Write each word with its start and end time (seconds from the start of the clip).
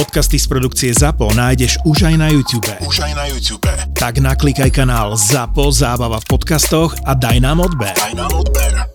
Podcasty 0.00 0.40
z 0.40 0.48
produkcie 0.48 0.96
ZAPO 0.96 1.28
nájdeš 1.36 1.76
už 1.84 2.08
aj 2.08 2.16
na 2.16 2.32
YouTube. 2.32 2.64
Už 2.80 3.04
aj 3.04 3.12
na 3.20 3.28
YouTube. 3.28 3.68
Tak 3.92 4.16
naklikaj 4.16 4.72
kanál 4.72 5.12
ZAPO 5.12 5.68
Zábava 5.76 6.16
v 6.24 6.24
podcastoch 6.24 6.96
a 7.04 7.12
daj 7.12 7.36
nám 7.44 7.60
odber. 7.60 7.92
Daj 7.92 8.16
nám 8.16 8.32
odber. 8.32 8.88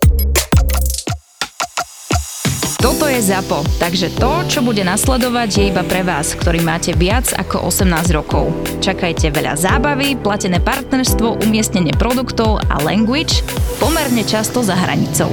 Toto 2.82 3.06
je 3.06 3.22
ZAPO, 3.22 3.62
takže 3.78 4.18
to, 4.18 4.50
čo 4.50 4.66
bude 4.66 4.82
nasledovať, 4.82 5.50
je 5.54 5.64
iba 5.70 5.86
pre 5.86 6.02
vás, 6.02 6.34
ktorý 6.34 6.58
máte 6.66 6.90
viac 6.90 7.30
ako 7.38 7.70
18 7.70 8.10
rokov. 8.10 8.50
Čakajte 8.82 9.30
veľa 9.30 9.54
zábavy, 9.54 10.18
platené 10.18 10.58
partnerstvo, 10.58 11.38
umiestnenie 11.46 11.94
produktov 11.94 12.58
a 12.66 12.82
language 12.82 13.46
pomerne 13.78 14.26
často 14.26 14.58
za 14.58 14.74
hranicou 14.74 15.30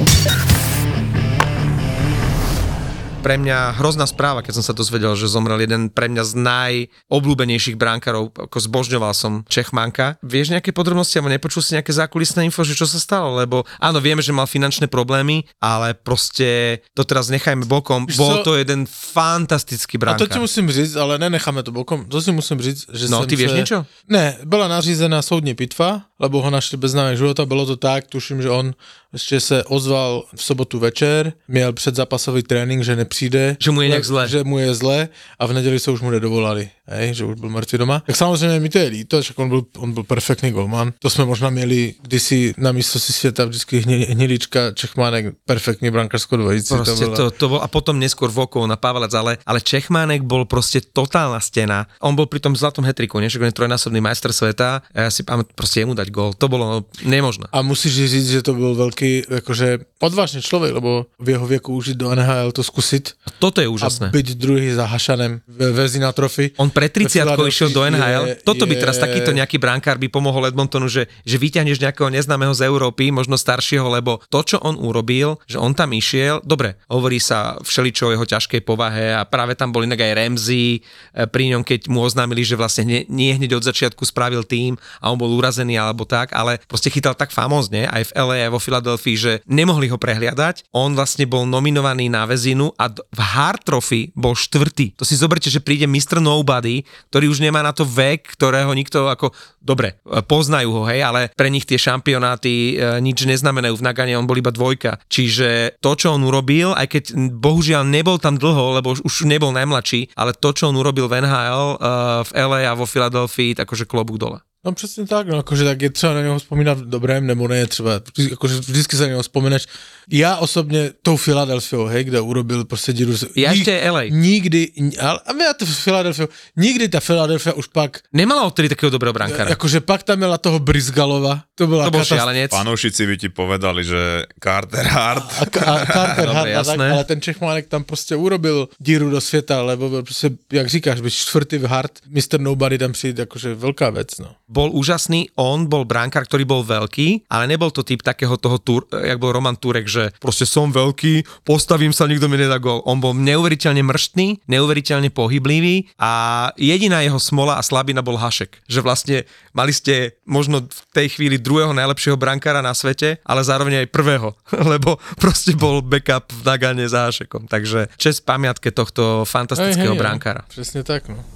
pre 3.23 3.39
mňa 3.39 3.79
hrozná 3.79 4.03
správa, 4.03 4.43
keď 4.43 4.59
som 4.59 4.65
sa 4.67 4.75
dozvedel, 4.75 5.15
že 5.15 5.31
zomrel 5.31 5.63
jeden 5.63 5.87
pre 5.87 6.11
mňa 6.11 6.23
z 6.27 6.33
najobľúbenejších 6.43 7.79
bránkarov, 7.79 8.35
ako 8.35 8.57
zbožňoval 8.59 9.15
som 9.15 9.47
Čechmanka. 9.47 10.19
Vieš 10.19 10.51
nejaké 10.51 10.75
podrobnosti, 10.75 11.15
alebo 11.15 11.31
nepočul 11.31 11.63
si 11.63 11.79
nejaké 11.79 11.95
zákulisné 11.95 12.43
info, 12.43 12.67
že 12.67 12.75
čo 12.75 12.83
sa 12.83 12.99
stalo? 12.99 13.39
Lebo 13.39 13.63
áno, 13.79 14.03
vieme, 14.03 14.19
že 14.19 14.35
mal 14.35 14.43
finančné 14.43 14.91
problémy, 14.91 15.47
ale 15.63 15.95
proste 15.95 16.83
to 16.91 17.07
teraz 17.07 17.31
nechajme 17.31 17.63
bokom. 17.63 18.03
Víš 18.03 18.19
Bol 18.19 18.43
to 18.43 18.59
jeden 18.59 18.83
fantastický 18.91 19.95
bránkar. 19.95 20.19
A 20.19 20.23
to 20.27 20.27
ti 20.27 20.43
musím 20.43 20.67
říct, 20.67 20.99
ale 20.99 21.15
nenecháme 21.15 21.63
to 21.63 21.71
bokom. 21.71 22.03
To 22.11 22.19
si 22.19 22.35
musím 22.35 22.59
říct, 22.59 22.91
že 22.91 23.07
No, 23.07 23.23
ty 23.23 23.39
vieš 23.39 23.51
se... 23.51 23.57
niečo? 23.57 23.77
Ne, 24.11 24.35
byla 24.43 24.67
nařízená 24.67 25.21
soudní 25.21 25.55
pitva, 25.55 26.11
lebo 26.23 26.39
ho 26.39 26.49
našli 26.49 26.79
bez 26.79 26.95
známek 26.95 27.19
života. 27.19 27.43
Bylo 27.45 27.67
to 27.67 27.75
tak, 27.75 28.07
tuším, 28.07 28.39
že 28.39 28.49
on 28.49 28.71
ešte 29.13 29.39
se 29.39 29.57
ozval 29.69 30.25
v 30.35 30.43
sobotu 30.43 30.79
večer, 30.79 31.33
měl 31.47 31.73
předzápasový 31.73 32.43
trénink, 32.43 32.81
že 32.81 32.95
nepřijde. 32.95 33.57
Že 33.59 33.71
mu 33.71 33.81
je 33.81 33.89
nejak 33.89 34.05
zle. 34.05 34.27
Že 34.27 34.43
mu 34.43 34.57
je 34.57 34.73
zle 34.73 34.97
a 35.39 35.45
v 35.45 35.53
neděli 35.53 35.79
se 35.79 35.91
už 35.91 36.01
mu 36.01 36.09
nedovolali, 36.09 36.69
hej, 36.87 37.13
že 37.13 37.25
už 37.25 37.35
byl 37.37 37.49
mŕtvý 37.49 37.77
doma. 37.77 38.01
Tak 38.07 38.15
samozřejmě 38.15 38.59
mi 38.59 38.69
to 38.69 38.77
je 38.77 38.87
líto, 38.89 39.21
že 39.21 39.33
on 39.37 39.49
byl, 39.49 39.61
on 39.77 39.93
byl 39.93 40.03
perfektný 40.03 40.51
golman. 40.51 40.93
To 40.99 41.09
jsme 41.09 41.25
možná 41.25 41.49
měli 41.49 41.93
kdysi 42.01 42.53
na 42.57 42.71
mistrovství 42.71 43.13
světa 43.13 43.45
vždycky 43.45 43.79
hnilička 44.09 44.71
Čechmánek, 44.73 45.37
perfektný 45.45 45.91
brankářskou 45.91 46.37
dvojici. 46.37 46.73
Proste 46.73 47.05
to, 47.05 47.15
to, 47.15 47.31
to 47.31 47.45
bol, 47.49 47.61
a 47.61 47.67
potom 47.69 48.01
neskôr 48.01 48.33
Vokov 48.33 48.65
na 48.65 48.81
Pavelec, 48.81 49.13
ale, 49.13 49.37
ale 49.45 49.61
Čechmánek 49.61 50.25
bol 50.25 50.49
proste 50.49 50.81
totálna 50.81 51.37
stena. 51.37 51.85
On 52.01 52.17
bol 52.17 52.25
pri 52.25 52.41
tom 52.41 52.57
zlatom 52.57 52.81
hetriku, 52.81 53.21
nie? 53.21 53.29
že 53.29 53.37
on 53.37 53.45
je 53.45 53.53
trojnásobný 53.53 54.01
majster 54.01 54.33
sveta 54.33 54.81
ja 54.93 55.09
si 55.09 55.25
pamätám 55.25 55.57
proste 55.57 55.83
jemu 55.83 55.97
dať 55.97 56.07
gol. 56.13 56.37
To 56.37 56.45
bolo 56.45 56.85
nemožné. 57.01 57.49
A 57.49 57.65
musíš 57.65 58.05
říct, 58.05 58.29
že 58.29 58.45
to 58.45 58.53
byl 58.53 58.77
veľký 58.77 59.41
akože 59.41 59.97
odvážny 59.97 60.45
človek, 60.45 60.77
lebo 60.77 61.09
v 61.17 61.27
jeho 61.33 61.45
vieku 61.49 61.73
užiť 61.73 61.97
do 61.97 62.13
NHL 62.13 62.53
to 62.53 62.61
skúsiť. 62.61 63.25
A 63.25 63.29
toto 63.41 63.59
je 63.59 63.67
úžasné. 63.67 64.11
A 64.11 64.13
byť 64.13 64.27
druhý 64.37 64.69
za 64.77 64.85
Hašanem 64.85 65.41
v 65.49 65.59
Vezina 65.73 66.13
trofy. 66.13 66.53
On 66.61 66.69
pre 66.69 66.91
30 66.91 67.25
išiel 67.49 67.73
do 67.73 67.81
NHL. 67.81 68.25
Je, 68.29 68.35
toto 68.45 68.69
by 68.69 68.75
teraz 68.77 69.01
takýto 69.01 69.33
nejaký 69.33 69.57
brankár 69.57 69.97
by 69.97 70.07
pomohol 70.11 70.45
Edmontonu, 70.45 70.85
že, 70.85 71.09
že 71.25 71.41
vyťahneš 71.41 71.81
nejakého 71.81 72.13
neznámeho 72.13 72.53
z 72.53 72.67
Európy, 72.67 73.09
možno 73.09 73.39
staršieho, 73.39 73.87
lebo 73.89 74.19
to, 74.29 74.43
čo 74.43 74.57
on 74.61 74.75
urobil, 74.77 75.39
že 75.47 75.57
on 75.57 75.71
tam 75.71 75.95
išiel, 75.95 76.43
dobre, 76.43 76.77
hovorí 76.91 77.17
sa 77.17 77.57
všeličo 77.63 78.11
o 78.11 78.13
jeho 78.13 78.25
ťažkej 78.27 78.61
povahe 78.67 79.15
a 79.15 79.23
práve 79.23 79.55
tam 79.55 79.71
bol 79.71 79.81
inak 79.87 80.03
aj 80.03 80.15
Ramsey 80.19 80.77
e, 80.77 80.79
pri 81.25 81.55
ňom, 81.55 81.63
keď 81.63 81.87
mu 81.87 82.03
oznámili, 82.03 82.43
že 82.43 82.59
vlastne 82.59 82.83
nie, 82.83 83.01
nie 83.07 83.31
hneď 83.33 83.57
od 83.57 83.63
začiatku 83.63 84.03
spravil 84.03 84.43
tým 84.43 84.75
a 84.99 85.09
on 85.09 85.17
bol 85.17 85.31
urazený 85.31 85.79
alebo 85.79 86.02
tak, 86.03 86.31
ale 86.35 86.59
proste 86.67 86.91
chytal 86.91 87.17
tak 87.17 87.33
famózne 87.33 87.89
aj 87.89 88.11
v 88.11 88.15
LA, 88.15 88.37
aj 88.47 88.51
vo 88.53 88.61
Philadelphia, 88.61 89.15
že 89.15 89.31
nemohli 89.49 89.89
ho 89.89 89.97
prehliadať. 89.97 90.69
On 90.75 90.93
vlastne 90.93 91.25
bol 91.25 91.47
nominovaný 91.47 92.07
na 92.07 92.23
väzinu 92.29 92.71
a 92.77 92.91
v 92.91 93.19
Hard 93.19 93.65
Trophy 93.65 94.13
bol 94.13 94.37
štvrtý. 94.37 94.95
To 94.99 95.07
si 95.07 95.17
zoberte, 95.17 95.47
že 95.49 95.63
príde 95.63 95.89
Mr. 95.89 96.19
Nobody, 96.19 96.85
ktorý 97.09 97.31
už 97.31 97.39
nemá 97.43 97.63
na 97.63 97.71
to 97.71 97.87
vek, 97.87 98.35
ktorého 98.35 98.71
nikto 98.73 99.07
ako, 99.09 99.31
dobre, 99.59 99.97
poznajú 100.27 100.69
ho, 100.75 100.83
hej, 100.89 101.03
ale 101.03 101.31
pre 101.33 101.47
nich 101.47 101.63
tie 101.63 101.79
šampionáty 101.79 102.75
e, 102.75 102.99
nič 102.99 103.23
neznamenajú. 103.23 103.79
V 103.79 103.85
Nagane 103.85 104.19
on 104.19 104.27
bol 104.27 104.37
iba 104.37 104.51
dvojka. 104.51 104.99
Čiže 105.07 105.79
to, 105.79 105.95
čo 105.95 106.15
on 106.15 106.23
urobil, 106.23 106.75
aj 106.75 106.87
keď 106.89 107.03
bohužiaľ 107.39 107.87
nebol 107.87 108.19
tam 108.19 108.35
dlho, 108.35 108.79
lebo 108.81 108.93
už 108.93 109.25
nebol 109.25 109.55
najmladší, 109.55 110.13
ale 110.17 110.35
to, 110.35 110.51
čo 110.51 110.69
on 110.69 110.77
urobil 110.77 111.07
v 111.07 111.23
NHL, 111.23 111.65
e, 111.75 111.85
v 112.27 112.31
LA 112.35 112.61
a 112.67 112.77
vo 112.77 112.85
Filadelfii, 112.87 113.57
akože 113.57 113.87
klobúk 113.87 114.19
dole. 114.19 114.43
No 114.65 114.71
přesně 114.71 115.05
tak, 115.07 115.27
no, 115.27 115.37
akože 115.37 115.63
tak 115.63 115.81
je 115.81 115.89
třeba 115.89 116.13
na 116.13 116.21
něho 116.21 116.39
vzpomínat 116.39 116.77
v 116.77 116.89
dobrém, 116.89 117.27
nebo 117.27 117.47
ne, 117.47 117.67
třeba, 117.67 117.99
akože 118.31 118.63
vždycky 118.63 118.95
sa 118.95 119.03
na 119.03 119.07
něho 119.07 119.21
vzpomeneš. 119.21 119.67
Já 120.07 120.37
osobně 120.37 120.91
tou 121.01 121.17
Filadelfiou, 121.17 121.85
hej, 121.85 122.03
kde 122.03 122.21
urobil 122.21 122.65
prostě 122.65 122.93
díru. 122.93 123.11
Já 123.35 123.51
ještě 123.51 123.91
LA. 123.91 124.03
Nikdy, 124.03 124.71
ale 124.99 125.19
a 125.19 125.43
já 125.43 125.53
to 125.53 125.65
Filadelfiou, 125.65 126.27
nikdy 126.55 126.89
ta 126.89 126.99
Filadelfia 126.99 127.53
už 127.53 127.67
pak... 127.67 127.99
Nemala 128.13 128.43
odtedy 128.43 128.69
takého 128.69 128.89
dobrého 128.89 129.13
brankára. 129.13 129.51
Akože 129.51 129.79
pak 129.83 130.03
tam 130.03 130.17
měla 130.17 130.37
toho 130.37 130.59
Brizgalova, 130.59 131.43
to 131.55 131.67
byla 131.67 131.85
to 131.85 131.91
bol 131.91 132.05
šialenec. 132.05 132.51
Fanúšici 132.51 133.03
by 133.05 133.15
ti 133.17 133.29
povedali, 133.29 133.83
že 133.83 134.23
Carter 134.39 134.85
Hart. 134.87 135.23
A, 135.23 135.43
a 135.43 135.85
Carter 135.85 136.29
Hart, 136.29 136.65
tak, 136.65 136.79
ale 136.79 137.03
ten 137.03 137.21
Čechmánek 137.21 137.67
tam 137.67 137.83
prostě 137.83 138.15
urobil 138.15 138.69
díru 138.79 139.09
do 139.09 139.21
světa, 139.21 139.61
lebo 139.61 140.03
prostě, 140.03 140.31
jak 140.51 140.67
říkáš, 140.67 141.01
byť 141.01 141.13
čtvrtý 141.13 141.57
v 141.57 141.65
Hart, 141.65 141.91
Mr. 142.07 142.39
Nobody 142.39 142.77
tam 142.77 142.91
přijde, 142.91 143.23
akože 143.23 143.55
veľká 143.55 143.91
vec, 143.91 144.19
no 144.19 144.35
bol 144.53 144.69
úžasný, 144.69 145.33
on 145.33 145.65
bol 145.65 145.83
bránkar, 145.89 146.29
ktorý 146.29 146.45
bol 146.45 146.61
veľký, 146.61 147.25
ale 147.25 147.49
nebol 147.49 147.73
to 147.73 147.81
typ 147.81 148.05
takého 148.05 148.37
toho, 148.37 148.61
tur, 148.61 148.85
jak 148.93 149.17
bol 149.17 149.33
Roman 149.33 149.57
Turek, 149.57 149.89
že 149.89 150.13
proste 150.21 150.45
som 150.45 150.69
veľký, 150.69 151.25
postavím 151.41 151.89
sa, 151.89 152.05
nikto 152.05 152.29
mi 152.29 152.37
nedá 152.37 152.61
gol. 152.61 152.85
On 152.85 153.01
bol 153.01 153.17
neuveriteľne 153.17 153.81
mrštný, 153.81 154.45
neuveriteľne 154.45 155.09
pohyblivý 155.09 155.89
a 155.97 156.11
jediná 156.53 157.01
jeho 157.01 157.17
smola 157.17 157.57
a 157.57 157.65
slabina 157.65 158.05
bol 158.05 158.21
Hašek. 158.21 158.61
Že 158.69 158.79
vlastne 158.85 159.17
mali 159.57 159.73
ste 159.73 160.13
možno 160.29 160.69
v 160.69 160.81
tej 160.93 161.17
chvíli 161.17 161.41
druhého 161.41 161.73
najlepšieho 161.73 162.15
brankára 162.15 162.61
na 162.61 162.77
svete, 162.77 163.17
ale 163.25 163.41
zároveň 163.41 163.83
aj 163.83 163.87
prvého, 163.89 164.37
lebo 164.77 165.01
proste 165.17 165.57
bol 165.57 165.81
backup 165.81 166.29
v 166.29 166.41
Nagane 166.45 166.85
za 166.85 167.09
Hašekom. 167.09 167.49
Takže 167.49 167.89
čest 167.97 168.21
pamiatke 168.21 168.69
tohto 168.69 169.25
fantastického 169.25 169.95
hey, 169.95 169.97
hey, 169.97 170.03
brankára. 170.03 170.45
Presne 170.51 170.85
tak, 170.85 171.09
no. 171.09 171.32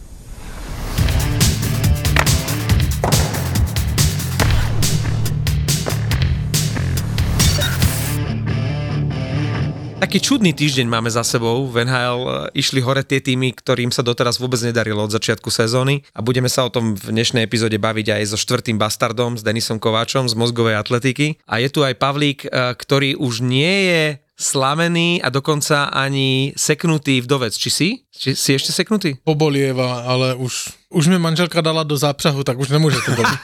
Taký 9.97 10.21
čudný 10.21 10.53
týždeň 10.53 10.85
máme 10.85 11.09
za 11.09 11.25
sebou. 11.25 11.65
V 11.65 11.81
NHL 11.81 12.21
e, 12.21 12.29
išli 12.61 12.85
hore 12.85 13.01
tie 13.01 13.17
týmy, 13.17 13.49
ktorým 13.57 13.89
sa 13.89 14.05
doteraz 14.05 14.37
vôbec 14.37 14.61
nedarilo 14.61 15.01
od 15.01 15.09
začiatku 15.09 15.49
sezóny 15.49 16.05
a 16.13 16.21
budeme 16.21 16.45
sa 16.45 16.69
o 16.69 16.73
tom 16.73 16.93
v 16.93 17.17
dnešnej 17.17 17.41
epizóde 17.41 17.81
baviť 17.81 18.13
aj 18.13 18.23
so 18.29 18.37
štvrtým 18.37 18.77
bastardom, 18.77 19.41
s 19.41 19.41
Denisom 19.41 19.81
Kováčom 19.81 20.29
z 20.29 20.37
mozgovej 20.37 20.77
atletiky. 20.77 21.41
A 21.49 21.57
je 21.65 21.73
tu 21.73 21.81
aj 21.81 21.97
Pavlík, 21.97 22.45
e, 22.45 22.77
ktorý 22.77 23.17
už 23.17 23.41
nie 23.41 23.73
je 23.89 24.03
slamený 24.37 25.17
a 25.25 25.33
dokonca 25.33 25.89
ani 25.89 26.53
seknutý 26.53 27.25
vdovec. 27.25 27.57
Či 27.57 27.69
si? 27.73 27.89
Či 28.13 28.37
si 28.37 28.53
ešte 28.53 28.69
seknutý? 28.69 29.17
Pobolieva, 29.25 30.05
ale 30.05 30.37
už, 30.37 30.77
už 30.93 31.09
mi 31.09 31.17
manželka 31.17 31.57
dala 31.65 31.81
do 31.81 31.97
zápřahu, 31.97 32.45
tak 32.45 32.61
už 32.61 32.69
nemôže 32.69 33.01
to 33.01 33.17
boliť. 33.17 33.39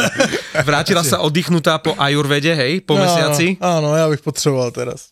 Vrátila 0.72 1.04
sa 1.04 1.20
oddychnutá 1.20 1.84
po 1.84 1.92
ajurvede, 2.00 2.56
hej, 2.56 2.80
po 2.80 2.96
no, 2.96 3.04
mesiaci? 3.04 3.60
Áno, 3.60 3.92
ja 3.92 4.08
bych 4.08 4.24
potreboval 4.24 4.72
teraz. 4.72 5.11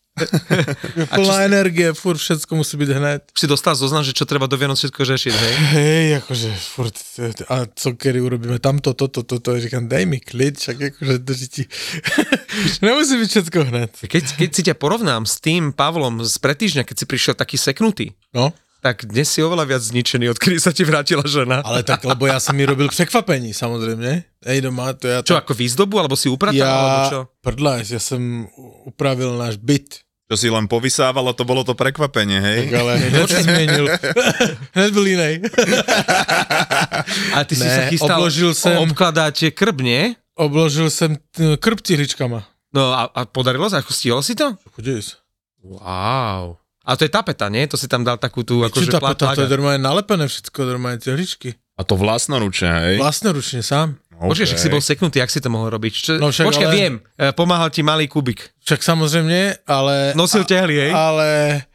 Plná 1.17 1.37
si... 1.41 1.47
energie, 1.47 1.89
furt 1.97 2.19
všetko 2.21 2.53
musí 2.53 2.75
byť 2.77 2.91
hned. 2.93 3.21
Si 3.33 3.47
dostal 3.49 3.79
zoznam, 3.79 4.05
že 4.05 4.13
čo 4.13 4.29
treba 4.29 4.51
do 4.51 4.59
Vianoc 4.59 4.77
všetko 4.77 5.01
řešiť, 5.01 5.35
hej? 5.35 5.55
Hej, 5.77 6.07
akože 6.25 6.49
furt, 6.57 6.97
a 7.49 7.57
co 7.71 7.89
kedy 7.97 8.19
urobíme 8.21 8.59
tamto, 8.59 8.93
toto, 8.93 9.23
toto, 9.25 9.41
to, 9.41 9.61
říkám, 9.61 9.89
daj 9.89 10.05
mi 10.05 10.19
klid, 10.21 10.61
však 10.61 10.77
akože 10.95 11.15
drží 11.25 11.49
ti. 11.49 11.63
Nemusí 12.85 13.15
byť 13.17 13.29
všetko 13.31 13.59
hned. 13.71 13.91
Keď, 13.97 14.25
keď 14.37 14.51
si 14.51 14.63
ťa 14.67 14.75
porovnám 14.77 15.25
s 15.25 15.41
tým 15.41 15.73
Pavlom 15.73 16.21
z 16.27 16.35
pretýždňa, 16.43 16.85
keď 16.85 16.97
si 17.01 17.05
prišiel 17.07 17.35
taký 17.39 17.57
seknutý, 17.57 18.13
no? 18.35 18.53
Tak 18.81 19.05
dnes 19.05 19.29
si 19.29 19.45
oveľa 19.45 19.69
viac 19.69 19.83
zničený, 19.85 20.33
odkedy 20.33 20.57
sa 20.57 20.73
ti 20.73 20.89
vrátila 20.89 21.25
žena. 21.29 21.61
Ale 21.61 21.85
tak, 21.85 22.01
lebo 22.09 22.25
ja 22.25 22.41
som 22.41 22.57
mi 22.57 22.65
robil 22.65 22.89
překvapení, 22.89 23.53
samozrejme. 23.53 24.25
Ej, 24.41 24.59
doma, 24.65 24.97
to 24.97 25.05
ja... 25.05 25.21
Čo, 25.21 25.37
ako 25.37 25.53
výzdobu, 25.53 26.01
alebo 26.01 26.17
si 26.17 26.33
upratal, 26.33 26.57
ja, 26.57 26.73
alebo 26.73 27.01
čo? 27.13 27.21
Prdla, 27.45 27.85
ja 27.85 28.01
som 28.01 28.49
upravil 28.89 29.37
náš 29.37 29.61
byt. 29.61 30.01
Čo 30.31 30.39
si 30.39 30.47
len 30.47 30.71
povysávalo, 30.71 31.35
to 31.35 31.43
bolo 31.43 31.67
to 31.67 31.75
prekvapenie, 31.75 32.39
hej? 32.39 32.59
Tak 32.71 32.75
ale 32.81 32.93
hneď 33.11 33.31
zmenil. 33.35 33.87
hneď 34.79 34.91
byl 34.95 35.07
inej. 35.07 35.35
A 37.37 37.43
ty 37.43 37.59
ne, 37.59 37.67
si 37.67 37.69
sa 37.69 37.83
chystal 37.91 38.17
obložil 38.17 38.55
sem, 38.55 38.79
obkladať 38.79 39.51
krb, 39.51 39.83
nie? 39.83 40.15
Obložil 40.39 40.87
som 40.89 41.19
krb 41.35 41.83
cihličkama. 41.83 42.47
No 42.71 42.95
a, 42.95 43.11
a 43.11 43.27
podarilo 43.27 43.67
sa? 43.67 43.83
Stihol 43.83 44.23
si 44.23 44.39
to? 44.39 44.55
Chudis. 44.79 45.19
Wow. 45.67 46.60
A 46.85 46.97
to 46.97 47.05
je 47.05 47.13
tapeta, 47.13 47.53
nie? 47.53 47.69
To 47.69 47.77
si 47.77 47.87
tam 47.87 48.03
dal 48.03 48.17
takú 48.17 48.41
tú 48.41 48.65
akože 48.65 48.89
tapeta, 48.89 49.37
to 49.37 49.45
je 49.45 49.53
normálne 49.53 49.85
nalepené 49.85 50.25
všetko, 50.25 50.65
normálne 50.65 50.97
cihličky. 50.97 51.57
A 51.77 51.85
to 51.85 51.97
vlastnoručne, 51.97 52.69
hej? 52.69 52.97
Vlastnoručne, 53.01 53.61
sám. 53.61 54.01
Okay. 54.21 54.29
Počkaj, 54.37 54.47
však 54.53 54.61
si 54.61 54.69
bol 54.69 54.83
seknutý, 54.85 55.17
ak 55.25 55.33
si 55.33 55.41
to 55.41 55.49
mohol 55.49 55.73
robiť? 55.73 55.93
Čo, 55.97 56.13
no 56.21 56.29
však, 56.29 56.45
počkaj, 56.45 56.69
ale... 56.69 56.77
viem, 56.77 56.95
e, 57.17 57.33
pomáhal 57.33 57.73
ti 57.73 57.81
malý 57.81 58.05
kubik. 58.05 58.53
Však 58.69 58.85
samozrejme, 58.85 59.65
ale... 59.65 60.13
Nosil 60.13 60.45
tehly, 60.45 60.77
hej? 60.77 60.93
Ale 60.93 61.29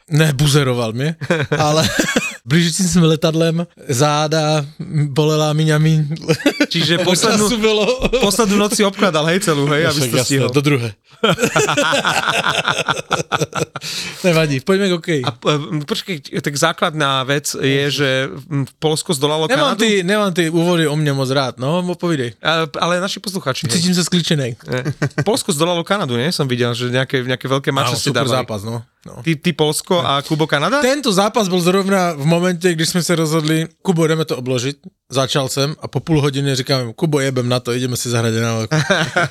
Ne, 0.06 0.34
buzeroval 0.34 0.94
mě, 0.94 1.16
ale 1.58 1.90
blížícím 2.46 2.88
se 2.88 3.00
letadlem 3.02 3.68
záda 3.90 4.66
bolela 5.10 5.50
miňami. 5.54 6.06
Čiže 6.70 7.02
poslednú, 7.02 7.50
poslednú 8.22 8.54
noc 8.62 8.78
si 8.78 8.86
obkladal, 8.86 9.26
hej, 9.34 9.42
celú, 9.42 9.66
hej, 9.66 9.90
aby 9.90 10.00
si 10.02 10.10
to 10.14 10.18
stihol. 10.22 10.50
do 10.54 10.62
druhé. 10.62 10.94
Nevadí, 14.24 14.60
poďme 14.62 14.88
k 14.90 14.94
hokej. 14.98 15.20
A 15.22 15.30
p- 15.32 15.60
počkej, 15.86 16.16
tak 16.42 16.54
základná 16.54 17.22
vec 17.24 17.54
je, 17.54 17.84
že 17.92 18.10
v 18.46 18.72
Polsko 18.78 19.14
zdolalo 19.14 19.46
Nemám 19.46 19.74
Kanadu. 19.74 19.82
ty, 19.82 20.02
nemám 20.02 20.32
ty 20.34 20.50
úvody 20.50 20.86
o 20.86 20.96
mne 20.96 21.14
moc 21.14 21.30
rád, 21.30 21.58
no, 21.58 21.82
povídej. 21.96 22.34
A- 22.42 22.66
Ale 22.78 22.98
naši 22.98 23.18
posluchači. 23.18 23.66
Cítim 23.66 23.94
sa 23.94 24.02
skličenej. 24.02 24.58
Ne. 24.66 24.80
Polsko 25.22 25.50
zdolalo 25.50 25.82
Kanadu, 25.82 26.18
nie? 26.18 26.30
Som 26.30 26.46
videl, 26.46 26.74
že 26.74 26.90
nejaké, 26.90 27.22
nejaké 27.22 27.46
veľké 27.46 27.70
mače 27.70 27.94
ste 27.96 28.10
super 28.10 28.26
dávali. 28.26 28.38
zápas, 28.42 28.62
no. 28.62 28.82
No. 29.06 29.24
Ty, 29.24 29.36
ty 29.36 29.54
Polsko 29.54 30.02
a 30.02 30.22
Kubo 30.22 30.48
Kanada? 30.48 30.82
Tento 30.82 31.14
zápas 31.14 31.48
byl 31.48 31.62
zrovna 31.62 32.14
v 32.14 32.26
momentě, 32.26 32.74
kdy 32.74 32.86
jsme 32.86 33.04
se 33.04 33.16
rozhodli, 33.16 33.68
Kubo, 33.82 34.08
jdeme 34.08 34.26
to 34.26 34.38
obložit. 34.38 34.78
Začal 35.10 35.50
jsem 35.50 35.76
a 35.80 35.88
po 35.88 36.00
půl 36.00 36.22
hodině 36.22 36.56
říkám, 36.56 36.94
Kubo, 36.94 37.20
jebem 37.20 37.50
na 37.50 37.60
to, 37.60 37.74
ideme 37.74 37.98
si 37.98 38.10
zahrať 38.10 38.34
na 38.34 38.66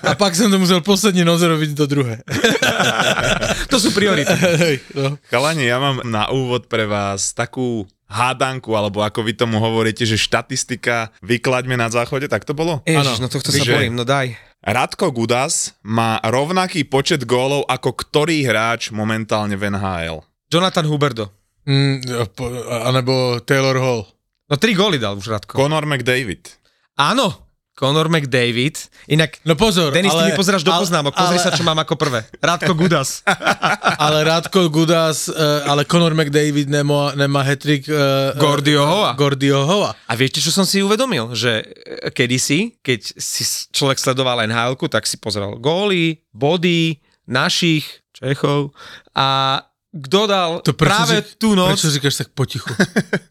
A 0.02 0.14
pak 0.14 0.34
jsem 0.34 0.50
to 0.50 0.58
musel 0.58 0.80
poslední 0.80 1.24
noc 1.24 1.42
robiť 1.42 1.70
do 1.70 1.86
druhé. 1.86 2.22
To 3.74 3.82
sú 3.82 3.90
priority. 3.90 4.30
Hej, 4.62 4.76
no. 4.94 5.18
Chalani, 5.26 5.66
ja 5.66 5.82
mám 5.82 5.98
na 6.06 6.30
úvod 6.30 6.70
pre 6.70 6.86
vás 6.86 7.34
takú 7.34 7.90
hádanku, 8.06 8.70
alebo 8.78 9.02
ako 9.02 9.26
vy 9.26 9.34
tomu 9.34 9.58
hovoríte, 9.58 10.06
že 10.06 10.14
štatistika 10.14 11.10
vyklaďme 11.24 11.74
na 11.74 11.90
záchode, 11.90 12.30
tak 12.30 12.46
to 12.46 12.54
bolo? 12.54 12.84
Ježiš, 12.86 13.18
no 13.18 13.26
tohto 13.26 13.50
sa 13.50 13.64
Že- 13.66 13.74
bojím, 13.74 13.94
no 13.98 14.06
daj. 14.06 14.38
Radko 14.64 15.12
Gudas 15.12 15.76
má 15.84 16.16
rovnaký 16.24 16.88
počet 16.88 17.28
gólov 17.28 17.68
ako 17.68 17.92
ktorý 18.00 18.48
hráč 18.48 18.88
momentálne 18.88 19.60
v 19.60 19.68
NHL. 19.68 20.24
Jonathan 20.48 20.88
Huberdo. 20.88 21.28
Mm, 21.68 22.00
po- 22.32 22.48
anebo 22.88 23.44
Taylor 23.44 23.76
Hall. 23.76 24.08
No 24.48 24.56
tri 24.56 24.72
góly 24.72 24.96
dal 24.96 25.20
už 25.20 25.28
Radko. 25.28 25.52
Conor 25.52 25.84
McDavid. 25.84 26.48
Áno, 26.96 27.43
Conor 27.74 28.06
McDavid. 28.06 28.78
Inak, 29.10 29.42
No 29.42 29.58
pozor, 29.58 29.90
Denis, 29.90 30.14
ty 30.14 30.22
ale, 30.22 30.30
mi 30.30 30.38
pozeráš 30.38 30.62
do 30.62 30.70
poznámok, 30.70 31.10
pozri 31.10 31.36
ale, 31.36 31.44
sa, 31.44 31.50
čo 31.50 31.66
mám 31.66 31.76
ako 31.82 31.98
prvé. 31.98 32.22
Radko 32.38 32.72
Gudas. 32.78 33.26
ale 34.04 34.22
Radko 34.22 34.70
Gudas, 34.70 35.26
eh, 35.26 35.34
ale 35.66 35.82
Conor 35.82 36.14
McDavid 36.14 36.70
nemá, 36.70 37.18
nemá 37.18 37.42
hat-trick 37.42 37.90
uh, 37.90 38.30
Gordio 38.38 38.86
Hoa. 38.86 39.18
Gordio 39.18 39.66
Hoa. 39.66 39.90
A 40.06 40.12
viete, 40.14 40.38
čo 40.38 40.54
som 40.54 40.62
si 40.62 40.86
uvedomil? 40.86 41.34
Že 41.34 41.66
kedysi, 42.14 42.78
keď 42.78 43.18
si 43.18 43.42
človek 43.74 43.98
sledoval 43.98 44.46
nhl 44.46 44.78
tak 44.86 45.10
si 45.10 45.18
pozeral 45.18 45.58
góly, 45.58 46.22
body 46.30 47.02
našich 47.26 48.04
Čechov 48.14 48.70
a 49.18 49.58
kto 49.90 50.20
dal 50.30 50.50
To 50.62 50.74
práve 50.74 51.22
si- 51.22 51.34
tú 51.38 51.58
noc... 51.58 51.74
Prečo 51.78 51.90
říkáš 51.90 52.14
tak 52.14 52.28
potichu? 52.34 52.70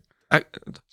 A, 0.34 0.42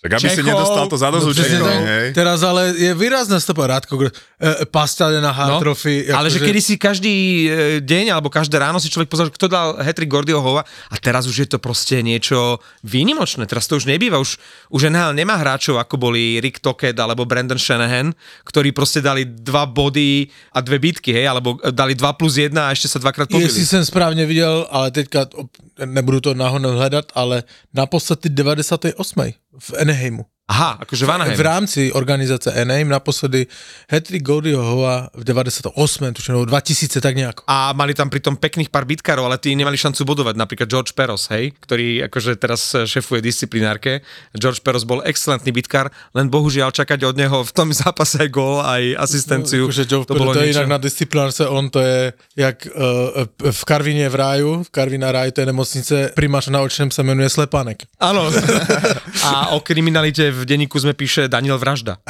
Tak 0.01 0.17
aby 0.17 0.33
si 0.33 0.41
Čechov, 0.41 0.49
nedostal 0.49 0.85
to 0.89 0.97
No, 0.97 1.03
zadozučenie, 1.05 1.59
tak. 1.61 1.81
hej. 1.85 2.07
Teraz 2.17 2.41
ale 2.41 2.73
je 2.73 2.89
výrazná 2.97 3.37
stopa 3.37 3.69
Radko, 3.69 4.01
Gr- 4.01 4.09
e, 4.41 4.65
Pastade 4.65 5.21
na 5.21 5.29
hard 5.29 5.53
No, 5.53 5.59
trophy. 5.61 6.09
ale 6.09 6.33
že 6.33 6.41
akože- 6.41 6.47
kedy 6.49 6.59
si 6.59 6.73
každý 6.81 7.13
e, 7.13 7.47
deň 7.85 8.09
alebo 8.09 8.33
každé 8.33 8.57
ráno 8.57 8.81
si 8.81 8.89
človek 8.89 9.05
pozrel, 9.05 9.29
kto 9.29 9.45
dal 9.45 9.77
hetrik 9.77 10.09
Gordio 10.09 10.41
Hova 10.41 10.65
a 10.65 10.95
teraz 10.97 11.29
už 11.29 11.45
je 11.45 11.47
to 11.53 11.61
proste 11.61 12.01
niečo 12.01 12.57
výnimočné. 12.81 13.45
Teraz 13.45 13.69
to 13.69 13.77
už 13.77 13.85
nebýva. 13.85 14.17
Už, 14.17 14.41
už 14.73 14.89
NHL 14.89 15.13
nemá 15.13 15.37
hráčov, 15.37 15.77
ako 15.77 16.01
boli 16.01 16.41
Rick 16.41 16.65
Tockett 16.65 16.97
alebo 16.97 17.29
Brandon 17.29 17.61
Shanahan, 17.61 18.09
ktorí 18.41 18.73
proste 18.73 19.05
dali 19.05 19.29
dva 19.29 19.69
body 19.69 20.25
a 20.49 20.65
dve 20.65 20.81
bitky, 20.81 21.13
hej, 21.13 21.29
alebo 21.29 21.61
dali 21.69 21.93
2 21.93 22.09
plus 22.17 22.41
1 22.41 22.57
a 22.57 22.73
ešte 22.73 22.89
sa 22.89 22.97
dvakrát 22.97 23.29
pobili. 23.29 23.45
Jestli 23.53 23.65
jsem 23.69 23.85
správně 23.85 24.25
viděl, 24.25 24.65
ale 24.73 24.89
teďka 24.91 25.29
nebudu 25.85 26.19
to 26.19 26.33
náhodou 26.33 26.73
hledat, 26.73 27.05
ale 27.13 27.43
naposledy 27.73 28.29
98. 28.29 29.37
v 29.59 29.73
Anaheimu. 29.79 30.30
Aha, 30.51 30.83
akože 30.83 31.07
v 31.07 31.11
Anaheim. 31.15 31.37
V 31.39 31.43
rámci 31.47 31.81
organizace 31.95 32.51
Anaheim 32.51 32.91
naposledy 32.91 33.47
Hetry 33.87 34.19
Gordyho 34.19 34.59
Hova 34.59 35.07
v 35.15 35.23
98. 35.23 35.71
tuším, 36.11 36.35
nebo 36.35 36.45
2000 36.45 36.99
tak 36.99 37.15
nejako. 37.15 37.47
A 37.47 37.71
mali 37.71 37.95
tam 37.95 38.11
pritom 38.11 38.35
pekných 38.35 38.67
pár 38.67 38.83
bitkárov, 38.83 39.31
ale 39.31 39.39
tí 39.39 39.55
nemali 39.55 39.79
šancu 39.79 40.03
bodovať. 40.03 40.35
Napríklad 40.35 40.67
George 40.67 40.91
Peros, 40.91 41.31
hej, 41.31 41.55
ktorý 41.55 42.11
akože 42.11 42.35
teraz 42.35 42.75
šefuje 42.83 43.23
disciplinárke. 43.23 44.03
George 44.35 44.59
Peros 44.59 44.83
bol 44.83 44.99
excelentný 45.07 45.55
bitkár, 45.55 45.87
len 46.11 46.27
bohužiaľ 46.27 46.75
čakať 46.75 46.99
od 47.07 47.15
neho 47.15 47.47
v 47.47 47.51
tom 47.55 47.71
zápase 47.81 48.19
aj 48.19 48.27
gól, 48.27 48.59
aj 48.59 48.99
asistenciu. 48.99 49.71
Akože 49.71 49.87
Joe, 49.87 50.03
to, 50.03 50.19
to 50.19 50.41
je 50.43 50.51
jinak 50.51 50.67
na 50.67 50.83
disciplinárce, 50.83 51.47
on 51.47 51.71
to 51.71 51.79
je 51.79 52.11
jak 52.35 52.67
uh, 52.67 53.23
v 53.39 53.61
Karvině 53.65 54.09
v 54.09 54.15
ráju, 54.15 54.63
v 54.63 54.69
Karvina 54.69 55.11
ráj, 55.11 55.31
to 55.31 55.41
je 55.41 55.45
nemocnice, 55.45 56.11
primář 56.15 56.47
na 56.51 56.61
očnem 56.61 56.91
se 56.91 57.03
jmenuje 57.03 57.29
Slepánek. 57.29 57.87
Áno. 58.03 58.27
A 59.23 59.53
o 59.53 59.59
kriminalite 59.59 60.31
v 60.31 60.40
denníku 60.45 60.77
sme 60.77 60.93
píše 60.93 61.27
Daniel 61.27 61.57
Vražda. 61.57 61.99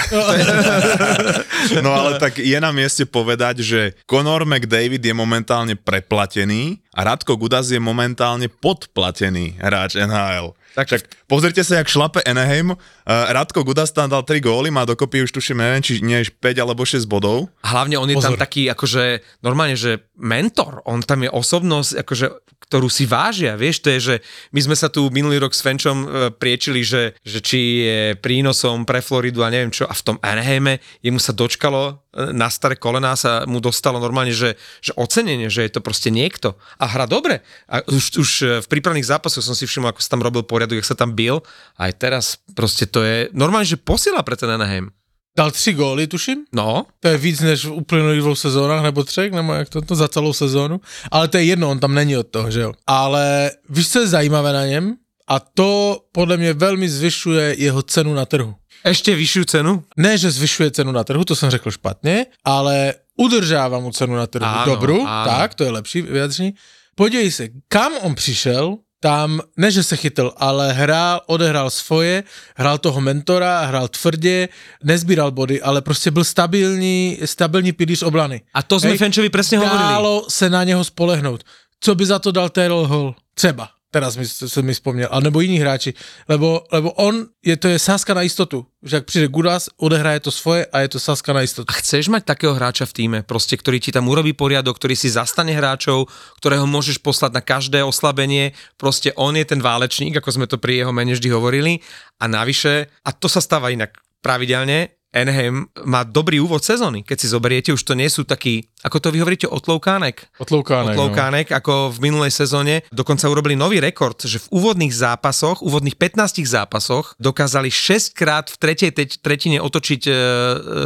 No 1.85 1.93
ale 1.93 2.17
tak 2.17 2.41
je 2.41 2.57
na 2.57 2.73
mieste 2.73 3.05
povedať, 3.05 3.61
že 3.61 3.93
Conor 4.09 4.49
McDavid 4.49 4.97
je 5.01 5.13
momentálne 5.13 5.77
preplatený 5.77 6.81
a 6.91 7.05
Radko 7.05 7.37
Gudas 7.37 7.69
je 7.69 7.77
momentálne 7.77 8.49
podplatený 8.49 9.61
hráč 9.61 9.95
NHL. 10.01 10.57
Tak- 10.71 10.87
Tak, 10.87 10.87
tak 10.87 11.01
pozrite 11.27 11.63
sa, 11.63 11.83
jak 11.83 11.91
šlape 11.91 12.23
Anaheim. 12.23 12.71
Uh, 12.71 12.77
Radko 13.05 13.63
Gudas 13.67 13.91
tam 13.91 14.07
dal 14.07 14.23
3 14.23 14.39
góly, 14.39 14.71
má 14.71 14.87
dokopy 14.87 15.27
už 15.27 15.31
tuším, 15.35 15.59
neviem, 15.59 15.83
či 15.83 15.99
nie 15.99 16.23
5 16.23 16.63
alebo 16.63 16.87
6 16.87 17.03
bodov. 17.05 17.51
A 17.59 17.75
hlavne 17.75 17.99
on 17.99 18.07
je 18.07 18.15
Pozor. 18.15 18.33
tam 18.33 18.39
taký, 18.39 18.71
akože 18.71 19.19
normálne, 19.43 19.75
že 19.75 19.99
mentor, 20.15 20.79
on 20.87 21.03
tam 21.03 21.27
je 21.27 21.29
osobnosť, 21.29 21.91
akože, 21.99 22.25
ktorú 22.71 22.87
si 22.87 23.03
vážia, 23.03 23.59
vieš, 23.59 23.83
to 23.83 23.91
je, 23.91 23.99
že 23.99 24.15
my 24.55 24.59
sme 24.63 24.75
sa 24.79 24.87
tu 24.87 25.11
minulý 25.11 25.43
rok 25.43 25.51
s 25.51 25.59
Fenčom 25.59 25.97
e, 25.97 26.07
priečili, 26.31 26.87
že, 26.87 27.19
že 27.19 27.43
či 27.43 27.59
je 27.83 27.99
prínosom 28.15 28.87
pre 28.87 29.03
Floridu 29.03 29.43
a 29.43 29.51
neviem 29.51 29.73
čo, 29.75 29.83
a 29.83 29.91
v 29.91 30.05
tom 30.07 30.17
Anaheime 30.23 30.79
jemu 31.03 31.19
sa 31.19 31.35
dočkalo 31.35 31.99
na 32.13 32.51
staré 32.51 32.75
kolená 32.75 33.15
sa 33.15 33.47
mu 33.47 33.63
dostalo 33.63 33.95
normálne, 33.95 34.35
že, 34.35 34.59
že 34.83 34.91
ocenenie, 34.99 35.47
že 35.47 35.63
je 35.63 35.71
to 35.71 35.81
proste 35.81 36.11
niekto 36.11 36.59
a 36.75 36.85
hra 36.87 37.07
dobre. 37.07 37.39
A 37.71 37.79
už, 37.87 38.19
už 38.19 38.29
e, 38.43 38.45
v 38.59 38.67
prípravných 38.67 39.07
zápasoch 39.07 39.43
som 39.43 39.55
si 39.55 39.63
všimol, 39.63 39.95
ako 39.95 40.03
sa 40.03 40.11
tam 40.11 40.23
robil 40.23 40.43
poriadok, 40.43 40.83
jak 40.83 40.91
sa 40.91 40.99
tam 40.99 41.15
bil, 41.15 41.39
a 41.79 41.87
aj 41.87 41.93
teraz 41.95 42.25
proste 42.51 42.83
to 42.83 42.99
je 43.03 43.31
normálne, 43.31 43.67
že 43.67 43.79
posiela 43.79 44.19
pre 44.27 44.35
ten 44.35 44.51
Anaheim. 44.51 44.91
Dal 45.31 45.51
tři 45.51 45.73
góly, 45.73 46.07
tuším. 46.07 46.43
No, 46.51 46.85
To 46.99 47.07
je 47.07 47.17
víc 47.17 47.39
než 47.39 47.65
v 47.65 47.71
uplynulých 47.71 48.19
dvou 48.19 48.35
sezónách, 48.35 48.83
nebo 48.83 49.03
třech, 49.03 49.31
nebo 49.31 49.53
jak 49.53 49.69
to, 49.69 49.81
to 49.81 49.95
za 49.95 50.07
celou 50.07 50.33
sezónu. 50.33 50.81
Ale 51.11 51.27
to 51.27 51.37
je 51.37 51.43
jedno, 51.43 51.71
on 51.71 51.79
tam 51.79 51.95
není 51.95 52.17
od 52.17 52.27
toho, 52.27 52.51
že 52.51 52.61
jo. 52.61 52.73
Ale 52.87 53.51
víš, 53.69 53.89
co 53.89 53.99
je 53.99 54.07
zajímavé 54.07 54.53
na 54.53 54.65
něm? 54.65 54.95
A 55.27 55.39
to 55.39 55.99
podle 56.11 56.37
mě 56.37 56.53
velmi 56.53 56.89
zvyšuje 56.89 57.55
jeho 57.57 57.81
cenu 57.81 58.13
na 58.13 58.25
trhu. 58.25 58.55
Ešte 58.83 59.15
vyššiu 59.15 59.43
cenu? 59.45 59.83
Ne, 59.97 60.17
že 60.17 60.31
zvyšuje 60.31 60.71
cenu 60.71 60.91
na 60.91 61.03
trhu, 61.03 61.23
to 61.23 61.35
jsem 61.35 61.49
řekl 61.49 61.71
špatně, 61.71 62.25
ale 62.45 62.93
udržává 63.17 63.79
mu 63.79 63.91
cenu 63.91 64.15
na 64.15 64.27
trhu 64.27 64.45
Áno, 64.45 64.65
dobrou, 64.65 65.05
áno. 65.05 65.25
tak, 65.25 65.53
to 65.53 65.63
je 65.63 65.71
lepší 65.71 66.01
vyjádření. 66.01 66.53
Podívej 66.95 67.31
se, 67.31 67.47
kam 67.67 67.93
on 68.01 68.15
přišel, 68.15 68.77
tam, 69.01 69.41
ne 69.57 69.71
že 69.71 69.83
se 69.83 69.97
chytl, 69.97 70.33
ale 70.37 70.73
hrál, 70.73 71.21
odehrál 71.25 71.69
svoje, 71.69 72.23
hrál 72.55 72.77
toho 72.77 73.01
mentora, 73.01 73.65
hrál 73.65 73.87
tvrdě, 73.87 74.49
nezbíral 74.83 75.31
body, 75.31 75.61
ale 75.61 75.81
prostě 75.81 76.11
byl 76.11 76.23
stabilní, 76.23 77.17
stabilní 77.25 77.71
pilíř 77.73 78.03
obrany. 78.03 78.41
A 78.53 78.61
to 78.61 78.77
sme 78.79 78.93
Hej, 78.93 79.01
Fenčovi 79.01 79.29
presne 79.33 79.57
hovorili. 79.57 79.89
Dálo 79.97 80.29
se 80.29 80.49
na 80.49 80.63
něho 80.63 80.83
spolehnout. 80.85 81.41
Co 81.81 81.95
by 81.95 82.05
za 82.05 82.19
to 82.19 82.31
dal 82.31 82.49
Taylor 82.49 82.85
Hall? 82.89 83.15
Třeba. 83.33 83.69
Teraz 83.91 84.15
mi, 84.15 84.27
se 84.27 84.61
mi 84.61 84.73
vzpomněl. 84.73 85.09
A 85.11 85.19
nebo 85.19 85.41
jiní 85.41 85.59
hráči. 85.59 85.93
Lebo, 86.27 86.63
lebo 86.71 86.91
on, 86.91 87.27
je, 87.43 87.57
to 87.57 87.67
je 87.67 87.79
sáska 87.79 88.13
na 88.13 88.21
jistotu. 88.21 88.65
Že 88.83 88.95
jak 88.95 89.05
přijde 89.05 89.27
Gudas, 89.27 89.69
odehraje 89.77 90.19
to 90.19 90.31
svoje 90.31 90.65
a 90.65 90.79
je 90.79 90.87
to 90.87 90.99
sáska 90.99 91.33
na 91.33 91.41
jistotu. 91.41 91.67
A 91.69 91.73
chceš 91.75 92.07
mať 92.07 92.23
takého 92.23 92.55
hráča 92.55 92.87
v 92.87 92.93
týme, 92.93 93.19
proste, 93.23 93.59
ktorý 93.59 93.83
ti 93.83 93.91
tam 93.91 94.07
urobí 94.07 94.31
poriadok, 94.31 94.79
ktorý 94.79 94.95
si 94.95 95.11
zastane 95.11 95.51
hráčov, 95.51 96.07
ktorého 96.39 96.63
môžeš 96.63 97.03
poslať 97.03 97.31
na 97.35 97.43
každé 97.43 97.83
oslabenie, 97.83 98.55
proste 98.79 99.11
on 99.19 99.35
je 99.35 99.43
ten 99.43 99.59
válečník, 99.59 100.15
ako 100.15 100.29
sme 100.31 100.47
to 100.47 100.55
pri 100.55 100.87
jeho 100.87 100.95
mene 100.95 101.11
vždy 101.11 101.27
hovorili. 101.27 101.83
A 102.23 102.31
navyše, 102.31 102.87
a 103.03 103.11
to 103.11 103.27
sa 103.27 103.43
stáva 103.43 103.75
inak 103.75 103.99
pravidelne, 104.23 105.00
Anaheim 105.11 105.67
má 105.83 106.07
dobrý 106.07 106.39
úvod 106.39 106.63
sezóny. 106.63 107.03
Keď 107.03 107.17
si 107.19 107.27
zoberiete, 107.27 107.69
už 107.75 107.83
to 107.83 107.99
nie 107.99 108.07
sú 108.07 108.23
takí, 108.23 108.71
ako 108.79 108.97
to 109.03 109.07
vy 109.11 109.19
hovoríte, 109.19 109.43
otloukánek. 109.43 110.31
Otloukánek. 110.39 110.95
Otloukánek, 110.95 111.47
ako 111.51 111.91
v 111.91 111.97
minulej 111.99 112.31
sezóne. 112.31 112.87
Dokonca 112.95 113.27
urobili 113.27 113.59
nový 113.59 113.83
rekord, 113.83 114.15
že 114.23 114.39
v 114.39 114.47
úvodných 114.55 114.95
zápasoch, 114.95 115.59
úvodných 115.59 115.99
15 115.99 116.47
zápasoch 116.47 117.19
dokázali 117.19 117.67
6 117.67 118.15
krát 118.15 118.47
v 118.47 118.55
tretej 118.55 118.91
te- 118.95 119.19
tretine 119.19 119.59
otočiť 119.59 120.01
e, 120.07 120.11
e, 120.11 120.15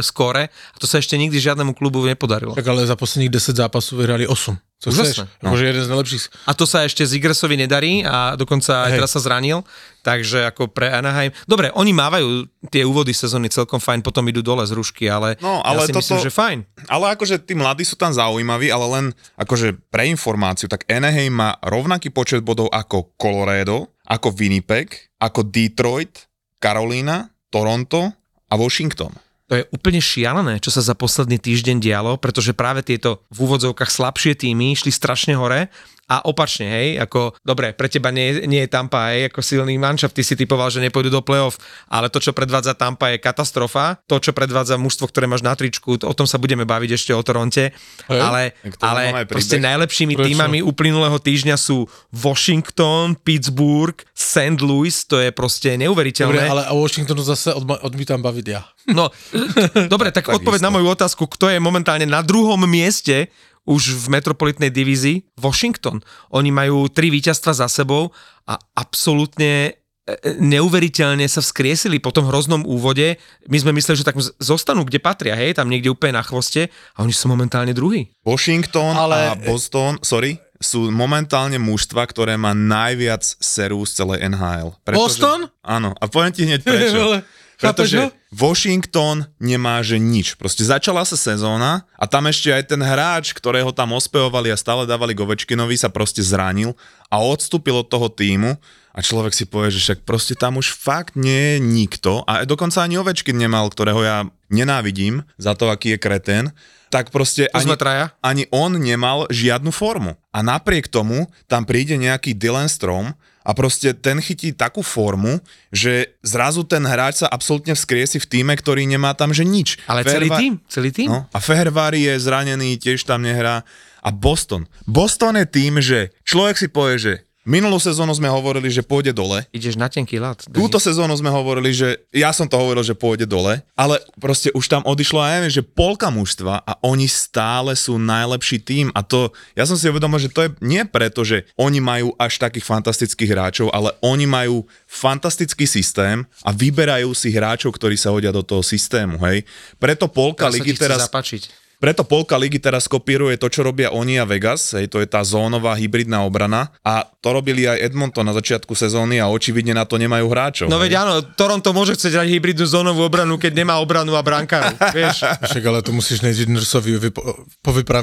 skóre 0.02 0.50
a 0.50 0.76
to 0.82 0.90
sa 0.90 0.98
ešte 0.98 1.14
nikdy 1.14 1.38
žiadnemu 1.38 1.78
klubu 1.78 2.02
nepodarilo. 2.02 2.58
Tak 2.58 2.66
ale 2.66 2.82
za 2.82 2.98
posledních 2.98 3.30
10 3.38 3.56
zápasů 3.56 3.96
vyhrali 3.96 4.26
8. 4.26 4.58
Co 4.76 4.92
Úžasné. 4.92 5.24
chceš? 5.24 5.40
Akože 5.40 5.64
jeden 5.64 5.80
z 5.80 5.88
najlepších. 5.88 6.24
A 6.44 6.52
to 6.52 6.68
sa 6.68 6.84
ešte 6.84 7.00
Zigersovi 7.00 7.56
nedarí 7.56 8.04
a 8.04 8.36
dokonca 8.36 8.84
aj 8.84 8.90
Hej. 8.92 8.96
teraz 9.00 9.10
sa 9.10 9.24
zranil, 9.24 9.64
takže 10.00 10.44
ako 10.44 10.68
pre 10.68 10.92
Anaheim. 10.92 11.32
Dobre, 11.42 11.72
oni 11.72 11.90
mávajú 11.90 12.44
tie 12.68 12.84
úvody 12.84 13.10
sezóny 13.10 13.48
celkom 13.48 13.80
fajn, 13.80 14.04
potom 14.04 14.20
idú 14.24 14.44
dole 14.44 14.60
z 14.62 14.76
rušky, 14.76 15.08
ale, 15.08 15.40
No, 15.40 15.64
ja 15.64 15.72
ale 15.72 15.80
si 15.82 15.96
toto- 15.96 16.04
myslím, 16.04 16.20
že 16.20 16.30
fajn. 16.30 16.58
Ale 16.86 17.04
akože 17.10 17.40
tí 17.40 17.56
mladí 17.56 17.82
sú 17.82 17.96
tam 17.96 18.12
zaujímaví, 18.12 18.68
ale 18.68 18.86
len 18.90 19.04
akože 19.34 19.80
pre 19.88 20.06
informáciu, 20.06 20.68
tak 20.68 20.84
Anaheim 20.86 21.32
má 21.32 21.56
rovnaký 21.60 22.12
počet 22.12 22.44
bodov 22.44 22.68
ako 22.68 23.16
Colorado, 23.16 23.96
ako 24.04 24.28
Winnipeg, 24.30 24.92
ako 25.16 25.40
Detroit, 25.42 26.28
Carolina, 26.60 27.32
Toronto 27.48 28.12
a 28.46 28.54
Washington. 28.54 29.10
To 29.46 29.54
je 29.54 29.68
úplne 29.70 30.02
šialené, 30.02 30.58
čo 30.58 30.74
sa 30.74 30.82
za 30.82 30.98
posledný 30.98 31.38
týždeň 31.38 31.78
dialo, 31.78 32.18
pretože 32.18 32.50
práve 32.50 32.82
tieto 32.82 33.22
v 33.30 33.46
úvodzovkách 33.46 33.86
slabšie 33.86 34.34
týmy 34.34 34.74
išli 34.74 34.90
strašne 34.90 35.38
hore 35.38 35.70
a 36.06 36.22
opačne, 36.22 36.70
hej, 36.70 36.88
ako, 37.02 37.34
dobre, 37.42 37.74
pre 37.74 37.90
teba 37.90 38.14
nie, 38.14 38.46
nie 38.46 38.62
je 38.62 38.70
Tampa, 38.70 39.10
hej, 39.10 39.26
ako 39.26 39.42
silný 39.42 39.74
manšaft, 39.74 40.14
ty 40.14 40.22
si 40.22 40.38
typoval, 40.38 40.70
že 40.70 40.78
nepôjdu 40.78 41.10
do 41.10 41.18
play-off, 41.18 41.58
ale 41.90 42.06
to, 42.06 42.22
čo 42.22 42.30
predvádza 42.30 42.78
Tampa 42.78 43.10
je 43.10 43.18
katastrofa, 43.18 43.98
to, 44.06 44.22
čo 44.22 44.30
predvádza 44.30 44.78
mužstvo, 44.78 45.10
ktoré 45.10 45.26
máš 45.26 45.42
na 45.42 45.58
tričku, 45.58 45.98
o 45.98 46.14
tom 46.14 46.30
sa 46.30 46.38
budeme 46.38 46.62
baviť 46.62 46.90
ešte 46.94 47.10
o 47.10 47.22
Toronte, 47.26 47.74
Hej. 48.06 48.20
ale, 48.22 48.54
Tak 48.54 48.74
to 48.78 48.82
ale 48.86 49.02
proste 49.26 49.58
najlepšími 49.58 50.14
Prečo? 50.14 50.26
týmami 50.30 50.62
uplynulého 50.62 51.18
týždňa 51.18 51.58
sú 51.58 51.90
Washington, 52.14 53.18
Pittsburgh, 53.18 53.98
St. 54.14 54.62
Louis, 54.62 54.94
to 55.10 55.18
je 55.18 55.34
proste 55.34 55.74
neuveriteľné. 55.74 56.46
Dobre, 56.46 56.46
ale 56.46 56.62
o 56.70 56.86
Washingtonu 56.86 57.26
zase 57.26 57.50
odma- 57.50 57.82
odmítam 57.82 58.22
baviť 58.22 58.46
ja. 58.46 58.62
No, 58.86 59.10
dobre, 59.92 60.14
tak 60.14 60.30
odpoveď 60.30 60.62
na 60.62 60.70
moju 60.70 60.86
otázku, 60.86 61.26
kto 61.26 61.50
je 61.50 61.58
momentálne 61.58 62.06
na 62.06 62.22
druhom 62.22 62.62
mieste 62.62 63.26
už 63.66 64.06
v 64.06 64.06
metropolitnej 64.14 64.70
divízii? 64.70 65.36
Washington. 65.36 66.00
Oni 66.30 66.54
majú 66.54 66.86
tri 66.86 67.10
víťazstva 67.10 67.52
za 67.52 67.66
sebou 67.66 68.14
a 68.46 68.54
absolútne 68.78 69.52
e, 69.66 69.70
e, 70.06 70.38
neuveriteľne 70.38 71.26
sa 71.26 71.42
vzkriesili 71.42 71.98
po 71.98 72.14
tom 72.14 72.30
hroznom 72.30 72.62
úvode. 72.62 73.18
My 73.50 73.58
sme 73.58 73.74
mysleli, 73.74 74.00
že 74.00 74.06
tak 74.06 74.16
zostanú, 74.38 74.86
kde 74.86 75.02
patria, 75.02 75.34
hej, 75.34 75.58
tam 75.58 75.66
niekde 75.66 75.90
úplne 75.90 76.16
na 76.16 76.24
chvoste 76.24 76.70
a 76.94 77.02
oni 77.02 77.12
sú 77.12 77.26
momentálne 77.26 77.74
druhí. 77.74 78.08
Washington 78.22 78.94
Ale- 78.94 79.34
a 79.34 79.34
Boston, 79.34 79.98
sorry, 80.00 80.38
sú 80.56 80.88
momentálne 80.88 81.60
mužstva, 81.60 82.08
ktoré 82.08 82.40
má 82.40 82.56
najviac 82.56 83.20
seru 83.22 83.84
z 83.84 83.92
celej 84.02 84.24
NHL. 84.24 84.72
Boston? 84.88 85.52
Áno, 85.60 85.92
a 85.92 86.08
poviem 86.08 86.32
ti 86.32 86.48
hneď 86.48 86.60
prečo. 86.64 87.02
Pretože 87.56 87.96
ho? 87.98 88.08
Washington 88.36 89.24
nemá 89.40 89.80
že 89.80 89.96
nič. 89.96 90.36
Proste 90.36 90.60
začala 90.66 91.06
sa 91.08 91.16
sezóna 91.16 91.88
a 91.96 92.04
tam 92.04 92.28
ešte 92.28 92.52
aj 92.52 92.68
ten 92.68 92.80
hráč, 92.84 93.32
ktorého 93.32 93.72
tam 93.72 93.96
ospevovali 93.96 94.52
a 94.52 94.60
stále 94.60 94.84
dávali 94.84 95.16
Govečkinovi, 95.16 95.76
sa 95.78 95.88
proste 95.88 96.20
zranil 96.20 96.76
a 97.08 97.22
odstúpil 97.22 97.80
od 97.80 97.88
toho 97.88 98.12
týmu 98.12 98.60
a 98.96 98.98
človek 99.04 99.32
si 99.36 99.44
povie, 99.44 99.72
že 99.72 99.80
však 99.80 99.98
proste 100.08 100.36
tam 100.36 100.56
už 100.60 100.72
fakt 100.72 101.16
nie 101.16 101.56
je 101.56 101.64
nikto 101.64 102.24
a 102.28 102.48
dokonca 102.48 102.80
ani 102.84 102.96
Ovečkin 103.00 103.36
nemal, 103.36 103.68
ktorého 103.68 104.00
ja 104.04 104.18
nenávidím 104.48 105.24
za 105.36 105.52
to, 105.52 105.68
aký 105.68 105.96
je 105.96 105.98
kretén, 106.00 106.44
tak 106.88 107.10
proste 107.10 107.50
ani, 107.52 107.76
ani 108.22 108.44
on 108.54 108.78
nemal 108.78 109.28
žiadnu 109.28 109.74
formu. 109.74 110.16
A 110.32 110.38
napriek 110.40 110.88
tomu 110.88 111.28
tam 111.50 111.68
príde 111.68 111.98
nejaký 111.98 112.32
Dylan 112.32 112.70
Strom 112.70 113.12
a 113.46 113.54
proste 113.54 113.94
ten 113.94 114.18
chytí 114.18 114.50
takú 114.50 114.82
formu, 114.82 115.38
že 115.70 116.18
zrazu 116.26 116.66
ten 116.66 116.82
hráč 116.82 117.22
sa 117.22 117.30
absolútne 117.30 117.78
vzkriesi 117.78 118.18
v 118.18 118.26
týme, 118.26 118.58
ktorý 118.58 118.82
nemá 118.90 119.14
tam 119.14 119.30
že 119.30 119.46
nič. 119.46 119.78
Ale 119.86 120.02
celý 120.02 120.26
Feherva- 120.26 120.40
tým, 120.42 120.54
celý 120.66 120.90
tým. 120.90 121.08
No, 121.14 121.30
a 121.30 121.38
Fehervári 121.38 122.10
je 122.10 122.14
zranený, 122.18 122.74
tiež 122.82 123.06
tam 123.06 123.22
nehrá. 123.22 123.62
A 124.02 124.10
Boston. 124.10 124.66
Boston 124.86 125.38
je 125.38 125.46
tým, 125.46 125.78
že 125.78 126.10
človek 126.26 126.58
si 126.58 126.66
povie, 126.70 126.96
že 126.98 127.12
minulú 127.46 127.78
sezónu 127.78 128.10
sme 128.12 128.26
hovorili, 128.26 128.66
že 128.68 128.82
pôjde 128.82 129.14
dole, 129.14 129.46
Ideš 129.54 129.78
na 129.78 129.86
tenký 129.86 130.18
lat. 130.18 130.42
Túto 130.50 130.82
sezónu 130.82 131.14
sme 131.14 131.30
hovorili, 131.30 131.70
že 131.70 132.02
ja 132.10 132.34
som 132.34 132.50
to 132.50 132.58
hovoril, 132.58 132.82
že 132.82 132.98
pôjde 132.98 133.24
dole, 133.24 133.62
ale 133.78 134.02
proste 134.18 134.50
už 134.50 134.66
tam 134.66 134.82
odišlo 134.82 135.22
aj 135.22 135.30
neviem, 135.38 135.54
že 135.54 135.62
polka 135.62 136.10
mužstva 136.10 136.66
a 136.66 136.72
oni 136.82 137.06
stále 137.06 137.78
sú 137.78 137.96
najlepší 137.96 138.58
tým 138.60 138.86
a 138.92 139.06
to, 139.06 139.30
ja 139.54 139.62
som 139.62 139.78
si 139.78 139.86
uvedomil, 139.86 140.18
že 140.18 140.34
to 140.34 140.44
je 140.44 140.50
nie 140.60 140.82
preto, 140.82 141.22
že 141.22 141.46
oni 141.54 141.78
majú 141.78 142.10
až 142.18 142.42
takých 142.42 142.66
fantastických 142.66 143.30
hráčov, 143.30 143.70
ale 143.70 143.94
oni 144.02 144.26
majú 144.26 144.66
fantastický 144.90 145.64
systém 145.70 146.26
a 146.42 146.50
vyberajú 146.50 147.14
si 147.14 147.30
hráčov, 147.30 147.70
ktorí 147.78 147.94
sa 147.94 148.10
hodia 148.10 148.34
do 148.34 148.42
toho 148.42 148.66
systému, 148.66 149.22
hej. 149.30 149.46
Preto 149.78 150.10
polka 150.10 150.50
ligy 150.50 150.74
teraz... 150.74 151.06
zapačiť. 151.06 151.65
Preto 151.76 152.08
polka 152.08 152.40
ligy 152.40 152.56
teraz 152.56 152.88
kopíruje 152.88 153.36
to, 153.36 153.52
čo 153.52 153.60
robia 153.60 153.92
oni 153.92 154.16
a 154.16 154.24
Vegas, 154.24 154.72
hej, 154.72 154.88
to 154.88 154.96
je 155.02 155.08
tá 155.08 155.20
zónová 155.20 155.76
hybridná 155.76 156.24
obrana 156.24 156.72
a 156.80 157.04
to 157.20 157.28
robili 157.36 157.68
aj 157.68 157.92
Edmonton 157.92 158.24
na 158.24 158.32
začiatku 158.32 158.72
sezóny 158.72 159.20
a 159.20 159.28
očividne 159.28 159.76
na 159.76 159.84
to 159.84 160.00
nemajú 160.00 160.24
hráčov. 160.24 160.66
No 160.72 160.80
hej. 160.80 160.88
veď 160.88 160.92
áno, 161.04 161.14
Toronto 161.36 161.76
môže 161.76 161.92
chcieť 161.92 162.16
hrať 162.16 162.28
hybridnú 162.32 162.64
zónovú 162.64 163.04
obranu, 163.04 163.36
keď 163.36 163.52
nemá 163.52 163.76
obranu 163.76 164.16
a 164.16 164.24
brankárov, 164.24 164.72
vieš. 164.96 165.28
Však 165.44 165.62
ale 165.68 165.84
to 165.84 165.92
musíš 165.92 166.24
nejdřív 166.24 166.48
Nursovi 166.48 166.96
vypo, 166.98 167.44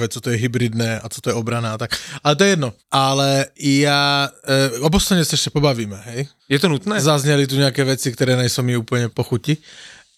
co 0.09 0.21
to 0.21 0.29
je 0.29 0.37
hybridné 0.37 0.99
a 0.99 1.09
co 1.09 1.21
to 1.21 1.29
je 1.29 1.33
obrana 1.33 1.73
a 1.73 1.77
tak. 1.77 1.97
Ale 2.23 2.35
to 2.35 2.43
je 2.43 2.49
jedno. 2.49 2.73
Ale 2.91 3.45
já, 3.59 4.29
e, 4.47 4.79
o 4.79 4.89
Bostoně 4.89 5.25
se 5.25 5.33
ještě 5.33 5.49
pobavíme, 5.49 6.01
hej? 6.05 6.27
Je 6.49 6.59
to 6.59 6.69
nutné? 6.69 7.01
Zazněly 7.01 7.47
tu 7.47 7.55
nějaké 7.55 7.83
věci, 7.83 8.11
které 8.11 8.35
nejsou 8.35 8.61
mi 8.61 8.77
úplně 8.77 9.09
pochuti. 9.09 9.57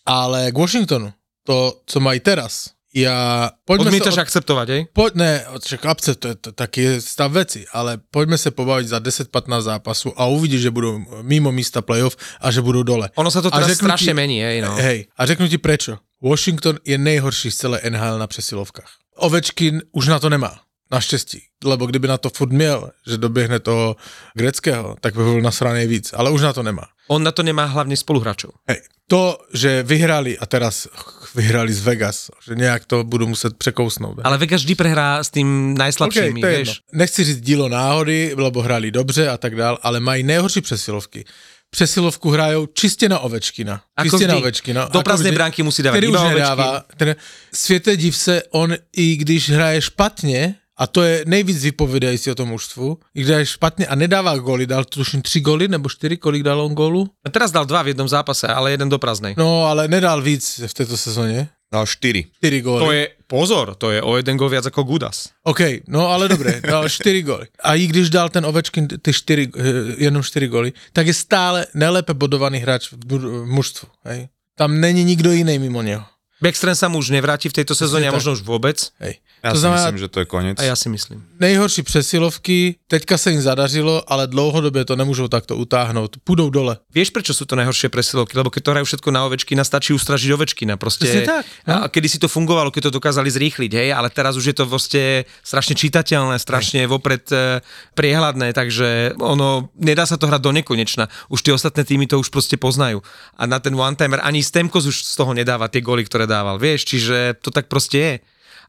Ale 0.06 0.52
k 0.52 0.58
Washingtonu, 0.58 1.14
to, 1.44 1.82
co 1.86 2.00
mají 2.00 2.20
teraz, 2.20 2.75
já... 2.96 3.52
Pojďme 3.66 3.88
Odmietaš 3.88 4.14
se 4.14 4.22
akceptovať, 4.22 4.68
hej? 4.70 4.82
Poď, 4.94 5.12
ne, 5.16 5.32
však 5.60 5.86
akcept, 5.86 6.26
to 6.42 6.52
taký 6.52 6.82
je 6.82 6.94
stav 7.02 7.32
veci, 7.32 7.66
ale 7.74 8.00
poďme 8.12 8.40
sa 8.40 8.56
pobaviť 8.56 8.88
za 8.88 9.00
10-15 9.04 9.62
zápasu 9.62 10.10
a 10.16 10.26
uvidíš, 10.32 10.62
že 10.62 10.72
budú 10.72 11.04
mimo 11.22 11.52
místa 11.52 11.84
playoff 11.84 12.16
a 12.40 12.52
že 12.52 12.64
budú 12.64 12.88
dole. 12.88 13.12
Ono 13.20 13.28
sa 13.28 13.44
to 13.44 13.52
teraz 13.52 13.76
strašne 13.76 14.16
ti- 14.16 14.18
mení, 14.18 14.40
hej, 14.40 14.64
no. 14.64 14.80
Hej, 14.80 15.12
a 15.12 15.22
řeknu 15.26 15.48
ti 15.52 15.60
prečo. 15.60 16.00
Washington 16.24 16.80
je 16.88 16.98
nejhorší 16.98 17.52
z 17.52 17.58
celé 17.58 17.78
NHL 17.84 18.18
na 18.20 18.28
přesilovkách. 18.28 18.90
Ovečkin 19.16 19.82
už 19.92 20.08
na 20.08 20.20
to 20.20 20.30
nemá. 20.30 20.60
Naštěstí. 20.92 21.42
Lebo 21.64 21.86
kdyby 21.86 22.08
na 22.08 22.18
to 22.18 22.30
furt 22.30 22.52
měl, 22.52 22.92
že 23.08 23.18
doběhne 23.18 23.60
toho 23.60 23.96
greckého, 24.34 24.96
tak 25.02 25.16
by 25.16 25.24
byl 25.24 25.42
nasranej 25.42 25.88
víc. 25.88 26.14
Ale 26.14 26.30
už 26.30 26.42
na 26.42 26.54
to 26.54 26.64
nemá. 26.64 26.84
On 27.08 27.24
na 27.24 27.32
to 27.32 27.44
nemá 27.44 27.66
hlavne 27.66 27.98
spoluhráčov. 27.98 28.58
Hej. 28.70 28.82
To, 29.08 29.38
že 29.54 29.84
vyhrali 29.84 30.38
a 30.38 30.46
teraz 30.46 30.88
vyhrali 31.36 31.74
z 31.74 31.82
Vegas, 31.82 32.32
že 32.48 32.56
nějak 32.56 32.86
to 32.86 33.04
budu 33.04 33.28
muset 33.28 33.58
překousnout. 33.58 34.20
Ale 34.24 34.38
Vegas 34.38 34.62
vždy 34.62 34.76
prehrá 34.76 35.24
s 35.24 35.30
tým 35.30 35.78
najslabšími, 35.78 36.42
to 36.42 36.48
je 36.48 36.56
vieš. 36.58 36.68
jedno. 36.68 36.82
Nechci 36.94 37.24
říct 37.24 37.42
dílo 37.42 37.70
náhody, 37.70 38.34
lebo 38.38 38.62
hráli 38.62 38.92
dobře 38.92 39.30
a 39.30 39.38
tak 39.38 39.56
dál, 39.56 39.78
ale 39.82 40.00
mají 40.00 40.24
nejhorší 40.24 40.62
přesilovky. 40.62 41.26
Přesilovku 41.70 42.30
hrajou 42.30 42.66
čistě 42.66 43.10
na 43.10 43.20
Ovečkina. 43.20 43.82
Ako 43.98 44.10
čistě 44.10 44.28
na. 44.28 44.36
Ovečkina. 44.36 44.90
Do 44.92 45.02
prázdnej 45.02 45.32
vždy, 45.32 45.36
bránky 45.36 45.64
musí 45.64 45.84
dávať 45.84 45.98
který 45.98 46.08
už 46.08 46.20
nedává. 46.22 46.84
Ten, 46.98 47.16
světe 47.54 47.98
div 47.98 48.18
se, 48.18 48.44
on 48.50 48.76
i 48.98 49.16
když 49.16 49.50
hraje 49.50 49.82
špatně, 49.82 50.56
a 50.78 50.88
to 50.88 51.04
je 51.04 51.24
nejvíc 51.28 51.64
vypovědající 51.64 52.32
o 52.32 52.36
tom 52.36 52.50
mužstvu, 52.50 52.98
i 53.16 53.20
když 53.20 53.28
hraje 53.28 53.46
špatně 53.46 53.88
a 53.88 53.96
nedává 53.96 54.38
góly, 54.38 54.68
dal 54.68 54.86
tuším 54.86 55.22
tři 55.22 55.40
góly 55.40 55.68
nebo 55.68 55.90
čtyři, 55.90 56.18
kolik 56.18 56.44
dal 56.44 56.62
on 56.62 56.74
gólu? 56.74 57.10
A 57.26 57.30
Teraz 57.30 57.52
dal 57.52 57.66
dva 57.66 57.82
v 57.82 57.88
jednom 57.88 58.08
zápase, 58.08 58.48
ale 58.48 58.72
jeden 58.72 58.90
do 58.90 59.00
prázdnej. 59.00 59.36
No, 59.38 59.66
ale 59.66 59.88
nedal 59.88 60.22
víc 60.22 60.62
v 60.68 60.74
této 60.74 60.98
sezóně. 60.98 61.50
Dal 61.74 61.86
4. 61.86 62.26
Čtyři 62.38 62.62
góly. 62.62 62.86
To 62.86 62.92
je, 62.92 63.10
pozor, 63.28 63.76
to 63.76 63.92
je 63.92 64.02
o 64.02 64.18
jeden 64.18 64.38
gol 64.38 64.50
viac 64.50 64.66
ako 64.66 64.84
Gudas. 64.84 65.30
OK, 65.44 65.60
no 65.88 66.08
ale 66.08 66.28
dobré, 66.28 66.62
dal 66.62 66.90
čtyři 66.96 67.22
góly. 67.22 67.46
A 67.64 67.76
i 67.76 67.88
když 67.88 68.10
dal 68.10 68.30
ten 68.30 68.46
Ovečkin 68.46 68.88
ty 68.88 69.14
čtyři, 69.14 69.52
eh, 69.58 69.62
jenom 69.98 70.24
čtyři 70.24 70.48
góly, 70.48 70.74
tak 70.94 71.08
je 71.08 71.14
stále 71.14 71.66
nejlépe 71.74 72.14
bodovaný 72.14 72.60
hráč 72.60 72.92
v 72.92 73.46
mužstvu. 73.46 73.88
Hej. 74.06 74.28
Tam 74.56 74.80
není 74.80 75.04
nikdo 75.04 75.32
jiný 75.32 75.60
mimo 75.60 75.82
něho. 75.82 76.06
Backstream 76.44 76.76
sa 76.76 76.92
mu 76.92 77.00
už 77.00 77.16
nevráti 77.16 77.48
v 77.48 77.56
tejto 77.62 77.72
sezóne 77.72 78.08
a 78.08 78.12
možno 78.12 78.36
už 78.36 78.44
vôbec. 78.44 78.92
Hej. 79.00 79.24
Ja 79.40 79.54
to 79.54 79.60
si 79.60 79.64
znamená, 79.64 79.80
myslím, 79.88 80.00
že 80.02 80.10
to 80.12 80.18
je 80.20 80.28
koniec. 80.28 80.58
A 80.60 80.64
ja 80.68 80.76
si 80.76 80.88
myslím. 80.92 81.24
Nejhorší 81.40 81.84
přesilovky, 81.84 82.76
teďka 82.88 83.18
se 83.18 83.32
jim 83.32 83.42
zadařilo, 83.42 84.04
ale 84.08 84.28
dlouhodobě 84.28 84.86
to 84.86 84.96
nemůžou 84.96 85.28
takto 85.28 85.56
utáhnout. 85.58 86.18
Půjdou 86.24 86.50
dole. 86.50 86.78
Vieš, 86.96 87.12
prečo 87.12 87.36
sú 87.36 87.44
to 87.44 87.60
najhoršie 87.60 87.92
presilovky? 87.92 88.38
Lebo 88.38 88.50
keď 88.50 88.62
to 88.64 88.72
hrajú 88.72 88.86
všetko 88.88 89.10
na 89.12 89.28
Ovečkina, 89.28 89.64
stačí 89.68 89.92
ustražiť 89.92 90.30
Ovečkina. 90.32 90.80
Proste, 90.80 91.06
Presne 91.08 91.28
tak, 91.28 91.46
no. 91.68 91.84
a 91.84 91.92
kedy 91.92 92.08
si 92.08 92.18
to 92.20 92.32
fungovalo, 92.32 92.72
keď 92.72 92.88
to 92.88 92.96
dokázali 93.02 93.28
zrýchliť, 93.28 93.72
hej, 93.76 93.90
ale 93.92 94.08
teraz 94.08 94.40
už 94.40 94.52
je 94.52 94.56
to 94.56 94.64
proste 94.64 95.28
strašne 95.44 95.76
čitateľné, 95.76 96.40
strašne 96.40 96.88
vopred 96.88 97.28
e, 97.36 97.60
priehľadné, 98.00 98.56
takže 98.56 99.20
ono, 99.20 99.70
nedá 99.76 100.08
sa 100.08 100.16
to 100.16 100.32
hrať 100.32 100.42
do 100.42 100.52
nekonečna. 100.56 101.12
Už 101.28 101.44
tie 101.44 101.52
ostatné 101.52 101.84
týmy 101.84 102.08
to 102.08 102.16
už 102.22 102.32
proste 102.32 102.56
poznajú. 102.56 103.04
A 103.36 103.44
na 103.44 103.60
ten 103.60 103.76
one-timer 103.76 104.24
ani 104.24 104.40
Stemkos 104.40 104.88
už 104.88 105.04
z 105.04 105.14
toho 105.20 105.36
nedáva 105.36 105.68
tie 105.68 105.84
goly, 105.84 106.08
ktoré 106.08 106.24
dával, 106.30 106.56
vieš, 106.56 106.88
čiže 106.88 107.36
to 107.44 107.52
tak 107.52 107.68
proste 107.68 107.98
je. 108.00 108.14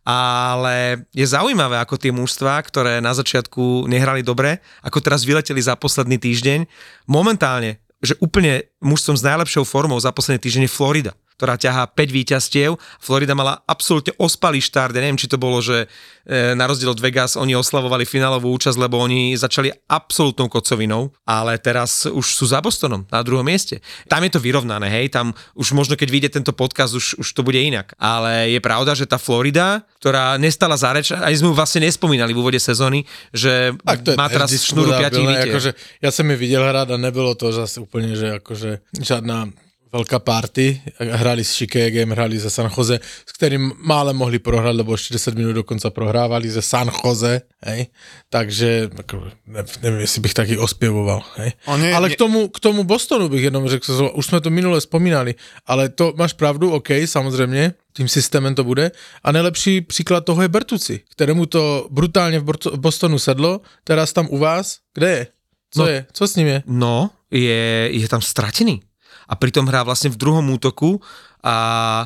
Ale 0.06 1.06
je 1.10 1.26
zaujímavé, 1.26 1.82
ako 1.82 1.98
tie 1.98 2.14
mužstva, 2.14 2.62
ktoré 2.62 3.02
na 3.02 3.10
začiatku 3.10 3.90
nehrali 3.90 4.22
dobre, 4.22 4.62
ako 4.86 5.02
teraz 5.02 5.26
vyleteli 5.26 5.58
za 5.58 5.74
posledný 5.74 6.16
týždeň, 6.22 6.62
momentálne 7.10 7.82
že 7.96 8.12
úplne 8.20 8.68
mužstvom 8.84 9.16
s 9.16 9.24
najlepšou 9.24 9.64
formou 9.64 9.96
za 9.96 10.12
posledný 10.12 10.38
týždeň 10.38 10.62
je 10.68 10.72
Florida 10.72 11.12
ktorá 11.36 11.60
ťahá 11.60 11.84
5 11.92 12.16
víťazstiev. 12.16 12.80
Florida 12.96 13.36
mala 13.36 13.60
absolútne 13.68 14.16
ospalý 14.16 14.64
štart. 14.64 14.96
Ja 14.96 15.04
neviem, 15.04 15.20
či 15.20 15.28
to 15.28 15.36
bolo, 15.36 15.60
že 15.60 15.84
na 16.26 16.64
rozdiel 16.66 16.90
od 16.90 16.98
Vegas 16.98 17.38
oni 17.38 17.54
oslavovali 17.54 18.02
finálovú 18.02 18.50
účasť, 18.58 18.78
lebo 18.82 18.98
oni 18.98 19.38
začali 19.38 19.70
absolútnou 19.86 20.50
kocovinou, 20.50 21.14
ale 21.22 21.54
teraz 21.62 22.02
už 22.10 22.26
sú 22.26 22.50
za 22.50 22.58
Bostonom 22.58 23.06
na 23.06 23.22
druhom 23.22 23.46
mieste. 23.46 23.78
Tam 24.10 24.26
je 24.26 24.34
to 24.34 24.42
vyrovnané, 24.42 24.90
hej, 24.90 25.14
tam 25.14 25.30
už 25.54 25.70
možno 25.78 25.94
keď 25.94 26.08
vyjde 26.10 26.30
tento 26.34 26.50
podcast, 26.50 26.98
už, 26.98 27.22
už 27.22 27.28
to 27.30 27.46
bude 27.46 27.58
inak. 27.62 27.94
Ale 27.94 28.50
je 28.50 28.58
pravda, 28.58 28.98
že 28.98 29.06
tá 29.06 29.22
Florida, 29.22 29.86
ktorá 30.02 30.34
nestala 30.34 30.74
za 30.74 30.90
reč, 30.90 31.14
aj 31.14 31.34
sme 31.38 31.50
ju 31.50 31.54
vlastne 31.54 31.86
nespomínali 31.86 32.34
v 32.34 32.40
úvode 32.42 32.58
sezóny, 32.58 33.06
že 33.30 33.70
má 34.18 34.26
teraz 34.26 34.50
šnúru 34.50 34.98
5 34.98 35.46
akože, 35.46 35.70
Ja 36.02 36.10
som 36.10 36.26
ju 36.26 36.34
videl 36.34 36.62
hrať 36.66 36.90
a 36.90 36.96
nebylo 36.98 37.38
to 37.38 37.54
zase 37.54 37.78
úplne, 37.78 38.18
že 38.18 38.42
akože 38.42 38.82
žiadna 38.98 39.65
veľká 39.92 40.18
party, 40.18 40.98
hrali 40.98 41.46
s 41.46 41.54
Chicagem, 41.54 42.10
hrali 42.10 42.36
za 42.36 42.50
San 42.50 42.66
Jose, 42.66 42.98
s 43.00 43.32
ktorým 43.38 43.78
mále 43.78 44.10
mohli 44.10 44.42
prohrať, 44.42 44.74
lebo 44.74 44.98
ešte 44.98 45.14
10 45.14 45.38
minút 45.38 45.54
dokonca 45.62 45.88
prohrávali 45.94 46.50
za 46.50 46.60
San 46.60 46.90
Jose, 46.90 47.46
hej, 47.62 47.88
takže 48.26 48.90
ako, 48.90 49.30
neviem, 49.80 50.02
jestli 50.02 50.20
bych 50.26 50.34
taky 50.34 50.54
ospievoval, 50.58 51.22
hej. 51.38 51.54
Nie, 51.78 51.94
ale 51.94 52.10
nie. 52.10 52.14
K, 52.14 52.18
tomu, 52.18 52.40
k 52.50 52.58
tomu 52.58 52.82
Bostonu 52.84 53.28
bych 53.28 53.48
jenom 53.48 53.68
řekl, 53.68 54.12
už 54.14 54.24
sme 54.26 54.42
to 54.42 54.50
minule 54.50 54.80
spomínali, 54.82 55.38
ale 55.66 55.88
to 55.88 56.12
máš 56.18 56.34
pravdu, 56.34 56.74
OK, 56.74 57.06
samozrejme, 57.06 57.74
tým 57.96 58.08
systémem 58.10 58.52
to 58.52 58.64
bude. 58.64 58.92
A 59.24 59.32
nejlepší 59.32 59.80
příklad 59.80 60.24
toho 60.24 60.42
je 60.42 60.48
Bertuci, 60.48 61.00
kterému 61.08 61.46
to 61.46 61.88
brutálně 61.90 62.38
v 62.38 62.44
Bostonu 62.76 63.18
sedlo, 63.18 63.60
teraz 63.84 64.12
tam 64.12 64.28
u 64.30 64.38
vás, 64.38 64.78
kde 64.94 65.10
je? 65.10 65.26
Co 65.70 65.82
no, 65.82 65.88
je? 65.88 66.06
Co 66.12 66.28
s 66.28 66.36
ním 66.36 66.46
je? 66.46 66.62
No, 66.66 67.10
je, 67.30 67.88
je 67.92 68.08
tam 68.08 68.20
stratený 68.20 68.82
a 69.26 69.34
pritom 69.34 69.66
hrá 69.66 69.82
vlastne 69.82 70.10
v 70.10 70.18
druhom 70.18 70.46
útoku 70.50 71.02
a 71.46 71.56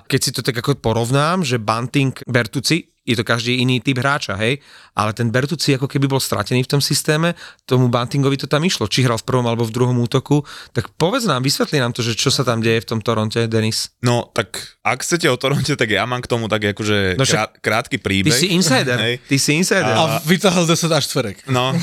keď 0.04 0.20
si 0.20 0.30
to 0.36 0.44
tak 0.44 0.60
ako 0.60 0.76
porovnám, 0.76 1.40
že 1.40 1.56
Bunting, 1.56 2.12
Bertuci, 2.28 2.90
je 3.00 3.16
to 3.16 3.24
každý 3.24 3.58
iný 3.64 3.80
typ 3.80 3.98
hráča, 3.98 4.36
hej, 4.36 4.60
ale 4.92 5.16
ten 5.16 5.32
Bertuci 5.32 5.74
ako 5.74 5.88
keby 5.88 6.06
bol 6.06 6.20
stratený 6.20 6.68
v 6.68 6.70
tom 6.76 6.82
systéme, 6.84 7.32
tomu 7.64 7.88
Buntingovi 7.88 8.36
to 8.36 8.44
tam 8.44 8.60
išlo, 8.62 8.86
či 8.86 9.02
hral 9.02 9.16
v 9.16 9.26
prvom 9.26 9.48
alebo 9.48 9.64
v 9.64 9.72
druhom 9.72 9.96
útoku, 9.98 10.44
tak 10.76 10.92
povedz 10.94 11.24
nám, 11.24 11.40
vysvetli 11.40 11.80
nám 11.80 11.96
to, 11.96 12.04
že 12.04 12.14
čo 12.14 12.28
sa 12.28 12.44
tam 12.44 12.60
deje 12.60 12.84
v 12.84 12.88
tom 12.92 13.00
Toronte, 13.00 13.48
Denis. 13.48 13.96
No, 14.04 14.28
tak 14.30 14.60
ak 14.84 15.00
chcete 15.00 15.26
o 15.32 15.40
Toronte, 15.40 15.72
tak 15.74 15.88
ja 15.88 16.04
mám 16.04 16.20
k 16.20 16.28
tomu 16.28 16.46
tak 16.46 16.76
akože 16.76 17.16
no, 17.16 17.24
krát, 17.24 17.56
krátky 17.58 17.96
príbeh. 17.98 18.30
Ty 18.30 18.44
si 18.44 18.48
insider, 18.52 18.98
hej. 19.00 19.14
ty 19.24 19.36
si 19.40 19.56
insider. 19.56 19.96
A, 19.96 20.20
a 20.20 20.22
vytáhal 20.22 20.68
10 20.68 20.92
až 20.92 21.04
čtverek. 21.08 21.48
No, 21.48 21.72
uh, 21.72 21.80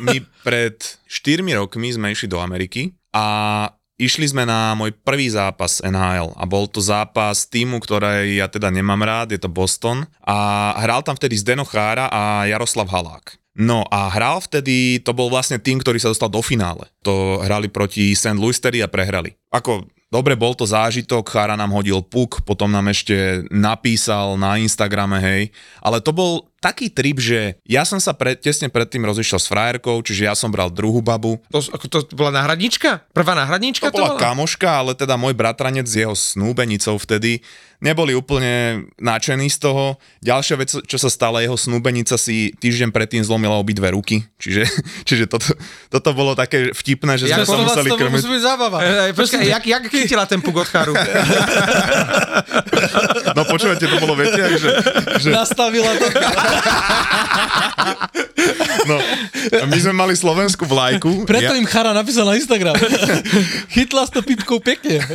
my 0.00 0.24
pred 0.40 0.80
4 1.06 1.44
rokmi 1.60 1.92
sme 1.92 2.10
išli 2.10 2.26
do 2.26 2.40
Ameriky 2.40 2.96
a 3.12 3.68
Išli 4.02 4.34
sme 4.34 4.42
na 4.42 4.74
môj 4.74 4.90
prvý 4.90 5.30
zápas 5.30 5.78
NHL 5.78 6.34
a 6.34 6.42
bol 6.42 6.66
to 6.66 6.82
zápas 6.82 7.46
týmu, 7.46 7.78
ktoré 7.78 8.34
ja 8.34 8.50
teda 8.50 8.66
nemám 8.66 8.98
rád, 8.98 9.30
je 9.30 9.38
to 9.38 9.46
Boston 9.46 10.10
a 10.26 10.74
hral 10.82 11.06
tam 11.06 11.14
vtedy 11.14 11.38
Zdeno 11.38 11.62
Chára 11.62 12.10
a 12.10 12.42
Jaroslav 12.50 12.90
Halák. 12.90 13.38
No 13.54 13.86
a 13.94 14.10
hral 14.10 14.42
vtedy, 14.42 14.98
to 15.06 15.14
bol 15.14 15.30
vlastne 15.30 15.62
tým, 15.62 15.78
ktorý 15.78 16.02
sa 16.02 16.10
dostal 16.10 16.34
do 16.34 16.42
finále. 16.42 16.90
To 17.06 17.38
hrali 17.46 17.70
proti 17.70 18.18
St. 18.18 18.34
Louis 18.34 18.58
a 18.58 18.90
prehrali. 18.90 19.38
Ako 19.54 19.86
Dobre, 20.12 20.36
bol 20.36 20.52
to 20.52 20.68
zážitok, 20.68 21.24
Chára 21.24 21.56
nám 21.56 21.72
hodil 21.72 22.04
puk, 22.04 22.44
potom 22.44 22.68
nám 22.68 22.92
ešte 22.92 23.48
napísal 23.48 24.36
na 24.36 24.60
Instagrame, 24.60 25.16
hej. 25.24 25.42
Ale 25.80 26.04
to 26.04 26.12
bol 26.12 26.51
taký 26.62 26.86
trip, 26.94 27.18
že 27.18 27.58
ja 27.66 27.82
som 27.82 27.98
sa 27.98 28.14
pre, 28.14 28.38
tesne 28.38 28.70
predtým 28.70 29.02
rozišiel 29.02 29.42
s 29.42 29.50
frajerkou, 29.50 29.98
čiže 30.06 30.30
ja 30.30 30.38
som 30.38 30.54
bral 30.54 30.70
druhú 30.70 31.02
babu. 31.02 31.42
To, 31.50 31.58
ako 31.58 31.86
to 31.90 31.98
bola 32.14 32.30
náhradnička? 32.38 33.10
Prvá 33.10 33.34
náhradnička 33.34 33.90
to, 33.90 33.98
to 33.98 34.04
bola? 34.06 34.22
kamoška, 34.22 34.70
ale 34.70 34.94
teda 34.94 35.18
môj 35.18 35.34
bratranec 35.34 35.90
s 35.90 35.98
jeho 35.98 36.14
snúbenicou 36.14 37.02
vtedy 37.02 37.42
neboli 37.82 38.14
úplne 38.14 38.86
nadšení 39.02 39.50
z 39.50 39.58
toho. 39.58 39.98
Ďalšia 40.22 40.54
vec, 40.54 40.70
čo 40.86 40.96
sa 41.02 41.10
stala, 41.10 41.42
jeho 41.42 41.58
snúbenica 41.58 42.14
si 42.14 42.54
týždeň 42.54 42.94
predtým 42.94 43.26
zlomila 43.26 43.58
obidve 43.58 43.90
ruky, 43.90 44.22
čiže, 44.38 44.70
čiže 45.08 45.26
toto, 45.26 45.50
toto 45.90 46.14
bolo 46.14 46.38
také 46.38 46.70
vtipné, 46.70 47.18
že 47.18 47.26
ja 47.26 47.42
sme 47.42 47.50
sa 47.50 47.58
museli 47.58 47.90
krmiť. 47.90 48.22
To 48.22 48.38
zábava. 48.38 48.78
E, 48.78 49.10
e, 49.10 49.12
počkaj, 49.18 49.42
jak, 49.42 49.64
jak 49.66 49.82
chytila 49.90 50.24
ten 50.30 50.38
puk 50.38 50.62
od 50.62 50.68
charu? 50.70 50.94
počúvate, 53.52 53.84
to 53.84 53.96
bolo, 54.00 54.16
viete, 54.16 54.40
že... 54.56 54.68
že... 55.20 55.30
Nastavila 55.30 55.92
to. 56.00 56.06
no, 58.88 58.96
my 59.68 59.78
sme 59.78 59.92
mali 59.92 60.16
slovenskú 60.16 60.64
vlajku. 60.64 61.28
Preto 61.28 61.52
ja... 61.54 61.60
im 61.60 61.68
Chara 61.68 61.92
napísal 61.92 62.24
na 62.24 62.40
Instagram. 62.40 62.74
Chytla 63.74 64.08
s 64.08 64.10
to 64.10 64.24
pipkou 64.24 64.58
pekne. 64.58 65.04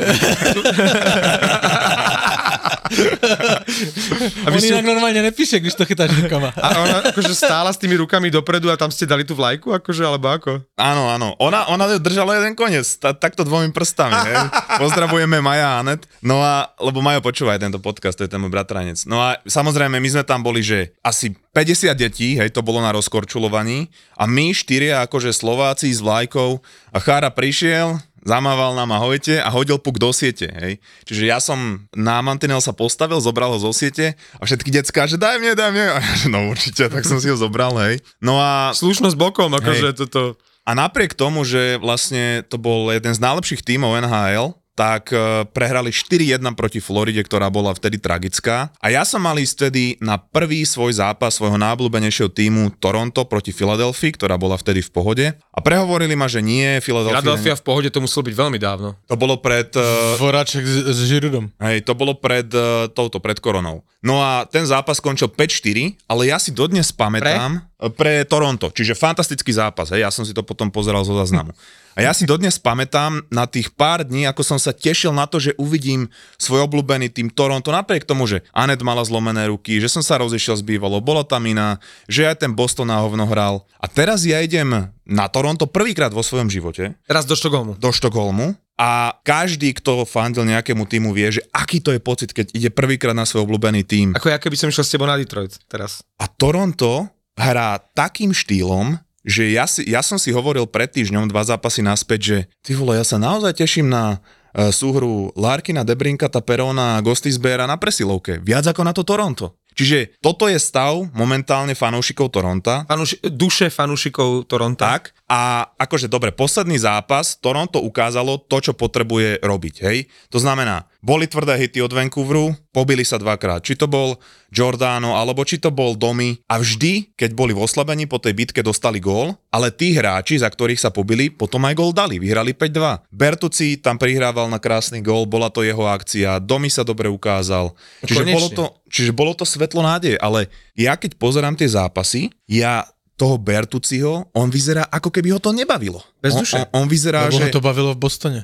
A 4.46 4.48
On 4.50 4.62
inak 4.62 4.84
normálne 4.84 5.20
nepíše, 5.22 5.60
když 5.60 5.74
to 5.74 5.84
chytáš 5.84 6.10
rukama. 6.16 6.50
A 6.56 6.68
ona 6.82 6.96
akože 7.12 7.34
stála 7.36 7.70
s 7.72 7.78
tými 7.78 7.96
rukami 8.00 8.32
dopredu 8.32 8.72
a 8.72 8.76
tam 8.80 8.90
ste 8.90 9.06
dali 9.06 9.22
tú 9.22 9.36
vlajku, 9.36 9.70
akože, 9.70 10.02
alebo 10.02 10.28
ako? 10.32 10.64
Áno, 10.74 11.12
áno. 11.12 11.36
Ona, 11.38 11.68
ona 11.68 11.84
držala 12.00 12.40
jeden 12.40 12.56
koniec, 12.56 12.86
ta, 12.98 13.12
takto 13.12 13.44
dvomi 13.44 13.70
prstami. 13.70 14.16
He? 14.16 14.34
Pozdravujeme 14.82 15.40
Maja 15.44 15.78
a 15.78 15.84
Anet. 15.84 16.08
No 16.24 16.40
a, 16.40 16.72
lebo 16.80 17.04
Majo 17.04 17.20
počúvaj 17.20 17.60
tento 17.60 17.78
podcast, 17.78 18.16
to 18.18 18.24
je 18.24 18.32
ten 18.32 18.40
môj 18.40 18.52
bratranec. 18.52 19.04
No 19.04 19.20
a 19.20 19.38
samozrejme, 19.44 20.00
my 20.00 20.08
sme 20.08 20.24
tam 20.24 20.40
boli, 20.40 20.64
že 20.64 20.96
asi 21.04 21.34
50 21.52 21.90
detí, 21.98 22.38
hej, 22.38 22.54
to 22.54 22.62
bolo 22.62 22.78
na 22.78 22.94
rozkorčulovaní 22.94 23.90
a 24.14 24.30
my 24.30 24.54
štyria 24.54 25.02
akože 25.02 25.34
Slováci 25.34 25.90
s 25.90 25.98
vlajkou 25.98 26.62
a 26.94 26.98
Chára 27.02 27.34
prišiel, 27.34 27.98
zamával 28.28 28.76
nám 28.76 28.92
ahojte 28.92 29.40
a 29.40 29.48
hodil 29.48 29.80
puk 29.80 29.96
do 29.96 30.12
siete, 30.12 30.52
hej. 30.52 30.76
Čiže 31.08 31.22
ja 31.24 31.40
som 31.40 31.88
na 31.96 32.20
mantinel 32.20 32.60
sa 32.60 32.76
postavil, 32.76 33.16
zobral 33.24 33.56
ho 33.56 33.58
zo 33.58 33.72
siete 33.72 34.20
a 34.36 34.44
všetky 34.44 34.68
decká, 34.68 35.08
že 35.08 35.16
daj 35.16 35.40
mne, 35.40 35.56
daj 35.56 35.70
mne. 35.72 35.86
A 35.96 35.98
ja, 36.04 36.12
že 36.20 36.28
no 36.28 36.52
určite, 36.52 36.92
tak 36.92 37.08
som 37.08 37.16
si 37.16 37.32
ho 37.32 37.36
zobral, 37.40 37.72
hej. 37.88 38.04
No 38.20 38.36
a... 38.36 38.76
Slušnosť 38.76 39.16
bokom, 39.16 39.56
akože 39.56 39.96
toto... 39.96 40.36
A 40.68 40.76
napriek 40.76 41.16
tomu, 41.16 41.48
že 41.48 41.80
vlastne 41.80 42.44
to 42.44 42.60
bol 42.60 42.92
jeden 42.92 43.16
z 43.16 43.24
najlepších 43.24 43.64
tímov 43.64 44.04
NHL, 44.04 44.52
tak 44.78 45.10
e, 45.10 45.42
prehrali 45.50 45.90
4-1 45.90 46.38
proti 46.54 46.78
Floride, 46.78 47.26
ktorá 47.26 47.50
bola 47.50 47.74
vtedy 47.74 47.98
tragická. 47.98 48.70
A 48.78 48.94
ja 48.94 49.02
som 49.02 49.18
mal 49.18 49.34
ísť 49.34 49.54
vtedy 49.58 49.98
na 49.98 50.22
prvý 50.22 50.62
svoj 50.62 51.02
zápas 51.02 51.34
svojho 51.34 51.58
najobľúbenejšieho 51.58 52.30
týmu 52.30 52.78
Toronto 52.78 53.26
proti 53.26 53.50
Filadelfii, 53.50 54.14
ktorá 54.14 54.38
bola 54.38 54.54
vtedy 54.54 54.86
v 54.86 54.90
pohode. 54.94 55.26
A 55.34 55.58
prehovorili 55.58 56.14
ma, 56.14 56.30
že 56.30 56.38
nie, 56.38 56.78
Filadelfia... 56.78 57.26
Filadelfia 57.26 57.54
v 57.58 57.64
pohode 57.66 57.90
to 57.90 57.98
muselo 57.98 58.30
byť 58.30 58.34
veľmi 58.38 58.58
dávno. 58.62 58.94
To 59.10 59.18
bolo 59.18 59.42
pred... 59.42 59.74
Uh, 59.74 60.14
Voráček 60.22 60.62
s, 60.62 60.94
s 60.94 60.98
Žirudom. 61.10 61.50
Hej, 61.58 61.82
to 61.82 61.98
bolo 61.98 62.14
pred 62.14 62.46
uh, 62.54 62.86
touto, 62.94 63.18
pred 63.18 63.42
koronou. 63.42 63.82
No 63.98 64.22
a 64.22 64.46
ten 64.46 64.62
zápas 64.62 65.02
skončil 65.02 65.26
5-4, 65.26 66.06
ale 66.06 66.30
ja 66.30 66.38
si 66.38 66.54
dodnes 66.54 66.94
pamätám... 66.94 67.66
Pre? 67.66 67.66
pre 67.94 68.26
Toronto, 68.26 68.74
čiže 68.74 68.98
fantastický 68.98 69.54
zápas, 69.54 69.94
hej, 69.94 70.02
ja 70.02 70.10
som 70.10 70.26
si 70.26 70.34
to 70.34 70.42
potom 70.42 70.66
pozeral 70.66 71.06
zo 71.06 71.14
záznamu. 71.14 71.54
A 71.98 72.06
ja 72.06 72.14
si 72.14 72.30
dodnes 72.30 72.62
pamätám 72.62 73.26
na 73.26 73.50
tých 73.50 73.74
pár 73.74 74.06
dní, 74.06 74.22
ako 74.22 74.46
som 74.46 74.54
sa 74.54 74.70
tešil 74.70 75.10
na 75.10 75.26
to, 75.26 75.42
že 75.42 75.58
uvidím 75.58 76.06
svoj 76.38 76.70
obľúbený 76.70 77.10
tým 77.10 77.26
Toronto, 77.26 77.74
napriek 77.74 78.06
tomu, 78.06 78.30
že 78.30 78.46
Anet 78.54 78.86
mala 78.86 79.02
zlomené 79.02 79.50
ruky, 79.50 79.82
že 79.82 79.90
som 79.90 79.98
sa 79.98 80.22
rozišiel 80.22 80.54
s 80.54 80.62
bývalou, 80.62 81.02
bola 81.02 81.26
tam 81.26 81.42
iná, 81.50 81.82
že 82.06 82.22
aj 82.30 82.46
ten 82.46 82.54
Boston 82.54 82.94
na 82.94 83.02
hovno 83.02 83.26
hral. 83.26 83.66
A 83.82 83.90
teraz 83.90 84.22
ja 84.22 84.38
idem 84.38 84.94
na 85.02 85.26
Toronto 85.26 85.66
prvýkrát 85.66 86.14
vo 86.14 86.22
svojom 86.22 86.46
živote. 86.46 86.94
Teraz 87.02 87.26
do 87.26 87.34
Štokholmu. 87.34 87.82
Do 87.82 87.90
Štokholmu. 87.90 88.54
A 88.78 89.18
každý, 89.26 89.74
kto 89.74 90.06
fandil 90.06 90.46
nejakému 90.46 90.86
týmu, 90.86 91.10
vie, 91.10 91.34
že 91.34 91.42
aký 91.50 91.82
to 91.82 91.90
je 91.90 91.98
pocit, 91.98 92.30
keď 92.30 92.54
ide 92.54 92.70
prvýkrát 92.70 93.10
na 93.10 93.26
svoj 93.26 93.42
obľúbený 93.42 93.82
tým. 93.82 94.14
Ako 94.14 94.30
ja 94.30 94.38
keby 94.38 94.54
som 94.54 94.70
išiel 94.70 94.86
s 94.86 94.94
tebou 94.94 95.10
na 95.10 95.18
Detroit 95.18 95.58
teraz. 95.66 96.06
A 96.22 96.30
Toronto 96.30 97.10
hrá 97.34 97.82
takým 97.90 98.30
štýlom, 98.30 98.94
že 99.26 99.50
ja, 99.50 99.66
si, 99.66 99.86
ja 99.86 100.00
som 100.04 100.16
si 100.16 100.30
hovoril 100.30 100.66
pred 100.68 100.88
týždňom 100.88 101.30
dva 101.30 101.42
zápasy 101.42 101.82
naspäť, 101.82 102.20
že 102.20 102.38
ty 102.62 102.74
vole, 102.78 102.94
ja 102.94 103.04
sa 103.04 103.18
naozaj 103.18 103.58
teším 103.58 103.90
na 103.90 104.18
uh, 104.18 104.70
súhru 104.70 105.34
Larkina, 105.34 105.82
Debrinka, 105.82 106.30
Taperona 106.30 106.98
a 106.98 107.02
Gostisbera 107.02 107.66
na 107.66 107.76
presilovke. 107.76 108.38
Viac 108.40 108.70
ako 108.70 108.82
na 108.86 108.92
to 108.94 109.02
Toronto. 109.02 109.58
Čiže 109.78 110.18
toto 110.18 110.50
je 110.50 110.58
stav 110.58 111.06
momentálne 111.14 111.70
fanúšikov 111.78 112.34
Toronta. 112.34 112.82
Fanúši- 112.90 113.22
duše 113.30 113.70
fanúšikov 113.70 114.50
Toronta. 114.50 114.98
Tak. 114.98 115.14
A 115.28 115.68
akože 115.76 116.08
dobre, 116.08 116.32
posledný 116.32 116.80
zápas 116.80 117.36
Toronto 117.36 117.84
ukázalo 117.84 118.40
to, 118.40 118.64
čo 118.64 118.72
potrebuje 118.72 119.44
robiť. 119.44 119.74
Hej? 119.84 120.08
To 120.32 120.40
znamená, 120.40 120.88
boli 121.04 121.28
tvrdé 121.28 121.52
hity 121.60 121.84
od 121.84 121.92
Vancouveru, 121.92 122.56
pobili 122.72 123.04
sa 123.04 123.20
dvakrát. 123.20 123.60
Či 123.60 123.76
to 123.76 123.84
bol 123.84 124.16
Giordano, 124.48 125.20
alebo 125.20 125.44
či 125.44 125.60
to 125.60 125.68
bol 125.68 125.92
Domy. 125.92 126.40
A 126.48 126.56
vždy, 126.56 127.12
keď 127.12 127.36
boli 127.36 127.52
v 127.52 127.60
oslabení 127.60 128.08
po 128.08 128.16
tej 128.16 128.32
bitke, 128.40 128.64
dostali 128.64 129.04
gól, 129.04 129.36
ale 129.52 129.68
tí 129.68 129.92
hráči, 129.92 130.40
za 130.40 130.48
ktorých 130.48 130.80
sa 130.80 130.88
pobili, 130.88 131.28
potom 131.28 131.60
aj 131.68 131.76
gól 131.76 131.92
dali. 131.92 132.16
Vyhrali 132.16 132.56
5-2. 132.56 133.12
Bertuci 133.12 133.76
tam 133.84 134.00
prihrával 134.00 134.48
na 134.48 134.56
krásny 134.56 135.04
gól, 135.04 135.28
bola 135.28 135.52
to 135.52 135.60
jeho 135.60 135.84
akcia, 135.84 136.40
Domy 136.40 136.72
sa 136.72 136.88
dobre 136.88 137.12
ukázal. 137.12 137.76
Čiže 138.00 138.24
bolo, 138.32 138.48
to, 138.48 138.64
čiže 138.88 139.12
bolo 139.12 139.36
to 139.36 139.44
svetlo 139.44 139.84
nádej, 139.84 140.16
ale 140.24 140.48
ja 140.72 140.96
keď 140.96 141.20
pozerám 141.20 141.52
tie 141.52 141.68
zápasy, 141.68 142.32
ja 142.48 142.88
toho 143.18 143.34
Bertuciho, 143.36 144.30
on 144.30 144.46
vyzerá 144.46 144.86
ako 144.86 145.10
keby 145.10 145.34
ho 145.34 145.42
to 145.42 145.50
nebavilo. 145.50 145.98
Bez 146.22 146.38
on, 146.38 146.40
duše. 146.46 146.62
On, 146.70 146.86
on 146.86 146.86
vyzerá, 146.86 147.26
Lebo 147.26 147.42
že... 147.42 147.50
ho 147.50 147.58
to 147.58 147.62
bavilo 147.62 147.90
v 147.92 147.98
Bostone. 147.98 148.42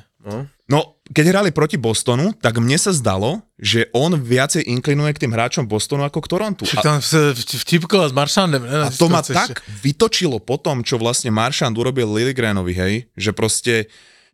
No, 0.65 0.97
keď 1.13 1.25
hrali 1.29 1.49
proti 1.53 1.77
Bostonu, 1.77 2.33
tak 2.41 2.57
mne 2.57 2.81
sa 2.81 2.89
zdalo, 2.89 3.45
že 3.61 3.85
on 3.93 4.17
viacej 4.17 4.65
inklinuje 4.65 5.13
k 5.13 5.21
tým 5.21 5.31
hráčom 5.37 5.69
Bostonu 5.69 6.01
ako 6.01 6.25
k 6.25 6.27
Torontu. 6.33 6.63
Však 6.65 6.81
tam 6.81 6.97
vtipkoval 7.61 8.09
s 8.09 8.15
Maršandem. 8.17 8.65
Ne? 8.65 8.89
a 8.89 8.89
to 8.89 9.05
ma 9.05 9.21
tak 9.21 9.61
vytočilo 9.85 10.41
po 10.41 10.57
tom, 10.57 10.81
čo 10.81 10.97
vlastne 10.97 11.29
Maršand 11.29 11.77
urobil 11.77 12.09
Liligranovi, 12.09 12.73
hej, 12.73 12.93
že 13.13 13.37
proste 13.37 13.85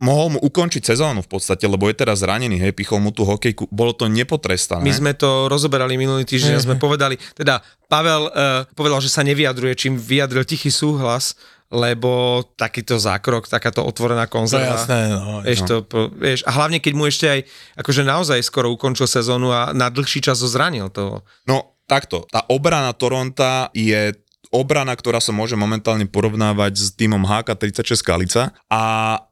mohol 0.02 0.34
mu 0.34 0.40
ukončiť 0.42 0.82
sezónu 0.84 1.22
v 1.22 1.30
podstate, 1.30 1.64
lebo 1.64 1.86
je 1.86 1.96
teraz 1.96 2.20
zranený, 2.20 2.58
hej, 2.58 2.74
pichol 2.74 2.98
mu 2.98 3.10
tú 3.10 3.22
hokejku, 3.22 3.70
bolo 3.70 3.94
to 3.94 4.10
nepotrestané. 4.10 4.82
My 4.82 4.92
sme 4.92 5.12
to 5.14 5.46
rozoberali 5.46 5.96
minulý 5.96 6.26
týždeň 6.26 6.58
sme 6.60 6.76
povedali, 6.76 7.16
teda 7.32 7.62
Pavel 7.86 8.28
uh, 8.28 8.32
povedal, 8.72 8.98
že 8.98 9.08
sa 9.08 9.22
nevyjadruje, 9.22 9.72
čím 9.76 9.96
vyjadril 9.96 10.42
tichý 10.42 10.68
súhlas, 10.68 11.38
lebo 11.72 12.42
takýto 12.54 13.00
zákrok, 13.00 13.48
takáto 13.48 13.80
otvorená 13.80 14.26
No 14.26 14.34
konzerva. 14.34 14.76
jasné, 14.76 15.08
no. 15.08 15.40
Vieš, 15.40 15.60
to, 15.64 15.76
po- 15.82 16.12
vieš, 16.12 16.44
a 16.44 16.52
hlavne 16.52 16.84
keď 16.84 16.94
mu 16.94 17.08
ešte 17.08 17.26
aj 17.26 17.40
akože 17.80 18.04
naozaj 18.04 18.44
skoro 18.44 18.68
ukončil 18.70 19.08
sezónu 19.08 19.50
a 19.50 19.72
na 19.72 19.88
dlhší 19.88 20.20
čas 20.20 20.44
ho 20.44 20.50
zranil. 20.52 20.92
To, 20.92 21.24
No, 21.48 21.80
takto, 21.88 22.28
tá 22.28 22.44
obrana 22.48 22.92
Toronta 22.92 23.72
je 23.72 24.12
obrana, 24.50 24.92
ktorá 24.92 25.22
sa 25.22 25.30
môže 25.30 25.54
momentálne 25.54 26.10
porovnávať 26.10 26.74
s 26.76 26.88
týmom 26.92 27.22
HK36 27.22 28.02
Skalica 28.02 28.50
a 28.68 28.82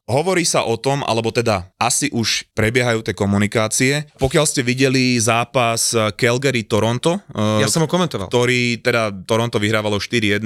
hovorí 0.06 0.42
sa 0.42 0.64
o 0.64 0.74
tom, 0.74 1.02
alebo 1.04 1.30
teda 1.30 1.70
asi 1.76 2.10
už 2.10 2.50
prebiehajú 2.54 3.02
tie 3.02 3.14
komunikácie. 3.14 3.94
Pokiaľ 4.16 4.46
ste 4.46 4.62
videli 4.62 5.18
zápas 5.18 5.94
Calgary-Toronto, 5.94 7.20
ja 7.60 7.66
eh, 7.66 7.70
som 7.70 7.84
ho 7.84 7.90
komentoval. 7.90 8.30
ktorý 8.30 8.80
teda 8.80 9.12
Toronto 9.26 9.58
vyhrávalo 9.58 9.98
4-1, 9.98 10.42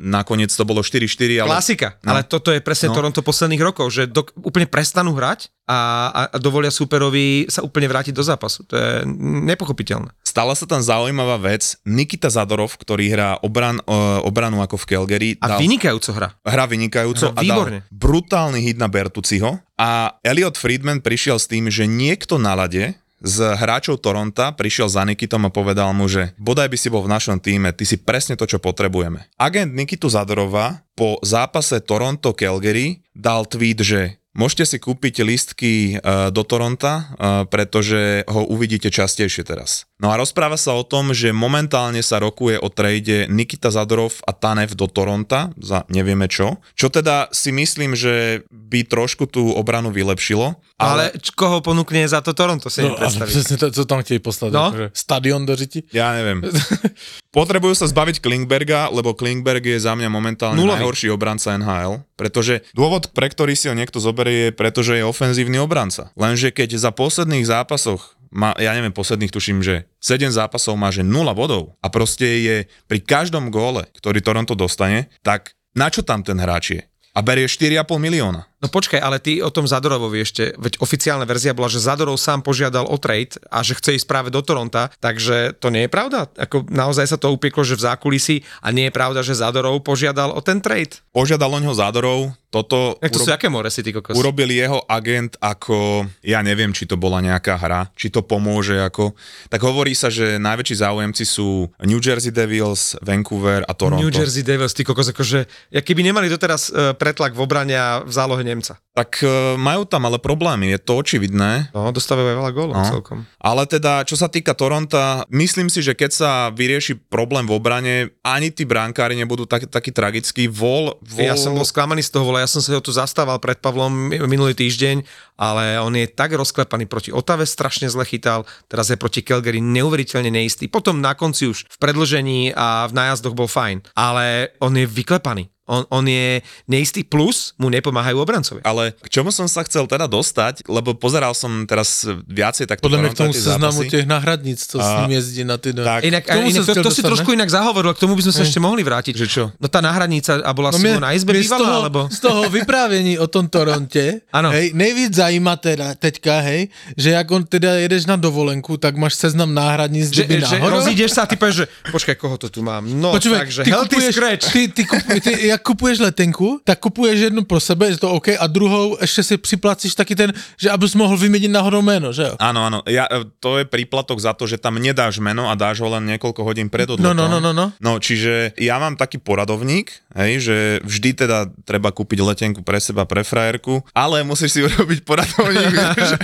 nakoniec 0.00 0.50
to 0.50 0.64
bolo 0.64 0.80
4-4, 0.80 1.42
ale... 1.42 1.50
Klasika, 1.50 1.88
No. 2.02 2.14
ale 2.14 2.22
toto 2.22 2.50
je 2.50 2.58
presne 2.58 2.90
No. 2.90 2.94
Toronto 2.94 3.22
posledných 3.22 3.62
rokov, 3.62 3.90
že 3.90 4.06
do, 4.06 4.22
úplne 4.42 4.66
prestanú 4.66 5.14
hrať 5.14 5.50
a, 5.66 5.78
a, 6.10 6.20
a 6.30 6.36
dovolia 6.38 6.70
superovi 6.70 7.46
sa 7.46 7.62
úplne 7.62 7.86
vrátiť 7.86 8.14
do 8.14 8.22
zápasu. 8.22 8.62
To 8.70 8.74
je 8.74 9.02
nepochopiteľné. 9.42 10.10
Stala 10.36 10.52
sa 10.52 10.68
tam 10.68 10.84
zaujímavá 10.84 11.40
vec. 11.40 11.80
Nikita 11.88 12.28
Zadorov, 12.28 12.76
ktorý 12.76 13.08
hrá 13.08 13.40
obran, 13.40 13.80
uh, 13.88 14.20
obranu 14.20 14.60
ako 14.60 14.76
v 14.76 14.84
Calgary, 14.84 15.30
A 15.40 15.56
vynikajúco 15.56 16.12
hra. 16.12 16.36
hra 16.44 16.68
vynikajúco 16.68 17.32
Hra 17.32 17.40
a 17.40 17.40
dal 17.40 17.80
brutálny 17.88 18.60
hit 18.60 18.76
na 18.76 18.84
Bertuciho 18.84 19.64
a 19.80 20.20
Elliot 20.20 20.60
Friedman 20.60 21.00
prišiel 21.00 21.40
s 21.40 21.48
tým, 21.48 21.72
že 21.72 21.88
niekto 21.88 22.36
na 22.36 22.52
lade 22.52 23.00
z 23.24 23.36
hráčov 23.56 24.04
Toronta 24.04 24.52
prišiel 24.52 24.92
za 24.92 25.08
Nikitom 25.08 25.48
a 25.48 25.50
povedal 25.50 25.96
mu, 25.96 26.04
že 26.04 26.36
bodaj 26.36 26.68
by 26.68 26.76
si 26.76 26.92
bol 26.92 27.00
v 27.00 27.16
našom 27.16 27.40
týme, 27.40 27.72
ty 27.72 27.88
si 27.88 27.96
presne 27.96 28.36
to, 28.36 28.44
čo 28.44 28.60
potrebujeme. 28.60 29.32
Agent 29.40 29.72
Nikitu 29.72 30.12
Zadorova 30.12 30.84
po 30.92 31.16
zápase 31.24 31.80
Toronto-Calgary 31.80 33.00
dal 33.16 33.48
tweet, 33.48 33.80
že 33.80 34.20
Môžete 34.36 34.68
si 34.68 34.76
kúpiť 34.76 35.24
listky 35.24 35.96
e, 35.96 36.28
do 36.28 36.44
Toronta, 36.44 36.92
e, 36.92 37.04
pretože 37.48 38.20
ho 38.28 38.44
uvidíte 38.44 38.92
častejšie 38.92 39.48
teraz. 39.48 39.85
No 39.96 40.12
a 40.12 40.20
rozpráva 40.20 40.54
sa 40.54 40.76
o 40.76 40.84
tom, 40.84 41.10
že 41.10 41.32
momentálne 41.32 42.04
sa 42.04 42.20
rokuje 42.20 42.60
o 42.60 42.68
trade 42.68 43.32
Nikita 43.32 43.72
Zadorov 43.72 44.20
a 44.22 44.36
Tanev 44.36 44.76
do 44.76 44.84
Toronta 44.86 45.48
za 45.56 45.88
nevieme 45.88 46.28
čo. 46.28 46.60
Čo 46.76 46.92
teda 46.92 47.32
si 47.32 47.48
myslím, 47.48 47.96
že 47.96 48.44
by 48.52 48.84
trošku 48.84 49.24
tú 49.24 49.56
obranu 49.56 49.88
vylepšilo. 49.88 50.52
Ale, 50.76 51.16
ale 51.16 51.16
koho 51.32 51.64
ponúkne 51.64 52.04
za 52.04 52.20
to 52.20 52.36
Toronto, 52.36 52.68
si 52.68 52.84
No, 52.84 52.92
predstaviť. 52.92 53.32
presne 53.32 53.56
to, 53.56 53.66
co 53.72 53.82
tam 53.88 54.04
chtějí 54.04 54.20
poslat. 54.20 54.52
No. 54.52 54.68
No? 54.68 54.92
Stadion 54.92 55.48
do 55.48 55.56
řiti. 55.56 55.88
Ja 55.96 56.12
neviem. 56.12 56.44
Potrebujú 57.36 57.76
sa 57.76 57.84
zbaviť 57.84 58.24
Klingberga, 58.24 58.88
lebo 58.88 59.12
Klingberg 59.12 59.60
je 59.60 59.76
za 59.76 59.92
mňa 59.92 60.08
momentálne 60.08 60.56
Nulový. 60.56 60.80
najhorší 60.80 61.12
obranca 61.12 61.52
NHL, 61.52 62.00
pretože 62.16 62.64
dôvod, 62.72 63.12
pre 63.12 63.28
ktorý 63.28 63.52
si 63.52 63.68
ho 63.68 63.76
niekto 63.76 64.00
zoberie, 64.00 64.48
je 64.48 64.56
pretože 64.56 64.96
je 64.96 65.04
ofenzívny 65.04 65.60
obranca. 65.60 66.12
Lenže 66.16 66.48
keď 66.48 66.80
za 66.80 66.96
posledných 66.96 67.44
zápasoch 67.44 68.15
má, 68.32 68.54
ja 68.58 68.72
neviem, 68.72 68.94
posledných 68.94 69.32
tuším, 69.32 69.62
že 69.62 69.86
7 70.02 70.30
zápasov 70.32 70.74
má, 70.78 70.90
že 70.90 71.06
0 71.06 71.26
bodov 71.34 71.76
a 71.82 71.86
proste 71.90 72.26
je 72.26 72.56
pri 72.86 72.98
každom 73.02 73.50
góle, 73.50 73.86
ktorý 73.98 74.22
Toronto 74.22 74.54
dostane, 74.58 75.10
tak 75.22 75.56
na 75.76 75.92
čo 75.92 76.00
tam 76.00 76.24
ten 76.24 76.40
hráč 76.40 76.64
je? 76.72 76.82
A 77.16 77.24
berie 77.24 77.48
4,5 77.48 77.96
milióna. 77.96 78.44
No 78.56 78.72
počkaj, 78.72 78.96
ale 78.96 79.20
ty 79.20 79.44
o 79.44 79.52
tom 79.52 79.68
Zadorovovi 79.68 80.24
ešte, 80.24 80.56
veď 80.56 80.80
oficiálna 80.80 81.28
verzia 81.28 81.52
bola, 81.52 81.68
že 81.68 81.76
Zadorov 81.76 82.16
sám 82.16 82.40
požiadal 82.40 82.88
o 82.88 82.96
trade 82.96 83.36
a 83.52 83.60
že 83.60 83.76
chce 83.76 84.00
ísť 84.00 84.08
práve 84.08 84.32
do 84.32 84.40
Toronta, 84.40 84.88
takže 84.96 85.52
to 85.60 85.68
nie 85.68 85.84
je 85.84 85.90
pravda? 85.92 86.24
Ako 86.40 86.64
naozaj 86.72 87.04
sa 87.04 87.20
to 87.20 87.28
upieklo, 87.28 87.68
že 87.68 87.76
v 87.76 87.84
zákulisí 87.84 88.36
a 88.64 88.72
nie 88.72 88.88
je 88.88 88.96
pravda, 88.96 89.20
že 89.20 89.36
Zadorov 89.36 89.84
požiadal 89.84 90.32
o 90.32 90.40
ten 90.40 90.64
trade? 90.64 91.04
Požiadal 91.12 91.52
o 91.52 91.60
ňo 91.60 91.76
Zádorov, 91.76 92.32
toto 92.48 92.96
Jak 93.04 93.12
to 93.12 93.20
sú 93.20 93.28
urob- 93.28 93.36
aké 93.36 93.48
more 93.52 93.68
si 93.68 93.84
ty 93.84 93.92
kokos? 93.92 94.16
urobil 94.16 94.48
jeho 94.48 94.80
agent 94.88 95.36
ako, 95.36 96.08
ja 96.24 96.40
neviem, 96.40 96.72
či 96.72 96.88
to 96.88 96.96
bola 96.96 97.20
nejaká 97.20 97.60
hra, 97.60 97.92
či 97.92 98.08
to 98.08 98.24
pomôže 98.24 98.80
ako, 98.80 99.12
tak 99.52 99.60
hovorí 99.60 99.92
sa, 99.92 100.08
že 100.08 100.40
najväčší 100.40 100.80
záujemci 100.80 101.28
sú 101.28 101.68
New 101.84 102.00
Jersey 102.00 102.32
Devils, 102.32 102.96
Vancouver 103.04 103.68
a 103.68 103.76
Toronto. 103.76 104.00
New 104.00 104.08
Jersey 104.08 104.40
Devils, 104.40 104.72
ty 104.72 104.80
kokos, 104.80 105.12
akože, 105.12 105.44
ja 105.68 105.80
keby 105.84 106.00
nemali 106.00 106.32
doteraz 106.32 106.72
uh, 106.72 106.96
pretlak 106.96 107.36
v 107.36 107.44
obrane 107.44 107.76
a 107.76 108.00
v 108.00 108.12
zálohe 108.14 108.45
Nemca. 108.46 108.78
Tak 108.94 109.20
e, 109.20 109.28
majú 109.58 109.82
tam 109.84 110.06
ale 110.06 110.16
problémy, 110.16 110.70
je 110.72 110.80
to 110.80 110.96
očividné. 110.96 111.74
No, 111.74 111.90
dostávajú 111.90 112.32
aj 112.32 112.36
veľa 112.38 112.52
gólov 112.54 112.74
No. 112.78 112.86
celkom. 112.86 113.18
Ale 113.36 113.66
teda, 113.66 114.06
čo 114.06 114.14
sa 114.14 114.30
týka 114.30 114.54
Toronta, 114.54 115.26
myslím 115.28 115.66
si, 115.66 115.82
že 115.82 115.92
keď 115.92 116.10
sa 116.14 116.30
vyrieši 116.48 116.96
problém 117.10 117.44
v 117.44 117.52
obrane, 117.52 117.94
ani 118.22 118.54
tí 118.54 118.62
bránkári 118.62 119.18
nebudú 119.18 119.44
tak, 119.44 119.66
taký 119.66 119.90
tragickí. 119.90 120.46
Vol, 120.46 120.94
vol... 121.02 121.26
Ja 121.26 121.34
som 121.34 121.52
bol 121.52 121.66
sklamaný 121.66 122.06
z 122.06 122.14
toho 122.14 122.24
vola, 122.24 122.40
ja 122.40 122.48
som 122.48 122.62
sa 122.62 122.72
ho 122.72 122.80
tu 122.80 122.94
zastával 122.94 123.36
pred 123.42 123.58
Pavlom 123.58 123.90
mi- 123.90 124.22
minulý 124.24 124.54
týždeň, 124.54 125.02
ale 125.36 125.76
on 125.82 125.92
je 125.92 126.06
tak 126.06 126.32
rozklepaný 126.32 126.86
proti 126.86 127.10
Otave, 127.10 127.44
strašne 127.44 127.90
zle 127.90 128.06
chytal, 128.06 128.46
teraz 128.70 128.88
je 128.88 128.96
proti 128.96 129.20
Calgary 129.20 129.58
neuveriteľne 129.58 130.30
neistý. 130.30 130.70
Potom 130.70 131.02
na 131.02 131.12
konci 131.12 131.50
už 131.50 131.66
v 131.66 131.76
predlžení 131.76 132.54
a 132.54 132.86
v 132.86 132.92
nájazdoch 132.94 133.34
bol 133.34 133.50
fajn, 133.50 133.82
ale 133.92 134.54
on 134.62 134.72
je 134.72 134.86
vyklepaný. 134.86 135.50
On, 135.66 135.82
on 135.90 136.06
je 136.06 136.42
neistý 136.64 137.02
plus, 137.02 137.50
mu 137.58 137.66
nepomáhajú 137.66 138.16
obrancovia. 138.16 138.62
Ale 138.62 138.94
k 138.94 139.08
čomu 139.10 139.28
som 139.28 139.46
sa 139.46 139.62
chcel 139.62 139.84
teda 139.84 140.06
dostať, 140.06 140.62
lebo 140.64 140.94
pozeral 140.94 141.34
som 141.34 141.66
teraz 141.66 142.06
viac 142.24 142.54
takto 142.56 142.82
Podle 142.82 142.98
mě 142.98 143.10
k 143.10 143.14
tomu 143.14 143.32
seznamu 143.32 143.72
zápasy. 143.82 143.90
těch 143.90 144.06
náhradnic, 144.06 144.58
co 144.62 144.78
s 144.78 144.86
A- 144.86 145.00
ním 145.02 145.10
jezdí 145.10 145.44
na 145.44 145.56
ty... 145.58 145.72
Tak, 145.72 146.04
Inak, 146.04 146.24
K 146.24 146.34
tomu 146.34 146.48
inak 146.48 146.66
to, 146.66 146.72
chcel 146.72 146.82
to 146.82 146.90
si 146.90 147.02
trošku 147.02 147.32
inak 147.32 147.50
zahovoril, 147.50 147.94
k 147.94 147.98
tomu 147.98 148.14
by 148.14 148.22
sme 148.22 148.32
sa 148.32 148.42
ešte 148.42 148.62
mohli 148.62 148.82
vrátiť. 148.82 149.14
Že 149.16 149.26
čo? 149.26 149.44
No 149.58 149.66
tá 149.66 149.82
náhradnica 149.82 150.38
a 150.38 150.50
bola 150.52 150.70
no, 150.70 150.78
mne- 150.78 151.02
Simona 151.02 151.10
Izbe 151.12 151.34
mne 151.34 151.42
z 151.42 151.50
toho, 151.50 151.72
alebo... 151.82 152.00
z 152.06 152.18
toho 152.20 152.40
vyprávění 152.46 153.18
o 153.18 153.26
tom 153.26 153.48
Torontě, 153.50 154.22
Ano. 154.32 154.50
hej, 154.54 154.70
nejvíc 154.70 155.14
zajímá 155.14 155.56
teda 155.58 155.94
teďka, 155.98 156.40
hej, 156.40 156.68
že 156.94 157.10
jak 157.10 157.26
on 157.26 157.42
teda 157.42 157.74
jedeš 157.76 158.06
na 158.06 158.16
dovolenku, 158.16 158.76
tak 158.76 158.94
máš 158.94 159.14
seznam 159.14 159.50
náhradníc, 159.50 160.14
Že, 160.14 160.24
že 160.46 160.56
rozídeš 160.62 161.10
sa 161.10 161.22
a 161.22 161.26
ty 161.26 161.34
povieš, 161.34 161.56
že 161.56 161.66
počkaj, 161.90 162.14
koho 162.14 162.38
to 162.38 162.46
tu 162.46 162.62
mám? 162.62 162.86
No, 162.86 163.10
Počúvaj, 163.12 163.40
takže 163.42 163.60
ty 163.64 163.70
healthy 163.70 163.96
kupuješ, 163.96 164.14
scratch. 164.14 164.44
ty, 164.52 164.62
ty, 164.68 164.82
kupuj, 164.84 165.18
ty, 165.20 165.32
jak 165.56 165.64
kupuješ 165.64 165.98
letenku, 166.04 166.60
tak 166.60 166.76
kupuješ 166.84 167.32
jednu 167.32 167.48
pro 167.48 167.56
sebe, 167.56 167.88
je 167.88 167.96
to 167.96 168.12
OK, 168.12 168.36
a 168.36 168.44
druhou 168.46 169.00
ještě 169.00 169.22
si 169.22 169.34
připlacíš 169.40 169.94
taky 169.96 170.12
ten, 170.16 170.32
že 170.60 170.68
abys 170.70 170.92
mohl 170.94 171.16
vyměnit 171.16 171.48
náhodou 171.48 171.80
jméno, 171.82 172.12
že 172.12 172.22
jo? 172.28 172.34
Áno, 172.36 172.60
áno. 172.68 172.84
Ja, 172.84 173.08
e, 173.08 173.24
to 173.40 173.56
je 173.56 173.64
príplatok 173.64 174.20
za 174.20 174.36
to, 174.36 174.44
že 174.44 174.60
tam 174.60 174.76
nedáš 174.76 175.16
meno 175.16 175.48
a 175.48 175.56
dáš 175.56 175.80
ho 175.80 175.88
len 175.88 176.04
niekoľko 176.04 176.44
hodín 176.44 176.68
pred 176.68 176.84
odletom. 176.92 177.16
No, 177.16 177.16
no, 177.16 177.32
no, 177.32 177.40
no, 177.40 177.56
no. 177.56 177.72
No, 177.80 177.96
čiže 177.96 178.52
ja 178.60 178.76
mám 178.76 179.00
taký 179.00 179.16
poradovník, 179.16 179.88
hej, 180.12 180.32
že 180.44 180.56
vždy 180.84 181.10
teda 181.24 181.48
treba 181.64 181.88
kúpiť 181.88 182.20
letenku 182.20 182.60
pre 182.60 182.76
seba, 182.76 183.08
pre 183.08 183.24
frajerku, 183.24 183.80
ale 183.96 184.20
musíš 184.20 184.52
si 184.52 184.60
urobiť 184.68 185.08
poradovník, 185.08 185.72
že, 186.12 186.18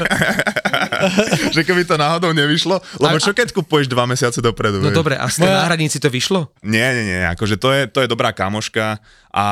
že 1.56 1.60
keby 1.64 1.88
to 1.88 1.96
náhodou 1.96 2.36
nevyšlo, 2.36 2.76
lebo 3.00 3.16
čo 3.16 3.32
keď 3.32 3.56
kupuješ 3.56 3.88
dva 3.88 4.04
mesiace 4.04 4.44
dopredu? 4.44 4.84
No 4.84 4.92
vieš? 4.92 4.98
dobre, 5.00 5.14
a 5.16 5.24
z 5.32 5.40
tej 5.40 5.48
Moja- 5.48 5.58
náhradníci 5.64 5.96
to 5.96 6.12
vyšlo? 6.12 6.52
Nie, 6.60 6.92
nie, 6.92 7.04
nie, 7.08 7.20
akože 7.32 7.56
to 7.56 7.72
je, 7.72 7.82
to 7.88 7.98
je 8.04 8.08
dobrá 8.10 8.34
kamoška 8.36 8.98
a 9.32 9.44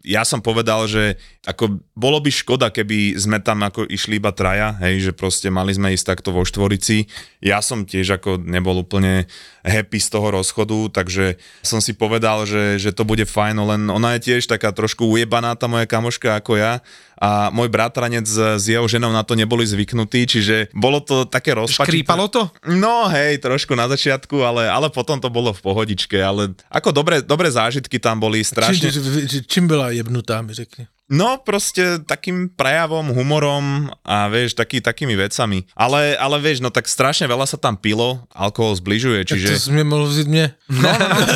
ja 0.00 0.24
som 0.24 0.40
povedal, 0.40 0.88
že 0.88 1.20
ako 1.46 1.78
bolo 1.94 2.18
by 2.18 2.30
škoda, 2.34 2.74
keby 2.74 3.14
sme 3.14 3.38
tam 3.38 3.62
ako 3.62 3.86
išli 3.86 4.18
iba 4.18 4.34
traja, 4.34 4.74
hej, 4.82 5.08
že 5.08 5.12
proste 5.14 5.46
mali 5.46 5.70
sme 5.70 5.94
ísť 5.94 6.18
takto 6.18 6.34
vo 6.34 6.42
štvorici. 6.42 7.06
Ja 7.38 7.62
som 7.62 7.86
tiež 7.86 8.18
ako 8.18 8.42
nebol 8.42 8.82
úplne 8.82 9.30
happy 9.62 10.02
z 10.02 10.10
toho 10.10 10.34
rozchodu, 10.34 10.90
takže 10.90 11.38
som 11.62 11.78
si 11.78 11.94
povedal, 11.94 12.50
že, 12.50 12.82
že 12.82 12.90
to 12.90 13.06
bude 13.06 13.22
fajn, 13.22 13.62
len 13.62 13.82
ona 13.86 14.18
je 14.18 14.34
tiež 14.34 14.50
taká 14.50 14.74
trošku 14.74 15.06
ujebaná 15.06 15.54
tá 15.54 15.70
moja 15.70 15.86
kamoška 15.86 16.34
ako 16.42 16.58
ja 16.58 16.82
a 17.16 17.48
môj 17.54 17.72
bratranec 17.72 18.26
s 18.28 18.64
jeho 18.66 18.84
ženou 18.84 19.08
na 19.14 19.24
to 19.24 19.38
neboli 19.38 19.64
zvyknutí, 19.64 20.28
čiže 20.28 20.68
bolo 20.76 21.00
to 21.00 21.24
také 21.24 21.56
rozpačité. 21.56 22.04
Škrípalo 22.04 22.26
to? 22.28 22.50
No 22.68 23.08
hej, 23.08 23.40
trošku 23.40 23.72
na 23.72 23.88
začiatku, 23.88 24.42
ale, 24.42 24.68
ale 24.68 24.90
potom 24.92 25.16
to 25.16 25.32
bolo 25.32 25.54
v 25.54 25.62
pohodičke, 25.62 26.18
ale 26.20 26.52
ako 26.68 26.92
dobré, 26.92 27.24
dobré 27.24 27.48
zážitky 27.48 27.96
tam 27.96 28.20
boli, 28.20 28.44
strašne. 28.44 28.92
Čím, 28.92 29.46
čím 29.48 29.64
byla 29.64 29.96
jebnutá, 29.96 30.42
mi 30.42 30.52
řekni. 30.52 30.90
No 31.06 31.38
proste 31.38 32.02
takým 32.02 32.50
prejavom, 32.50 33.14
humorom 33.14 33.94
a 34.02 34.26
vieš, 34.26 34.58
taký, 34.58 34.82
takými 34.82 35.14
vecami. 35.14 35.62
Ale, 35.78 36.18
ale 36.18 36.42
vieš, 36.42 36.58
no 36.58 36.74
tak 36.74 36.90
strašne 36.90 37.30
veľa 37.30 37.46
sa 37.46 37.54
tam 37.54 37.78
pilo, 37.78 38.26
alkohol 38.34 38.74
zbližuje, 38.74 39.22
čiže... 39.22 39.54
To 39.54 39.62
si 39.62 39.70
mi 39.70 39.86
mohol 39.86 40.10
vzít 40.10 40.26
mne? 40.26 40.58
No, 40.66 40.90
no, 40.90 41.06
no. 41.06 41.18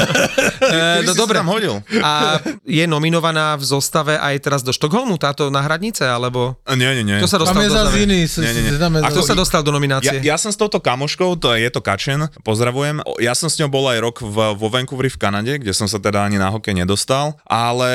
Eh, 0.61 1.03
no 1.03 1.17
dobre. 1.17 1.41
sa 1.41 1.43
tam 1.43 1.51
hodil. 1.57 1.75
A 2.05 2.37
je 2.69 2.85
nominovaná 2.85 3.57
v 3.57 3.65
zostave 3.65 4.15
aj 4.21 4.37
teraz 4.45 4.61
do 4.61 4.71
Štokholmu 4.77 5.17
táto 5.17 5.49
na 5.49 5.65
hradnice, 5.65 6.05
alebo... 6.05 6.53
Nie, 6.69 6.93
nie, 7.01 7.03
nie. 7.03 7.17
Kto 7.17 7.31
sa 7.33 7.39
dostal 7.41 7.65
do 7.65 7.97
iný. 7.97 8.29
Nie, 8.29 8.53
nie, 8.55 8.63
nie. 8.69 8.73
Tam 8.77 8.93
je 8.93 9.03
Ako 9.09 9.21
sa 9.25 9.35
dostal 9.35 9.65
do 9.65 9.73
Ja, 9.73 9.77
nominácie? 9.81 10.17
ja 10.21 10.37
som 10.37 10.53
s 10.53 10.59
touto 10.61 10.79
kamoškou, 10.79 11.41
to 11.41 11.57
je 11.57 11.67
to 11.73 11.81
Kačen, 11.81 12.29
pozdravujem. 12.45 13.01
Ja 13.19 13.33
som 13.33 13.49
s 13.49 13.57
ňou 13.57 13.73
bol 13.73 13.89
aj 13.89 13.99
rok 14.05 14.17
v, 14.21 14.37
vo 14.53 14.67
Vancouveri 14.69 15.09
v 15.09 15.19
Kanade, 15.19 15.53
kde 15.59 15.73
som 15.73 15.89
sa 15.89 15.97
teda 15.97 16.29
ani 16.29 16.37
na 16.37 16.53
hokej 16.53 16.77
nedostal, 16.77 17.41
ale... 17.49 17.89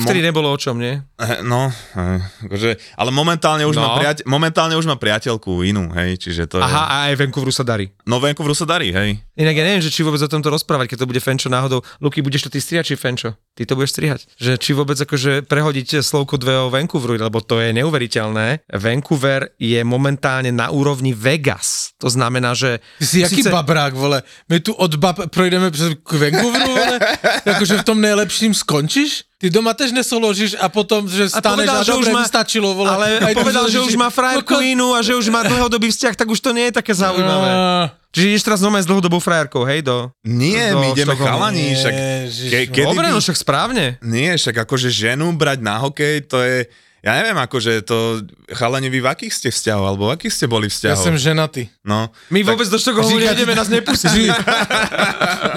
Vtedy 0.00 0.22
nebolo 0.22 0.54
o 0.54 0.56
čom, 0.56 0.78
nie? 0.78 1.02
Eh, 1.14 1.46
No, 1.46 1.70
eh, 1.70 2.18
akože, 2.50 2.74
ale 2.98 3.10
momentálne 3.14 3.62
už, 3.62 3.78
No. 3.78 3.86
má 3.86 4.02
priateľ, 4.02 4.26
momentálne 4.26 4.74
už 4.74 4.82
má 4.90 4.98
priateľku 4.98 5.62
inú, 5.62 5.94
hej, 5.94 6.18
čiže 6.18 6.50
to 6.50 6.58
je... 6.58 6.66
Aha, 6.66 6.82
a 6.90 6.96
aj 7.06 7.22
Vancouveru 7.22 7.54
sa 7.54 7.62
darí. 7.62 7.86
No 8.02 8.18
Vancouveru 8.18 8.50
sa 8.50 8.66
darí, 8.66 8.90
hej. 8.90 9.22
Inak 9.34 9.54
ja 9.58 9.64
neviem, 9.66 9.82
že 9.82 9.90
či 9.90 10.06
vôbec 10.06 10.22
o 10.22 10.30
tomto 10.30 10.46
rozprávať, 10.46 10.94
keď 10.94 10.98
to 11.02 11.10
bude 11.10 11.18
Fenčo 11.18 11.50
náhodou. 11.50 11.82
Luky, 11.98 12.22
budeš 12.22 12.46
to 12.46 12.54
ty 12.54 12.62
strihať, 12.62 12.94
či 12.94 12.94
Fenčo? 12.94 13.34
Ty 13.58 13.66
to 13.66 13.74
budeš 13.74 13.90
strihať. 13.98 14.20
Že 14.38 14.52
či 14.62 14.70
vôbec 14.78 14.94
akože 14.94 15.42
prehodiť 15.42 16.06
slovko 16.06 16.38
dve 16.38 16.54
o 16.62 16.70
Vancouveru, 16.70 17.18
lebo 17.18 17.42
to 17.42 17.58
je 17.58 17.74
neuveriteľné. 17.74 18.62
Vancouver 18.70 19.50
je 19.58 19.82
momentálne 19.82 20.54
na 20.54 20.70
úrovni 20.70 21.10
Vegas. 21.18 21.98
To 21.98 22.06
znamená, 22.06 22.54
že... 22.54 22.78
Ty 23.02 23.06
si 23.06 23.18
jaký 23.26 23.42
babrák, 23.50 23.98
vole? 23.98 24.22
My 24.46 24.62
tu 24.62 24.70
od 24.70 24.94
bab 25.02 25.26
projdeme 25.30 25.70
přes 25.74 25.98
k 25.98 26.12
Vancouveru, 26.14 26.70
vole? 26.70 26.96
Jakože 27.42 27.82
v 27.82 27.84
tom 27.86 27.98
nejlepším 27.98 28.54
skončíš? 28.54 29.26
Ty 29.34 29.50
doma 29.50 29.74
tež 29.74 29.90
nesoložíš 29.90 30.56
a 30.62 30.70
potom, 30.70 31.10
že 31.10 31.26
A 31.28 31.42
staneš 31.42 31.68
povedal, 31.68 31.76
a, 31.76 31.84
že 31.84 31.92
už 31.92 32.06
dobre, 32.06 32.14
má, 32.16 32.22
mi 32.22 32.30
stačilo, 32.30 32.68
vole. 32.72 32.86
ale 32.88 33.06
Aj 33.18 33.34
povedal, 33.34 33.66
že 33.66 33.82
už 33.82 33.98
má 33.98 34.08
frajerku 34.08 34.56
No, 34.56 34.62
inú 34.62 34.88
a 34.94 35.02
že 35.02 35.12
už 35.18 35.26
má 35.28 35.42
dlhodobý 35.42 35.90
vzťah, 35.90 36.14
tak 36.16 36.30
už 36.30 36.38
to 36.38 36.54
nie 36.54 36.70
je 36.70 36.78
také 36.80 36.94
zaujímavé. 36.94 37.50
Á, 37.50 37.92
Čiže 38.14 38.26
ideš 38.30 38.46
teraz 38.46 38.62
normálne 38.62 38.86
s 38.86 38.90
dlhodobou 38.90 39.18
frajerkou, 39.18 39.66
hej, 39.66 39.82
do... 39.82 40.14
Nie, 40.22 40.70
do 40.70 40.78
my 40.78 40.94
ideme 40.94 41.18
Štokholmu. 41.18 41.26
chalani, 41.26 41.66
však... 41.74 41.94
Ke, 42.30 42.60
kedy 42.70 42.86
Dobre, 42.86 43.10
by, 43.10 43.12
no 43.12 43.18
však 43.18 43.36
správne. 43.42 43.84
Nie, 44.06 44.38
však 44.38 44.54
akože 44.62 44.88
ženu 44.94 45.34
brať 45.34 45.58
na 45.58 45.82
hokej, 45.82 46.22
to 46.30 46.38
je... 46.38 46.70
Ja 47.04 47.20
neviem, 47.20 47.36
akože 47.36 47.84
to... 47.84 48.24
Chalani, 48.48 48.88
vy 48.88 49.04
v 49.04 49.08
akých 49.12 49.32
ste 49.36 49.48
vzťahov, 49.52 49.84
alebo 49.84 50.02
v 50.08 50.16
akých 50.16 50.32
ste 50.32 50.46
boli 50.48 50.72
Ja 50.72 50.96
vzťahov? 50.96 51.04
som 51.04 51.14
ženatý. 51.20 51.68
No, 51.84 52.08
My 52.32 52.40
vôbec 52.40 52.64
do 52.64 52.80
Štokholmu 52.80 53.20
nejdeme, 53.20 53.52
nás 53.52 53.68
nepustí. 53.68 54.24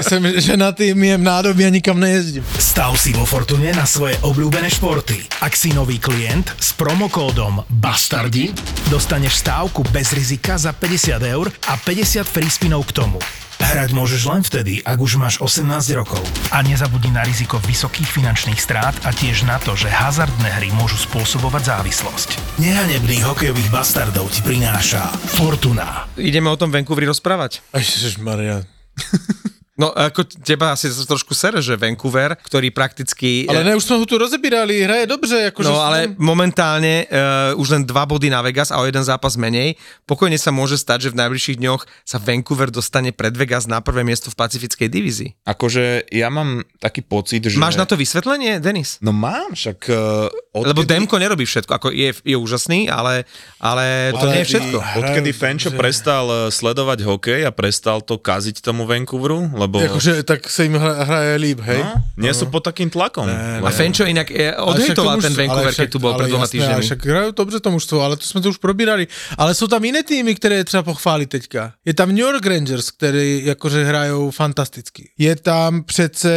Jsem 0.04 0.20
ženatý, 0.52 0.92
mijem 0.92 1.24
nádoby 1.24 1.64
a 1.66 1.72
nikam 1.72 1.96
nejezdím. 2.00 2.44
Stav 2.60 3.00
si 3.00 3.16
vo 3.16 3.24
Fortune 3.24 3.72
na 3.72 3.88
svoje 3.88 4.20
obľúbené 4.28 4.68
športy. 4.68 5.24
Ak 5.40 5.56
si 5.56 5.72
nový 5.72 6.04
klient 6.04 6.52
s 6.60 6.76
promokódom 6.76 7.64
BASTARDI, 7.72 8.52
dostaneš 8.92 9.40
stávku 9.40 9.88
bez 9.88 10.12
rizika 10.12 10.60
za 10.60 10.76
50 10.76 11.24
eur 11.24 11.48
a 11.72 11.80
50 11.80 12.28
free 12.28 12.52
spinov 12.52 12.84
k 12.92 13.08
tomu. 13.08 13.20
Hrať 13.58 13.90
môžeš 13.92 14.22
len 14.30 14.42
vtedy, 14.46 14.86
ak 14.86 14.98
už 15.02 15.18
máš 15.18 15.42
18 15.42 15.66
rokov. 15.98 16.22
A 16.54 16.62
nezabudni 16.62 17.10
na 17.10 17.26
riziko 17.26 17.58
vysokých 17.66 18.06
finančných 18.06 18.62
strát 18.62 18.94
a 19.04 19.10
tiež 19.10 19.50
na 19.50 19.58
to, 19.58 19.74
že 19.74 19.90
hazardné 19.90 20.62
hry 20.62 20.70
môžu 20.78 21.02
spôsobovať 21.02 21.74
závislosť. 21.74 22.30
Nehanebných 22.62 23.26
hokejových 23.26 23.70
bastardov 23.74 24.30
ti 24.30 24.46
prináša 24.46 25.10
Fortuna. 25.34 26.06
Ideme 26.16 26.54
o 26.54 26.58
tom 26.58 26.70
Vancouveri 26.70 27.10
rozprávať. 27.10 27.66
Ježišmaria. 27.74 28.62
No 29.78 29.94
ako 29.94 30.26
teba 30.42 30.74
asi 30.74 30.90
trošku 30.90 31.38
sere, 31.38 31.62
že 31.62 31.78
Vancouver, 31.78 32.34
ktorý 32.34 32.74
prakticky... 32.74 33.46
Ale 33.46 33.62
ne, 33.62 33.78
už 33.78 33.86
sme 33.86 34.02
ho 34.02 34.10
tu 34.10 34.18
rozebírali, 34.18 34.82
hraje 34.82 35.06
dobře. 35.06 35.54
Akože 35.54 35.70
No 35.70 35.78
ale 35.78 36.18
momentálne 36.18 37.06
uh, 37.06 37.54
už 37.62 37.78
len 37.78 37.84
dva 37.86 38.10
body 38.10 38.34
na 38.34 38.42
Vegas 38.42 38.74
a 38.74 38.82
o 38.82 38.90
jeden 38.90 39.06
zápas 39.06 39.38
menej. 39.38 39.78
Pokojne 40.10 40.42
sa 40.42 40.50
môže 40.50 40.82
stať, 40.82 41.08
že 41.08 41.10
v 41.14 41.22
najbližších 41.22 41.62
dňoch 41.62 41.86
sa 42.02 42.18
Vancouver 42.18 42.74
dostane 42.74 43.14
pred 43.14 43.38
Vegas 43.38 43.70
na 43.70 43.78
prvé 43.78 44.02
miesto 44.02 44.34
v 44.34 44.36
pacifickej 44.42 44.90
divízii. 44.90 45.30
akože 45.46 46.10
ja 46.10 46.34
mám 46.34 46.66
taký 46.82 47.06
pocit, 47.06 47.46
že... 47.46 47.62
Máš 47.62 47.78
na 47.78 47.86
to 47.86 47.94
vysvetlenie, 47.94 48.58
Denis? 48.58 48.98
No 49.06 49.14
mám, 49.14 49.54
však... 49.54 49.94
Uh, 49.94 50.26
odkedy, 50.58 50.70
Lebo 50.74 50.82
Demko 50.90 51.22
nerobí 51.22 51.46
všetko, 51.46 51.70
ako 51.78 51.88
je, 51.94 52.18
je 52.26 52.34
úžasný, 52.34 52.90
ale, 52.90 53.30
ale 53.62 54.10
to 54.18 54.26
Ale 54.26 54.34
nie 54.34 54.42
je 54.42 54.58
všetko. 54.58 54.78
Odkedy 55.06 55.32
Fenčo 55.38 55.70
že- 55.70 55.78
prestal 55.78 56.50
sledovať 56.50 57.06
hokej 57.06 57.46
a 57.46 57.54
prestal 57.54 58.02
to 58.02 58.18
kaziť 58.18 58.66
tomu 58.66 58.90
Vancouveru, 58.90 59.54
lebo... 59.68 59.84
Akože, 59.84 60.24
tak 60.24 60.48
sa 60.48 60.64
im 60.64 60.80
hra, 60.80 61.04
hraje 61.04 61.36
líp, 61.38 61.60
hej? 61.68 61.84
No, 61.84 62.24
nie 62.24 62.32
sú 62.32 62.48
pod 62.48 62.64
takým 62.64 62.88
tlakom. 62.88 63.28
Ne, 63.28 63.60
A 63.60 63.70
Fenčo 63.70 64.08
inak 64.08 64.32
Ale 64.32 64.56
však 64.56 64.64
odhejtoval 64.64 65.16
to 65.20 65.26
ten 65.28 65.36
Vancouver, 65.36 65.68
ale 65.68 65.76
keď 65.76 65.88
tu 65.92 66.00
bol 66.00 66.12
pred 66.16 66.30
dvoma 66.32 66.48
týždňami. 66.48 66.82
Však 66.82 67.00
hrajú 67.06 67.30
dobře 67.36 67.60
to 67.60 67.70
mužstvo, 67.72 67.98
ale 68.02 68.16
to 68.18 68.24
jsme 68.24 68.42
to 68.42 68.50
už 68.50 68.58
probírali. 68.58 69.08
Ale 69.38 69.52
jsou 69.54 69.68
tam 69.68 69.84
jiné 69.84 70.04
týmy, 70.04 70.36
které 70.36 70.56
je 70.56 70.64
třeba 70.64 70.84
pochválit 70.84 71.30
teďka. 71.30 71.74
Je 71.86 71.94
tam 71.94 72.10
New 72.10 72.24
York 72.24 72.46
Rangers, 72.46 72.92
který 72.92 73.46
jakože 73.46 73.84
hrajou 73.84 74.32
fantasticky. 74.32 75.10
Je 75.18 75.36
tam 75.36 75.84
přece 75.84 76.32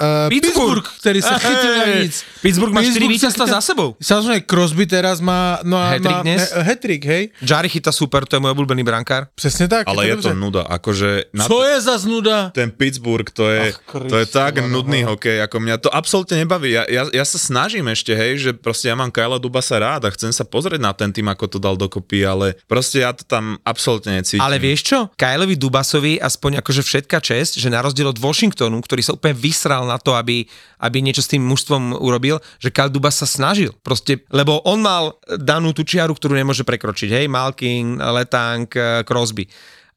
uh, 0.00 0.28
Pittsburgh. 0.28 0.56
Pittsburgh, 0.56 1.00
který 1.00 1.22
se 1.22 1.34
chytil 1.38 1.78
na 1.78 1.86
nic. 2.02 2.24
Pittsburgh 2.42 2.72
má 2.72 2.80
4 2.82 2.92
Pittsburgh 2.92 3.06
sa 3.06 3.12
víťazstva 3.16 3.46
za 3.46 3.60
sebou. 3.60 3.96
Samozřejmě 4.02 4.40
Crosby 4.40 4.86
teraz 4.86 5.20
má, 5.20 5.58
no, 5.62 5.76
a 5.76 5.90
Hat-trick 5.90 6.16
má 6.16 6.22
dnes? 6.22 6.52
hat-trick, 6.52 7.04
hej? 7.04 7.30
Jari 7.42 7.68
chyta 7.68 7.92
super, 7.92 8.24
to 8.26 8.36
je 8.36 8.40
môj 8.40 8.52
obľúbený 8.54 8.84
brankár. 8.84 9.26
Přesně 9.34 9.68
tak. 9.68 9.88
Ale 9.88 10.06
je 10.06 10.16
to 10.16 10.34
nuda, 10.34 10.62
akože... 10.62 11.24
Co 11.46 11.64
je 11.64 11.80
za 11.80 11.98
znuda? 11.98 12.50
ten 12.54 12.70
Pittsburgh, 12.76 13.24
to 13.32 13.48
je, 13.48 13.72
Ach, 13.72 13.80
Kriste, 13.88 14.10
to 14.12 14.16
je 14.20 14.26
tak 14.28 14.60
Boha. 14.60 14.68
nudný 14.68 15.08
hokej, 15.08 15.40
ako 15.40 15.56
mňa 15.64 15.76
to 15.80 15.88
absolútne 15.88 16.36
nebaví. 16.36 16.76
Ja, 16.76 16.84
ja, 16.84 17.08
ja 17.08 17.24
sa 17.24 17.40
snažím 17.40 17.88
ešte, 17.88 18.12
hej, 18.12 18.36
že 18.36 18.50
proste 18.52 18.92
ja 18.92 18.94
mám 18.94 19.08
Kyla 19.08 19.40
Dubasa 19.40 19.80
rád 19.80 20.04
a 20.04 20.12
chcem 20.12 20.28
sa 20.30 20.44
pozrieť 20.44 20.78
na 20.78 20.92
ten 20.92 21.08
tým, 21.08 21.26
ako 21.32 21.56
to 21.56 21.58
dal 21.58 21.74
dokopy, 21.74 22.22
ale 22.22 22.60
proste 22.68 23.00
ja 23.00 23.16
to 23.16 23.24
tam 23.24 23.56
absolútne 23.64 24.20
necítim. 24.20 24.44
Ale 24.44 24.60
vieš 24.60 24.92
čo? 24.92 24.98
Kyleovi 25.16 25.56
Dubasovi 25.56 26.20
aspoň 26.20 26.60
akože 26.60 26.84
všetka 26.84 27.18
česť, 27.18 27.56
že 27.56 27.72
na 27.72 27.80
rozdiel 27.80 28.12
od 28.12 28.20
Washingtonu, 28.20 28.76
ktorý 28.84 29.00
sa 29.00 29.16
úplne 29.16 29.32
vysral 29.32 29.88
na 29.88 29.96
to, 29.96 30.12
aby, 30.12 30.44
aby 30.84 30.96
niečo 31.00 31.24
s 31.24 31.32
tým 31.32 31.40
mužstvom 31.40 31.96
urobil, 31.96 32.44
že 32.60 32.68
Kyle 32.68 32.92
Dubas 32.92 33.16
sa 33.16 33.24
snažil. 33.24 33.72
Proste, 33.80 34.28
lebo 34.28 34.60
on 34.68 34.84
mal 34.84 35.16
danú 35.40 35.72
tú 35.72 35.80
čiaru, 35.80 36.12
ktorú 36.12 36.36
nemôže 36.36 36.66
prekročiť. 36.66 37.08
Hej, 37.08 37.26
Malkin, 37.32 37.96
Letang, 37.96 38.68
eh, 38.76 39.00
Crosby. 39.06 39.48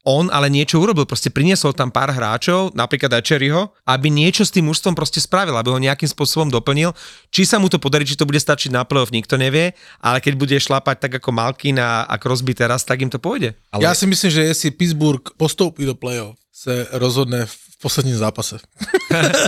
On 0.08 0.32
ale 0.32 0.48
niečo 0.48 0.80
urobil, 0.80 1.04
proste 1.04 1.28
priniesol 1.28 1.76
tam 1.76 1.92
pár 1.92 2.08
hráčov, 2.08 2.72
napríklad 2.72 3.20
aj 3.20 3.26
Cherryho, 3.26 3.68
aby 3.84 4.08
niečo 4.08 4.48
s 4.48 4.54
tým 4.54 4.72
mužstvom 4.72 4.96
proste 4.96 5.20
spravil, 5.20 5.52
aby 5.52 5.68
ho 5.68 5.76
nejakým 5.76 6.08
spôsobom 6.08 6.48
doplnil. 6.48 6.96
Či 7.28 7.44
sa 7.44 7.60
mu 7.60 7.68
to 7.68 7.76
podarí, 7.76 8.08
či 8.08 8.16
to 8.16 8.24
bude 8.24 8.40
stačiť 8.40 8.72
na 8.72 8.88
playoff, 8.88 9.12
nikto 9.12 9.36
nevie, 9.36 9.76
ale 10.00 10.24
keď 10.24 10.40
bude 10.40 10.56
šlapať 10.56 10.96
tak 11.04 11.12
ako 11.20 11.36
Malkin 11.36 11.76
a, 11.76 12.08
a 12.08 12.16
Crosby 12.16 12.56
teraz, 12.56 12.80
tak 12.88 13.04
im 13.04 13.12
to 13.12 13.20
pôjde. 13.20 13.52
Ale... 13.72 13.84
Já 13.84 13.94
si 13.94 14.06
myslím, 14.06 14.30
že 14.30 14.42
jestli 14.44 14.70
Pittsburgh 14.70 15.22
postoupí 15.36 15.84
do 15.84 15.94
playoff, 15.94 16.36
se 16.52 16.88
rozhodne 16.92 17.46
v 17.46 17.56
posledním 17.82 18.16
zápase. 18.16 18.58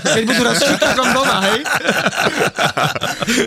Keď 0.05 0.23
budú 0.25 0.43
raz 0.43 0.59
Chicagom 0.59 1.09
doma, 1.13 1.37
hej? 1.45 1.61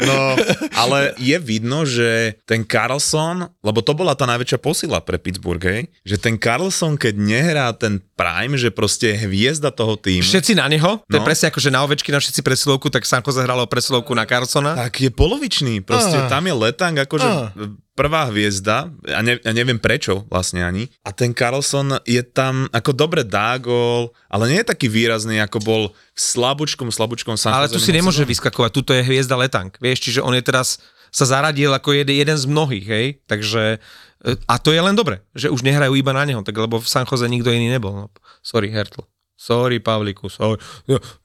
No, 0.01 0.35
ale 0.73 0.97
je 1.17 1.37
vidno, 1.37 1.83
že 1.83 2.39
ten 2.43 2.63
Carlson, 2.63 3.51
lebo 3.59 3.79
to 3.79 3.91
bola 3.91 4.13
tá 4.13 4.25
najväčšia 4.25 4.57
posila 4.57 4.99
pre 4.99 5.17
Pittsburgh, 5.17 5.61
hej? 5.61 5.81
že 6.01 6.15
ten 6.17 6.35
Carlson, 6.35 6.95
keď 6.95 7.13
nehrá 7.15 7.67
ten 7.71 7.99
prime, 8.15 8.55
že 8.55 8.69
proste 8.69 9.11
je 9.11 9.27
hviezda 9.27 9.69
toho 9.69 9.95
týmu, 9.95 10.23
Všetci 10.23 10.55
na 10.55 10.65
neho, 10.65 11.03
to 11.03 11.13
je 11.13 11.21
No. 11.21 11.27
presne 11.27 11.47
ako, 11.47 11.59
že 11.59 11.69
na 11.69 11.83
ovečky 11.83 12.09
na 12.09 12.17
všetci 12.17 12.41
presilovku, 12.41 12.87
tak 12.87 13.03
Sanko 13.03 13.29
zahralo 13.29 13.65
presilovku 13.65 14.11
na 14.11 14.23
Carsona. 14.23 14.75
tak 14.77 14.99
je 14.99 15.09
polovičný. 15.09 15.81
Proste 15.81 16.15
Ah. 16.17 16.27
tam 16.27 16.43
je 16.43 16.53
Letang 16.53 16.95
akože 16.97 17.25
Ah. 17.25 17.51
prvá 17.91 18.27
hviezda, 18.27 18.91
a 19.05 19.19
ne, 19.21 19.39
ja 19.39 19.51
neviem 19.51 19.77
prečo 19.77 20.27
vlastne 20.27 20.59
ani. 20.59 20.91
A 21.01 21.11
ten 21.11 21.31
Carlson 21.31 21.95
je 22.03 22.19
tam, 22.21 22.67
ako 22.69 22.91
dobre 22.91 23.23
dá 23.23 23.55
gól, 23.55 24.11
ale 24.27 24.51
nie 24.51 24.59
je 24.59 24.67
taký 24.67 24.87
výrazný, 24.87 25.39
ako 25.39 25.57
bol 25.59 25.81
v 26.15 26.19
slabúčkom, 26.19 26.87
slabúčkom 26.87 27.35
San 27.35 27.51
Ale 27.51 27.67
tu 27.67 27.75
si 27.75 27.91
nemôže 27.91 28.23
sezónu. 28.23 28.31
vyskakovať, 28.31 28.71
tuto 28.71 28.95
je 28.95 29.03
hviezda 29.03 29.35
Letang, 29.35 29.75
vieš, 29.83 30.07
čiže 30.07 30.23
on 30.23 30.31
je 30.31 30.43
teraz 30.47 30.79
sa 31.11 31.27
zaradil 31.27 31.71
ako 31.75 31.91
jeden, 31.91 32.15
jeden 32.15 32.37
z 32.39 32.47
mnohých, 32.47 32.85
hej, 32.87 33.07
takže 33.27 33.79
e, 34.23 34.29
a 34.47 34.55
to 34.59 34.71
je 34.71 34.79
len 34.79 34.95
dobre, 34.95 35.23
že 35.35 35.51
už 35.51 35.63
nehrajú 35.63 35.95
iba 35.95 36.15
na 36.15 36.23
neho, 36.23 36.39
tak 36.43 36.55
lebo 36.55 36.79
v 36.79 36.87
San 36.87 37.03
Jose 37.03 37.27
nikto 37.27 37.51
iný 37.51 37.67
nebol. 37.67 37.91
No. 37.91 38.05
Sorry, 38.39 38.71
Hertl. 38.71 39.03
Sorry, 39.35 39.83
Pavliku, 39.83 40.31
sorry. 40.31 40.63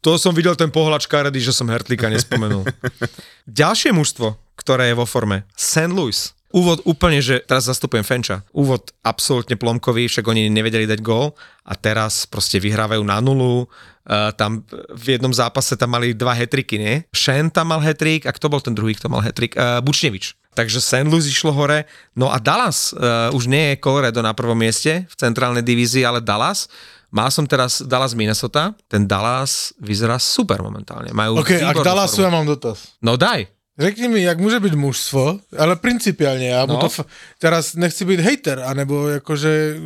To 0.02 0.18
som 0.18 0.34
videl 0.34 0.58
ten 0.58 0.74
pohľad 0.74 1.06
škaredý, 1.06 1.38
že 1.38 1.54
som 1.54 1.70
Hertlíka 1.70 2.10
nespomenul. 2.10 2.66
Ďalšie 3.46 3.94
mužstvo, 3.94 4.34
ktoré 4.58 4.90
je 4.90 4.98
vo 4.98 5.06
forme, 5.06 5.46
St. 5.54 5.94
Louis. 5.94 6.34
Úvod 6.50 6.82
úplne, 6.82 7.22
že 7.22 7.38
teraz 7.46 7.70
zastupujem 7.70 8.02
Fenča. 8.02 8.42
Úvod 8.50 8.90
absolútne 9.06 9.54
plomkový, 9.54 10.10
však 10.10 10.26
oni 10.26 10.50
nevedeli 10.50 10.82
dať 10.82 10.98
gól 10.98 11.38
a 11.62 11.78
teraz 11.78 12.26
proste 12.26 12.58
vyhrávajú 12.58 13.02
na 13.06 13.22
nulu. 13.22 13.70
Uh, 14.02 14.34
tam 14.34 14.66
v 14.90 15.14
jednom 15.14 15.30
zápase 15.30 15.78
tam 15.78 15.94
mali 15.94 16.10
dva 16.10 16.34
hetriky, 16.34 16.74
nie? 16.74 16.94
Shen 17.14 17.54
tam 17.54 17.70
mal 17.70 17.78
hetrik 17.78 18.26
a 18.26 18.34
kto 18.34 18.50
bol 18.50 18.58
ten 18.58 18.74
druhý, 18.74 18.98
kto 18.98 19.06
mal 19.06 19.22
hetrik? 19.22 19.54
Uh, 19.54 19.78
Bučnevič. 19.78 20.34
Takže 20.50 20.82
St. 20.82 21.06
Louis 21.06 21.30
išlo 21.30 21.54
hore. 21.54 21.86
No 22.18 22.34
a 22.34 22.42
Dallas, 22.42 22.90
uh, 22.90 23.30
už 23.30 23.46
nie 23.46 23.70
je 23.70 23.78
Colorado 23.78 24.18
na 24.18 24.34
prvom 24.34 24.58
mieste 24.58 25.06
v 25.06 25.14
centrálnej 25.14 25.62
divízii, 25.62 26.02
ale 26.02 26.18
Dallas. 26.18 26.66
Mal 27.14 27.30
som 27.30 27.46
teraz 27.46 27.82
Dallas 27.86 28.14
Minnesota. 28.18 28.74
Ten 28.90 29.06
Dallas 29.06 29.70
vyzerá 29.78 30.18
super 30.18 30.62
momentálne. 30.62 31.14
Majú 31.14 31.42
OK, 31.42 31.54
a 31.58 31.70
k 31.70 31.78
výbornú 31.78 31.86
Dallasu 31.86 32.18
formu. 32.18 32.26
ja 32.26 32.30
mám 32.34 32.46
dotaz. 32.46 32.98
No 32.98 33.14
daj. 33.14 33.46
Řekni 33.78 34.08
mi, 34.08 34.22
jak 34.22 34.38
může 34.38 34.60
být 34.60 34.74
mužstvo, 34.74 35.40
ale 35.58 35.76
principiálně, 35.76 36.48
já 36.50 36.66
no. 36.66 36.74
mu 36.74 36.80
to 36.80 36.86
f- 36.86 37.04
teraz 37.38 37.74
nechci 37.74 38.04
být 38.04 38.20
hater, 38.20 38.62
anebo 38.66 39.08
jakože, 39.08 39.76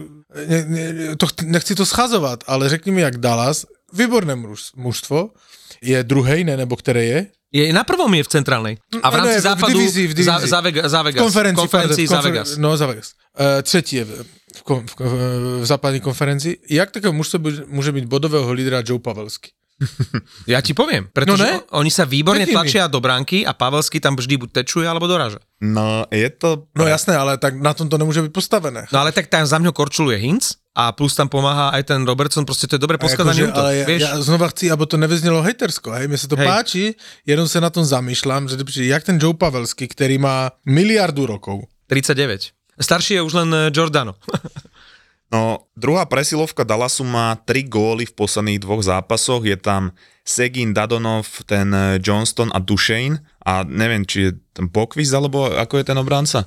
ne, 0.47 0.65
ne, 0.69 1.17
to, 1.17 1.27
nechci 1.45 1.75
to 1.75 1.87
schazovat, 1.87 2.45
ale 2.47 2.69
řekni 2.69 2.93
mi, 2.93 3.01
jak 3.01 3.17
Dallas, 3.17 3.67
výborné 3.93 4.35
muž, 4.35 4.63
mužstvo, 4.77 5.31
je 5.83 6.03
druhej, 6.05 6.45
ne, 6.45 6.57
nebo 6.57 6.77
které 6.77 7.05
je? 7.05 7.27
Je 7.53 7.73
na 7.73 7.85
prvom 7.85 8.15
je 8.15 8.25
v 8.25 8.29
centrálnej. 8.29 8.75
A 9.03 9.11
v 9.11 9.15
rámci 9.15 9.33
Ne, 9.33 9.39
v 9.39 9.43
západu 9.43 9.79
divízii, 9.79 10.07
v 10.07 10.15
divízii. 10.15 10.41
Za, 10.41 10.47
za, 10.47 10.61
Vegas, 10.61 10.91
za 10.91 11.03
Vegas. 11.03 11.23
konferenci, 11.23 11.57
konferencii 11.57 12.07
za 12.07 12.17
konfer- 12.21 12.25
Vegas. 12.25 12.57
No, 12.57 12.77
za 12.77 12.87
Vegas. 12.87 13.13
Uh, 13.41 13.63
třetí 13.63 13.97
je 13.97 14.05
v, 14.05 14.11
v, 14.11 14.25
v, 15.01 15.61
v 15.61 15.67
západní 15.67 16.01
konferenci. 16.01 16.59
Jak 16.71 16.91
takové 16.91 17.13
mužstvo 17.13 17.41
může 17.67 17.93
mít 17.93 18.05
bodového 18.05 18.53
lídra 18.53 18.83
Joe 18.87 18.99
Pavelsky? 19.01 19.51
Ja 20.53 20.63
ti 20.63 20.71
poviem, 20.77 21.11
pretože 21.11 21.45
No 21.45 21.51
ne? 21.51 21.73
oni 21.75 21.91
sa 21.91 22.07
výborne 22.07 22.47
mi. 22.47 22.53
tlačia 22.53 22.87
do 22.87 23.01
bránky 23.03 23.43
a 23.43 23.53
Pavelsky 23.53 23.99
tam 24.01 24.15
vždy 24.17 24.37
buď 24.39 24.51
tečuje 24.63 24.87
alebo 24.87 25.11
doráža. 25.11 25.43
No, 25.61 26.07
je 26.13 26.31
to... 26.31 26.69
No 26.77 26.87
jasné, 26.87 27.17
ale 27.17 27.39
tak 27.39 27.59
na 27.59 27.75
tom 27.75 27.89
to 27.89 27.99
nemůže 27.99 28.23
být 28.23 28.33
postavené. 28.33 28.87
No 28.93 28.99
ale 29.01 29.13
tak 29.13 29.27
tam 29.27 29.47
za 29.47 29.59
mňo 29.59 29.73
korčuluje 29.73 30.19
Hinz 30.19 30.61
a 30.77 30.93
plus 30.93 31.15
tam 31.15 31.29
pomáha 31.31 31.71
aj 31.75 31.83
ten 31.87 32.03
Robertson, 32.07 32.43
proste 32.43 32.67
to 32.67 32.77
je 32.77 32.83
dobre 32.83 32.99
poskladaný 32.99 33.47
akože, 33.47 33.53
útok, 33.55 33.63
ale 33.63 33.73
ja, 33.77 33.87
vieš? 33.87 34.01
ja 34.03 34.13
znova 34.19 34.47
chci, 34.51 34.65
aby 34.75 34.85
to 34.87 34.97
nevyznělo 34.99 35.39
hejtersko, 35.43 35.91
hej, 35.91 36.09
mně 36.09 36.19
se 36.19 36.29
to 36.29 36.37
Hej. 36.37 36.47
páči, 36.47 36.85
jenom 37.27 37.47
se 37.49 37.61
na 37.63 37.71
tom 37.71 37.85
zamýšľam, 37.87 38.49
že 38.51 38.85
jak 38.85 39.03
ten 39.07 39.19
Joe 39.23 39.35
Pavelsky, 39.39 39.89
který 39.89 40.19
má 40.19 40.51
miliardu 40.67 41.27
rokov, 41.27 41.71
39. 41.87 42.51
Starší 42.81 43.15
je 43.15 43.23
už 43.23 43.33
len 43.33 43.55
eh, 43.55 43.71
Giordano. 43.71 44.15
No, 45.35 45.67
druhá 45.75 46.07
presilovka 46.07 46.63
Dallasu 46.63 47.03
má 47.03 47.35
3 47.43 47.67
góly 47.67 48.07
v 48.07 48.15
posledných 48.15 48.63
dvoch 48.63 48.87
zápasoch. 48.87 49.43
Je 49.43 49.59
tam 49.59 49.91
Segin, 50.23 50.71
Dadonov, 50.71 51.43
ten 51.51 51.75
eh, 51.75 51.99
Johnston 51.99 52.55
a 52.55 52.63
Duchesne. 52.63 53.19
A 53.43 53.67
neviem, 53.67 54.07
či 54.07 54.31
je 54.31 54.39
ten 54.55 54.71
Bokvist, 54.71 55.11
alebo 55.11 55.51
ako 55.51 55.83
je 55.83 55.91
ten 55.91 55.99
obranca? 55.99 56.47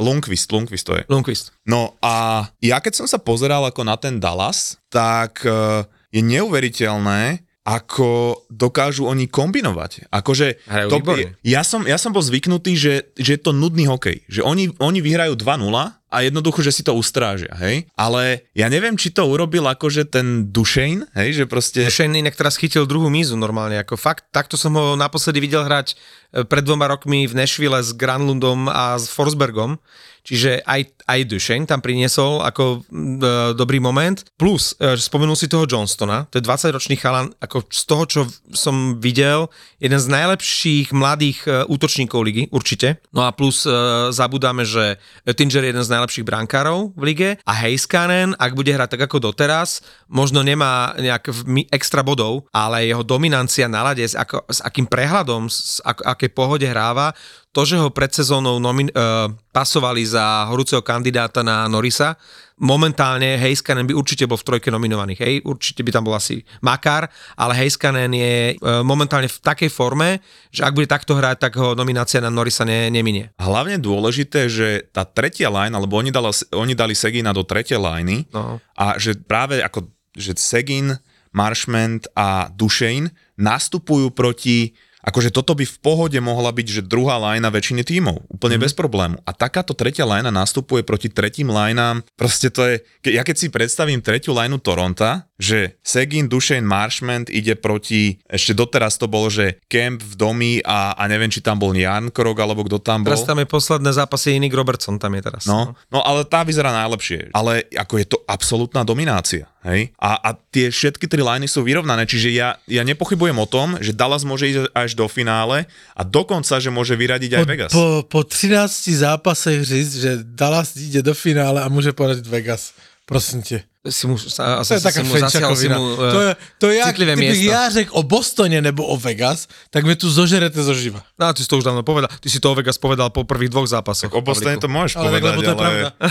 Lundqvist, 0.00 0.48
Lundqvist 0.48 0.88
to 0.88 0.96
je. 0.96 1.04
Lundqvist. 1.12 1.52
No 1.68 1.92
a 2.00 2.48
ja 2.64 2.80
keď 2.80 3.04
som 3.04 3.06
sa 3.06 3.20
pozeral 3.20 3.68
ako 3.68 3.84
na 3.84 4.00
ten 4.00 4.16
Dallas, 4.16 4.80
tak 4.88 5.44
eh, 5.44 5.84
je 6.08 6.24
neuveriteľné, 6.24 7.44
ako 7.62 8.42
dokážu 8.50 9.06
oni 9.06 9.30
kombinovať. 9.30 10.10
Akože 10.10 10.66
Hrajú 10.66 10.88
to, 10.90 10.98
výborne. 10.98 11.38
ja, 11.46 11.62
som, 11.62 11.86
ja 11.86 11.94
som 11.94 12.10
bol 12.10 12.18
zvyknutý, 12.22 12.74
že, 12.74 13.14
že 13.14 13.38
je 13.38 13.40
to 13.40 13.54
nudný 13.54 13.86
hokej. 13.86 14.26
Že 14.26 14.42
oni, 14.42 14.64
oni 14.82 14.98
vyhrajú 14.98 15.38
2-0 15.38 15.70
a 16.12 16.16
jednoducho, 16.26 16.60
že 16.60 16.74
si 16.74 16.82
to 16.82 16.92
ustrážia, 16.92 17.54
hej? 17.62 17.86
Ale 17.94 18.44
ja 18.52 18.66
neviem, 18.66 18.98
či 18.98 19.14
to 19.14 19.24
urobil 19.24 19.64
akože 19.70 20.10
ten 20.10 20.50
Dušejn, 20.50 21.14
hej? 21.14 21.28
Že 21.38 21.44
proste... 21.46 21.80
Shane 21.86 22.18
inak 22.18 22.34
teraz 22.34 22.58
chytil 22.58 22.84
druhú 22.84 23.06
mízu 23.08 23.38
normálne, 23.38 23.78
ako 23.78 23.94
fakt, 23.94 24.26
takto 24.34 24.58
som 24.58 24.74
ho 24.74 24.98
naposledy 24.98 25.38
videl 25.38 25.62
hrať 25.62 25.94
e, 25.94 26.44
pred 26.44 26.66
dvoma 26.66 26.90
rokmi 26.90 27.30
v 27.30 27.38
Nashville 27.38 27.78
s 27.78 27.94
Granlundom 27.94 28.66
a 28.68 28.98
s 28.98 29.06
Forsbergom, 29.06 29.78
čiže 30.22 30.62
aj, 30.62 31.06
aj 31.06 31.20
Duchesne 31.26 31.66
tam 31.66 31.82
priniesol 31.82 32.40
ako 32.42 32.86
e, 32.86 33.54
dobrý 33.58 33.82
moment, 33.82 34.22
plus 34.38 34.74
e, 34.78 34.94
spomenul 34.94 35.34
si 35.34 35.50
toho 35.50 35.66
Johnstona, 35.66 36.30
to 36.30 36.38
je 36.38 36.46
20-ročný 36.46 36.96
chalan, 36.98 37.34
ako 37.42 37.66
z 37.68 37.82
toho, 37.84 38.04
čo 38.06 38.20
som 38.54 38.98
videl, 39.02 39.50
jeden 39.82 39.98
z 39.98 40.06
najlepších 40.08 40.94
mladých 40.94 41.38
e, 41.46 41.66
útočníkov 41.66 42.20
ligy, 42.22 42.42
určite, 42.54 43.02
no 43.10 43.26
a 43.26 43.34
plus 43.34 43.66
e, 43.66 43.70
zabudáme, 44.14 44.62
že 44.62 44.96
Oettinger 45.26 45.66
je 45.66 45.70
jeden 45.74 45.84
z 45.84 45.92
najlepších 45.92 46.26
brankárov 46.26 46.94
v 46.94 47.02
lige 47.02 47.28
a 47.42 47.52
Heiskanen, 47.52 48.38
ak 48.38 48.54
bude 48.54 48.70
hrať 48.70 48.96
tak 48.96 49.10
ako 49.10 49.32
doteraz, 49.32 49.82
možno 50.06 50.46
nemá 50.46 50.94
nejak 50.96 51.34
extra 51.74 52.06
bodov, 52.06 52.46
ale 52.54 52.86
jeho 52.86 53.02
dominancia 53.02 53.66
na 53.66 53.82
lade, 53.82 54.06
s, 54.06 54.14
ako, 54.14 54.46
s 54.46 54.62
akým 54.62 54.86
prehľadom, 54.86 55.50
s 55.50 55.82
ak, 55.82 56.04
aké 56.04 56.26
pohode 56.30 56.64
hráva, 56.68 57.12
to, 57.52 57.68
že 57.68 57.76
ho 57.76 57.92
pred 57.92 58.08
sezónou 58.08 58.56
nomin, 58.56 58.88
uh, 58.96 59.28
pasovali 59.52 60.00
za 60.08 60.48
horúceho 60.48 60.80
kandidáta 60.80 61.44
na 61.44 61.68
Norisa, 61.68 62.16
momentálne 62.56 63.36
Heiskanen 63.36 63.84
by 63.84 63.92
určite 63.92 64.24
bol 64.24 64.40
v 64.40 64.46
trojke 64.48 64.72
nominovaných, 64.72 65.20
hej, 65.20 65.34
určite 65.44 65.84
by 65.84 65.90
tam 65.92 66.08
bol 66.08 66.16
asi 66.16 66.40
Makar, 66.64 67.12
ale 67.36 67.52
Heiskanen 67.60 68.08
je 68.16 68.56
uh, 68.56 68.80
momentálne 68.80 69.28
v 69.28 69.38
takej 69.38 69.68
forme, 69.68 70.24
že 70.48 70.64
ak 70.64 70.72
bude 70.72 70.88
takto 70.88 71.12
hrať, 71.12 71.36
tak 71.44 71.52
ho 71.60 71.76
nominácia 71.76 72.24
na 72.24 72.32
Norisa 72.32 72.64
ne, 72.64 72.88
neminie. 72.88 73.36
Hlavne 73.36 73.76
dôležité, 73.76 74.48
že 74.48 74.88
tá 74.88 75.04
tretia 75.04 75.52
line, 75.52 75.76
alebo 75.76 76.00
oni, 76.00 76.08
dala, 76.08 76.32
oni 76.56 76.72
dali 76.72 76.96
Segina 76.96 77.36
do 77.36 77.44
tretej 77.44 77.76
liney 77.76 78.24
No. 78.32 78.64
a 78.80 78.96
že 78.96 79.12
práve 79.18 79.60
ako 79.60 79.92
že 80.16 80.36
Segin, 80.36 80.96
Marshment 81.32 82.04
a 82.12 82.52
Dušejn 82.52 83.08
nastupujú 83.40 84.12
proti 84.12 84.76
Akože 85.02 85.34
toto 85.34 85.58
by 85.58 85.66
v 85.66 85.76
pohode 85.82 86.18
mohla 86.22 86.54
byť, 86.54 86.66
že 86.78 86.82
druhá 86.86 87.18
lajna 87.18 87.50
väčšiny 87.50 87.82
tímov, 87.82 88.22
úplne 88.30 88.54
mm. 88.58 88.62
bez 88.62 88.72
problému. 88.72 89.18
A 89.26 89.34
takáto 89.34 89.74
tretia 89.74 90.06
lajna 90.06 90.30
nastupuje 90.30 90.86
proti 90.86 91.10
tretím 91.10 91.50
lajnám. 91.50 92.06
Proste 92.14 92.54
to 92.54 92.62
je, 92.62 92.74
ke, 93.02 93.10
ja 93.10 93.26
keď 93.26 93.36
si 93.36 93.46
predstavím 93.50 93.98
tretiu 93.98 94.30
lajnu 94.30 94.62
Toronta, 94.62 95.26
že 95.42 95.74
Segin, 95.82 96.30
Dušejn, 96.30 96.62
Marshment 96.62 97.26
ide 97.34 97.58
proti, 97.58 98.22
ešte 98.30 98.54
doteraz 98.54 98.94
to 98.94 99.10
bolo, 99.10 99.26
že 99.26 99.58
Kemp 99.66 99.98
v 99.98 100.14
domi 100.14 100.52
a, 100.62 100.94
a 100.94 101.02
neviem, 101.10 101.34
či 101.34 101.42
tam 101.42 101.58
bol 101.58 101.74
Jan 101.74 102.14
Krok, 102.14 102.38
alebo 102.38 102.62
kto 102.62 102.78
tam 102.78 103.02
bol. 103.02 103.10
Teraz 103.10 103.26
tam 103.26 103.42
je 103.42 103.50
posledné 103.50 103.90
zápasy, 103.90 104.38
Nick 104.38 104.54
Robertson 104.54 105.02
tam 105.02 105.18
je 105.18 105.22
teraz. 105.26 105.42
No, 105.50 105.74
no 105.90 105.98
ale 106.06 106.22
tá 106.30 106.46
vyzerá 106.46 106.70
najlepšie. 106.70 107.34
Ale 107.34 107.66
ako 107.74 107.94
je 107.98 108.06
to 108.06 108.18
absolútna 108.30 108.86
dominácia. 108.86 109.51
Hej? 109.62 109.94
A, 109.94 110.18
a 110.18 110.30
tie 110.34 110.74
všetky 110.74 111.06
tri 111.06 111.22
liney 111.22 111.46
sú 111.46 111.62
vyrovnané, 111.62 112.02
čiže 112.02 112.34
ja, 112.34 112.58
ja 112.66 112.82
nepochybujem 112.82 113.38
o 113.38 113.46
tom, 113.46 113.78
že 113.78 113.94
Dallas 113.94 114.26
môže 114.26 114.50
ísť 114.50 114.74
až 114.74 114.98
do 114.98 115.06
finále 115.06 115.70
a 115.94 116.02
dokonca, 116.02 116.58
že 116.58 116.70
môže 116.70 116.98
vyradiť 116.98 117.30
aj 117.38 117.42
po, 117.42 117.50
Vegas. 117.50 117.72
po, 117.72 117.86
po 118.06 118.20
13 118.26 119.06
zápasech 119.06 119.62
říct, 119.62 119.94
že 120.02 120.10
Dallas 120.26 120.74
ide 120.74 121.00
do 121.06 121.14
finále 121.14 121.62
a 121.62 121.70
môže 121.70 121.94
poradiť 121.94 122.26
Vegas. 122.26 122.74
Prosím 123.12 123.42
tě. 123.42 123.62
Si 123.82 124.06
mu, 124.06 124.14
sa, 124.14 124.62
To 124.62 124.74
je 124.74 124.78
asi 124.78 124.86
taká 124.86 125.02
si 125.02 125.04
mu 125.10 125.10
si 125.58 125.66
mu, 125.66 125.98
To 125.98 126.20
je, 126.22 126.30
to 126.62 126.70
je 126.70 126.78
jak, 126.78 126.94
citlivé 126.94 127.18
kdybych 127.18 127.42
miesto. 127.42 127.50
ja 127.50 127.66
řekl 127.66 127.90
o 127.98 128.06
Bostone 128.06 128.62
nebo 128.62 128.86
o 128.86 128.94
Vegas, 128.94 129.50
tak 129.74 129.82
mi 129.82 129.98
tu 129.98 130.06
zožerete 130.06 130.62
zo 130.62 130.70
živa. 130.70 131.02
No, 131.18 131.34
ty 131.34 131.42
si 131.42 131.50
to 131.50 131.58
už 131.58 131.66
dávno 131.66 131.82
povedal. 131.82 132.06
Ty 132.06 132.28
si 132.30 132.38
to 132.38 132.46
o 132.46 132.54
Vegas 132.54 132.78
povedal 132.78 133.10
po 133.10 133.26
prvých 133.26 133.50
dvoch 133.50 133.66
zápasoch. 133.66 134.14
O 134.14 134.22
Bostone 134.22 134.54
to 134.62 134.70
môžeš 134.70 135.02
Ale 135.02 135.04
tak, 135.10 135.10
povedať, 135.10 135.30
lebo 135.34 135.42
to 135.42 135.42
je 135.42 135.50
ale... 135.50 135.58
pravda. 135.58 135.88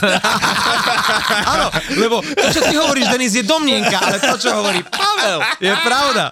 Áno, 1.56 1.66
lebo 1.96 2.20
to, 2.20 2.48
čo 2.52 2.60
ty 2.60 2.76
hovoríš, 2.76 3.08
Denis, 3.08 3.40
je 3.40 3.44
domnienka, 3.48 4.04
ale 4.04 4.20
to, 4.20 4.36
čo 4.36 4.52
hovorí 4.52 4.84
Pavel, 4.84 5.40
je 5.64 5.72
pravda. 5.80 6.28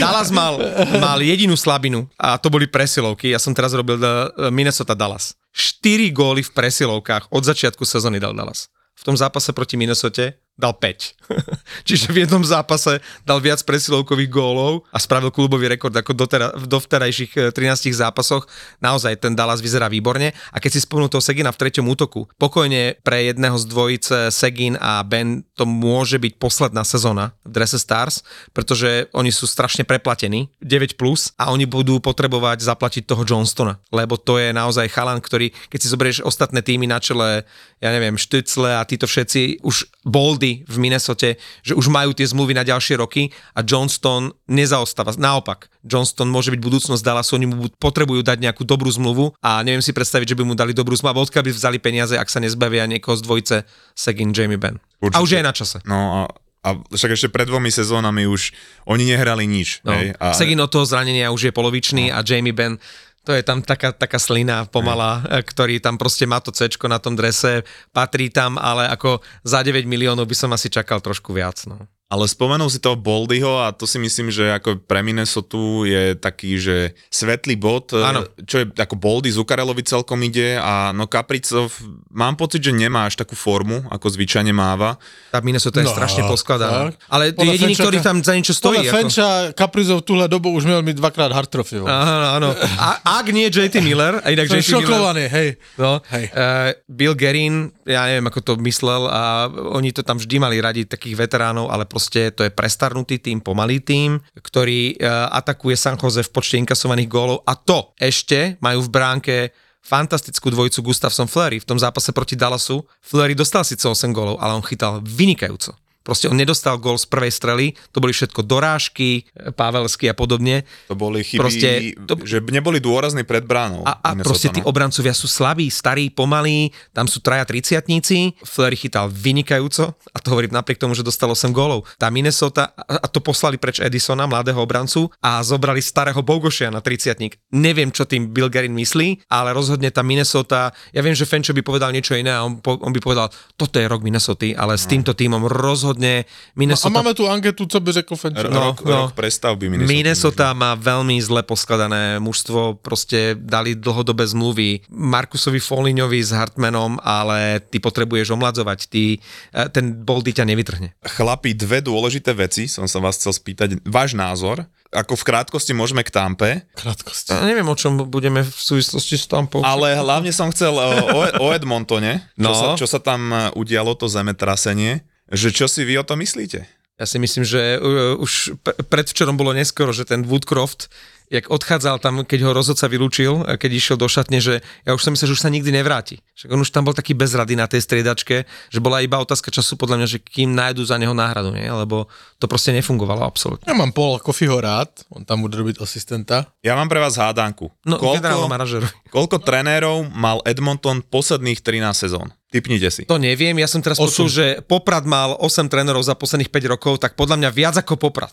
Dallas 0.00 0.32
mal, 0.32 0.56
mal 0.96 1.20
jedinú 1.20 1.60
slabinu 1.60 2.08
a 2.16 2.40
to 2.40 2.48
boli 2.48 2.64
presilovky. 2.64 3.32
Ja 3.32 3.40
som 3.40 3.52
teraz 3.52 3.76
robil 3.76 4.00
eh, 4.00 4.48
Minnesota 4.48 4.96
Dallas. 4.96 5.36
4 5.56 6.12
góly 6.12 6.44
v 6.44 6.52
presilovkách 6.52 7.32
od 7.32 7.40
začiatku 7.40 7.88
sezóny 7.88 8.20
dal 8.20 8.36
Dallas. 8.36 8.68
V 8.92 9.02
tom 9.08 9.16
zápase 9.16 9.56
proti 9.56 9.80
Minnesote 9.80 10.36
dal 10.56 10.72
5. 10.72 11.28
Čiže 11.88 12.16
v 12.16 12.24
jednom 12.24 12.40
zápase 12.40 13.04
dal 13.28 13.44
viac 13.44 13.60
presilovkových 13.60 14.32
gólov 14.32 14.88
a 14.88 14.96
spravil 14.96 15.28
klubový 15.28 15.68
rekord 15.68 15.92
ako 15.92 16.16
dotera, 16.16 16.48
v 16.56 16.64
dovterajších 16.64 17.32
eh, 17.36 17.52
13 17.52 17.92
zápasoch. 17.92 18.48
Naozaj 18.80 19.20
ten 19.20 19.36
Dallas 19.36 19.60
vyzerá 19.60 19.92
výborne. 19.92 20.32
A 20.52 20.56
keď 20.56 20.80
si 20.80 20.84
spomnú 20.88 21.12
toho 21.12 21.20
Segina 21.20 21.52
v 21.52 21.60
treťom 21.60 21.84
útoku, 21.92 22.24
pokojne 22.40 22.96
pre 23.04 23.28
jedného 23.28 23.60
z 23.60 23.64
dvojice 23.68 24.16
Segin 24.32 24.80
a 24.80 25.04
Ben 25.04 25.44
to 25.54 25.68
môže 25.68 26.16
byť 26.16 26.40
posledná 26.40 26.82
sezóna 26.88 27.36
v 27.44 27.60
drese 27.60 27.76
Stars, 27.76 28.24
pretože 28.56 29.12
oni 29.12 29.28
sú 29.28 29.44
strašne 29.44 29.84
preplatení, 29.84 30.48
9+, 30.64 30.96
plus, 30.96 31.36
a 31.36 31.52
oni 31.52 31.68
budú 31.68 32.00
potrebovať 32.00 32.64
zaplatiť 32.64 33.04
toho 33.04 33.24
Johnstona, 33.28 33.76
lebo 33.92 34.16
to 34.16 34.40
je 34.40 34.52
naozaj 34.52 34.88
chalan, 34.88 35.20
ktorý, 35.20 35.52
keď 35.68 35.78
si 35.80 35.92
zoberieš 35.92 36.18
ostatné 36.24 36.64
týmy 36.64 36.88
na 36.88 36.96
čele, 36.96 37.44
ja 37.80 37.90
neviem, 37.92 38.16
Štycle 38.16 38.72
a 38.72 38.86
títo 38.88 39.04
všetci 39.04 39.60
už 39.60 39.88
boldy 40.06 40.45
v 40.66 40.76
Minnesote, 40.76 41.40
že 41.66 41.72
už 41.74 41.90
majú 41.90 42.14
tie 42.14 42.26
zmluvy 42.28 42.54
na 42.54 42.62
ďalšie 42.62 43.00
roky 43.00 43.34
a 43.56 43.64
Johnston 43.64 44.30
nezaostáva. 44.46 45.16
Naopak, 45.16 45.72
Johnston 45.82 46.30
môže 46.30 46.54
byť 46.54 46.60
budúcnosť 46.60 47.02
Dallasu, 47.02 47.38
oni 47.38 47.46
mu 47.50 47.66
potrebujú 47.78 48.22
dať 48.22 48.38
nejakú 48.42 48.62
dobrú 48.62 48.90
zmluvu 48.90 49.34
a 49.42 49.62
neviem 49.66 49.82
si 49.82 49.94
predstaviť, 49.94 50.34
že 50.34 50.38
by 50.38 50.44
mu 50.46 50.54
dali 50.54 50.74
dobrú 50.74 50.94
zmluvu, 50.94 51.26
odkiaľ 51.26 51.42
by 51.46 51.52
vzali 51.54 51.78
peniaze, 51.78 52.14
ak 52.14 52.30
sa 52.30 52.42
nezbavia 52.42 52.86
niekoho 52.86 53.14
z 53.18 53.22
dvojice 53.22 53.56
Segin, 53.94 54.30
Jamie 54.34 54.58
Ben. 54.58 54.78
Určite. 55.02 55.18
A 55.18 55.24
už 55.24 55.30
je 55.36 55.42
na 55.42 55.52
čase. 55.54 55.78
No 55.84 55.96
a, 55.96 56.20
a 56.66 56.68
však 56.90 57.14
ešte 57.14 57.28
pred 57.30 57.46
dvomi 57.46 57.70
sezónami 57.70 58.26
už 58.26 58.50
oni 58.90 59.06
nehrali 59.06 59.46
nič. 59.46 59.86
No. 59.86 59.94
Hej? 59.94 60.18
A, 60.18 60.34
Segin 60.34 60.58
od 60.58 60.70
toho 60.72 60.82
zranenia 60.82 61.30
už 61.30 61.48
je 61.48 61.52
polovičný 61.54 62.10
no. 62.10 62.18
a 62.18 62.26
Jamie 62.26 62.56
Ben 62.56 62.80
to 63.26 63.34
je 63.34 63.42
tam 63.42 63.58
taká, 63.58 63.90
taká 63.90 64.22
slina 64.22 64.70
pomalá, 64.70 65.26
e, 65.26 65.42
ktorý 65.42 65.82
tam 65.82 65.98
proste 65.98 66.22
má 66.30 66.38
to 66.38 66.54
C 66.54 66.70
na 66.86 67.02
tom 67.02 67.18
drese, 67.18 67.66
patrí 67.90 68.30
tam, 68.30 68.54
ale 68.54 68.86
ako 68.86 69.18
za 69.42 69.66
9 69.66 69.82
miliónov 69.82 70.30
by 70.30 70.36
som 70.38 70.54
asi 70.54 70.70
čakal 70.70 71.02
trošku 71.02 71.34
viac. 71.34 71.58
No. 71.66 71.90
Ale 72.06 72.24
spomenul 72.24 72.66
si 72.66 72.78
toho 72.78 72.94
Boldyho 72.94 73.58
a 73.58 73.70
to 73.70 73.82
si 73.82 73.98
myslím, 73.98 74.30
že 74.30 74.46
ako 74.52 74.78
pre 74.80 75.02
Minnesota 75.02 75.58
je 75.82 76.14
taký, 76.14 76.54
že 76.54 76.76
svetlý 77.08 77.54
bod, 77.54 77.90
e, 77.90 77.98
Áno. 77.98 78.22
čo 78.42 78.62
je 78.62 78.70
ako 78.70 78.94
Boldy 78.94 79.26
Zukarelovi 79.28 79.82
celkom 79.82 80.22
ide 80.22 80.54
a 80.54 80.90
no 80.90 81.06
Kapricov 81.06 81.74
mám 82.08 82.34
pocit, 82.34 82.60
že 82.60 82.70
nemá 82.70 83.04
až 83.04 83.18
takú 83.18 83.34
formu, 83.34 83.82
ako 83.90 84.06
zvyčajne 84.06 84.50
máva. 84.50 85.02
Tá 85.30 85.42
Minnesota 85.42 85.82
je 85.82 85.86
No, 85.86 85.94
strašne 85.94 86.22
poskladaná. 86.24 86.90
tak. 86.90 87.02
Ale 87.08 87.34
Podľa 87.34 87.52
jediný, 87.52 87.74
Fenča- 87.74 87.82
ktorý 87.82 87.96
tam 87.98 88.16
za 88.20 88.32
niečo 88.32 88.54
stojí. 88.54 88.76
Podľa 88.76 88.86
Ako... 88.86 88.94
Fenča 88.94 89.26
Kaprizov 89.52 89.98
túhle 90.02 90.26
dobu 90.28 90.54
už 90.54 90.62
měl 90.64 90.82
mít 90.86 90.96
dvakrát 90.96 91.32
hard 91.32 91.50
trophy. 91.50 91.82
Áno, 91.82 92.26
áno. 92.38 92.48
A, 92.78 93.18
ak 93.18 93.34
nie 93.34 93.50
JT 93.50 93.82
Miller, 93.82 94.22
a 94.22 94.30
inak 94.30 94.46
Som 94.46 94.58
JT 94.58 94.68
Miller... 94.68 94.86
šokovaný, 94.86 95.24
hej. 95.26 95.48
No, 95.74 95.98
Hej. 96.06 96.24
uh, 96.30 96.70
Bill 96.86 97.14
Gerin, 97.18 97.74
ja 97.82 98.06
neviem, 98.06 98.26
ako 98.26 98.40
to 98.42 98.52
myslel 98.62 99.06
a 99.06 99.46
oni 99.74 99.90
to 99.90 100.02
tam 100.02 100.18
vždy 100.18 100.36
mali 100.36 100.56
radi 100.58 100.84
takých 100.84 101.18
veteránov, 101.18 101.66
ale 101.68 101.82
proste 101.96 102.28
to 102.36 102.44
je 102.44 102.52
prestarnutý 102.52 103.16
tým, 103.24 103.40
pomalý 103.40 103.80
tým, 103.80 104.20
ktorý 104.36 105.00
uh, 105.00 105.32
atakuje 105.32 105.80
San 105.80 105.96
Jose 105.96 106.20
v 106.20 106.28
počte 106.28 106.60
inkasovaných 106.60 107.08
gólov 107.08 107.40
a 107.48 107.56
to 107.56 107.96
ešte 107.96 108.60
majú 108.60 108.84
v 108.84 108.92
bránke 108.92 109.36
fantastickú 109.80 110.52
dvojicu 110.52 110.92
Gustafson 110.92 111.24
Fleury 111.24 111.56
v 111.56 111.64
tom 111.64 111.80
zápase 111.80 112.12
proti 112.12 112.36
Dallasu. 112.36 112.84
Fleury 113.00 113.32
dostal 113.32 113.64
síce 113.64 113.88
8 113.88 114.12
gólov, 114.12 114.36
ale 114.44 114.52
on 114.52 114.66
chytal 114.66 115.00
vynikajúco. 115.00 115.72
Proste 116.06 116.30
on 116.30 116.38
nedostal 116.38 116.78
gól 116.78 116.94
z 116.94 117.10
prvej 117.10 117.34
strely, 117.34 117.66
to 117.90 117.98
boli 117.98 118.14
všetko 118.14 118.46
dorážky, 118.46 119.26
Pavelsky 119.58 120.06
a 120.06 120.14
podobne. 120.14 120.62
To 120.86 120.94
boli 120.94 121.26
chyby, 121.26 121.40
Proste 121.42 121.68
to- 122.06 122.22
že 122.22 122.38
neboli 122.46 122.78
dôrazní 122.78 123.26
pred 123.26 123.42
bránou. 123.42 123.82
A, 123.82 123.98
a 123.98 124.14
proste 124.14 124.54
tí 124.54 124.62
no. 124.62 124.70
obrancovia 124.70 125.10
sú 125.10 125.26
slabí, 125.26 125.66
starí, 125.66 126.14
pomalí, 126.14 126.70
tam 126.94 127.10
sú 127.10 127.18
traja 127.18 127.42
triciatníci, 127.42 128.38
Fleury 128.46 128.78
chytal 128.78 129.10
vynikajúco 129.10 129.98
a 129.98 130.18
to 130.22 130.30
hovorím 130.30 130.54
napriek 130.54 130.78
tomu, 130.78 130.94
že 130.94 131.02
dostal 131.02 131.26
8 131.26 131.50
gólov. 131.50 131.90
Tá 131.98 132.06
Minnesota, 132.14 132.70
a 132.76 133.06
to 133.10 133.18
poslali 133.18 133.58
preč 133.58 133.82
Edisona, 133.82 134.30
mladého 134.30 134.62
obrancu 134.62 135.10
a 135.18 135.42
zobrali 135.42 135.82
starého 135.82 136.22
Bogošia 136.22 136.70
na 136.70 136.78
triciatník. 136.78 137.40
Neviem, 137.50 137.90
čo 137.90 138.06
tým 138.06 138.30
Bill 138.30 138.52
Garin 138.52 138.76
myslí, 138.76 139.26
ale 139.26 139.56
rozhodne 139.56 139.90
tá 139.90 140.04
Minnesota, 140.04 140.70
ja 140.92 141.00
viem, 141.02 141.16
že 141.16 141.26
Fenčo 141.26 141.56
by 141.56 141.64
povedal 141.64 141.90
niečo 141.90 142.14
iné 142.14 142.30
a 142.30 142.44
on, 142.44 142.60
on 142.60 142.92
by 142.92 143.00
povedal, 143.00 143.32
toto 143.56 143.80
je 143.80 143.88
rok 143.88 144.04
Minnesota, 144.04 144.52
ale 144.52 144.76
s 144.76 144.84
týmto 144.84 145.16
týmom 145.16 145.48
rozhodne 145.48 145.95
A 145.98 146.24
Minnesota 146.54 146.92
máme 146.92 147.12
tu 147.12 147.24
anketu, 147.24 147.66
co 147.66 147.80
by 147.80 147.92
řekl 147.94 148.16
Fenča. 148.16 148.40
R- 148.40 148.50
No, 148.50 148.60
rok, 148.66 148.80
no. 148.80 148.96
rok 148.98 149.12
prestavby 149.12 149.68
Minnesota. 149.68 149.92
Minnesota 149.92 150.46
má 150.52 150.72
veľmi 150.72 151.16
zle 151.18 151.42
poskladané 151.42 152.18
mužstvo, 152.18 152.76
proste 152.76 153.34
dali 153.34 153.72
dlhodobé 153.72 154.26
zmluvy 154.26 154.84
Markusovi 154.88 155.58
Foliňovi 155.58 156.18
s 156.18 156.30
Hartmanom, 156.30 156.98
ale 156.98 157.60
ty 157.60 157.78
potrebuješ 157.78 158.30
omladzovať, 158.30 158.78
ty, 158.86 159.16
eh, 159.50 159.68
ten 159.68 159.94
boldy 159.94 160.32
ťa 160.32 160.44
nevytrhne. 160.44 160.92
Chlapi, 161.02 161.52
dve 161.52 161.80
dôležité 161.80 162.32
veci 162.32 162.66
som 162.66 162.84
sa 162.84 162.98
vás 162.98 163.16
chcel 163.16 163.32
spýtať. 163.32 163.80
Váš 163.82 164.12
názor, 164.12 164.64
ako 164.88 165.14
v 165.14 165.26
krátkosti 165.26 165.72
môžeme 165.72 166.00
k 166.00 166.10
Tampe, 166.10 166.62
Krátkosti. 166.72 167.30
Ja 167.30 167.42
neviem, 167.42 167.64
o 167.64 167.74
čom 167.74 168.06
budeme 168.06 168.40
v 168.40 168.50
súvislosti 168.50 169.14
s 169.14 169.26
Tampou. 169.26 169.60
ale 169.60 169.92
hlavne 169.92 170.30
som 170.30 170.48
chcel 170.48 170.72
o, 170.72 170.88
o 171.36 171.46
Edmontone, 171.50 172.22
čo, 172.32 172.40
No. 172.40 172.54
sa, 172.54 172.66
čo 172.74 172.86
sa 172.86 172.98
tam 172.98 173.28
e, 173.28 173.36
udialo, 173.52 173.92
to 173.92 174.06
zemetrasenie, 174.06 175.02
že 175.30 175.50
čo 175.50 175.66
si 175.66 175.82
vy 175.82 175.98
o 175.98 176.06
tom 176.06 176.22
myslíte? 176.22 176.66
Ja 176.96 177.04
si 177.04 177.20
myslím, 177.20 177.44
že 177.44 177.76
uh, 177.76 178.16
už 178.16 178.56
predvčerom 178.88 179.36
bolo 179.36 179.52
neskoro, 179.52 179.92
že 179.92 180.08
ten 180.08 180.24
Woodcroft, 180.24 180.88
jak 181.30 181.50
odchádzal 181.50 181.98
tam, 181.98 182.22
keď 182.22 182.46
ho 182.46 182.50
rozhodca 182.54 182.86
vylúčil, 182.86 183.42
keď 183.58 183.70
išiel 183.74 183.96
do 183.98 184.06
šatne, 184.06 184.38
že 184.38 184.62
ja 184.86 184.94
už 184.94 185.02
som 185.02 185.12
myslel, 185.14 185.34
že 185.34 185.36
už 185.36 185.42
sa 185.42 185.50
nikdy 185.50 185.70
nevráti. 185.74 186.22
Však 186.38 186.50
on 186.54 186.62
už 186.62 186.70
tam 186.70 186.86
bol 186.86 186.94
taký 186.94 187.18
bezrady 187.18 187.58
na 187.58 187.66
tej 187.66 187.82
striedačke, 187.82 188.46
že 188.46 188.78
bola 188.78 189.02
iba 189.02 189.18
otázka 189.18 189.50
času 189.50 189.74
podľa 189.74 190.02
mňa, 190.02 190.08
že 190.08 190.18
kým 190.22 190.54
nájdu 190.54 190.86
za 190.86 190.96
neho 190.96 191.12
náhradu, 191.12 191.54
nie? 191.54 191.66
lebo 191.66 192.06
to 192.38 192.46
proste 192.46 192.70
nefungovalo 192.70 193.26
absolútne. 193.26 193.66
Ja 193.66 193.74
mám 193.74 193.90
Paul 193.90 194.22
Kofiho 194.22 194.58
rád, 194.62 194.92
on 195.10 195.26
tam 195.26 195.42
bude 195.42 195.58
robiť 195.58 195.82
asistenta. 195.82 196.46
Ja 196.62 196.78
mám 196.78 196.86
pre 196.86 197.02
vás 197.02 197.18
hádanku. 197.18 197.72
No, 197.82 197.98
koľko, 197.98 198.46
koľko 199.14 199.36
trenérov 199.42 200.06
mal 200.14 200.40
Edmonton 200.46 201.02
posledných 201.02 201.58
13 201.60 201.90
sezón? 201.94 202.30
Typnite 202.46 202.88
si. 202.94 203.02
To 203.10 203.18
neviem, 203.18 203.58
ja 203.58 203.66
som 203.66 203.82
teraz 203.82 203.98
Osem. 203.98 204.06
počul, 204.06 204.28
že 204.30 204.44
Poprad 204.62 205.02
mal 205.02 205.34
8 205.42 205.66
trénerov 205.66 206.00
za 206.06 206.14
posledných 206.14 206.48
5 206.48 206.72
rokov, 206.78 207.02
tak 207.02 207.18
podľa 207.18 207.42
mňa 207.42 207.50
viac 207.50 207.74
ako 207.82 207.98
Poprad. 207.98 208.32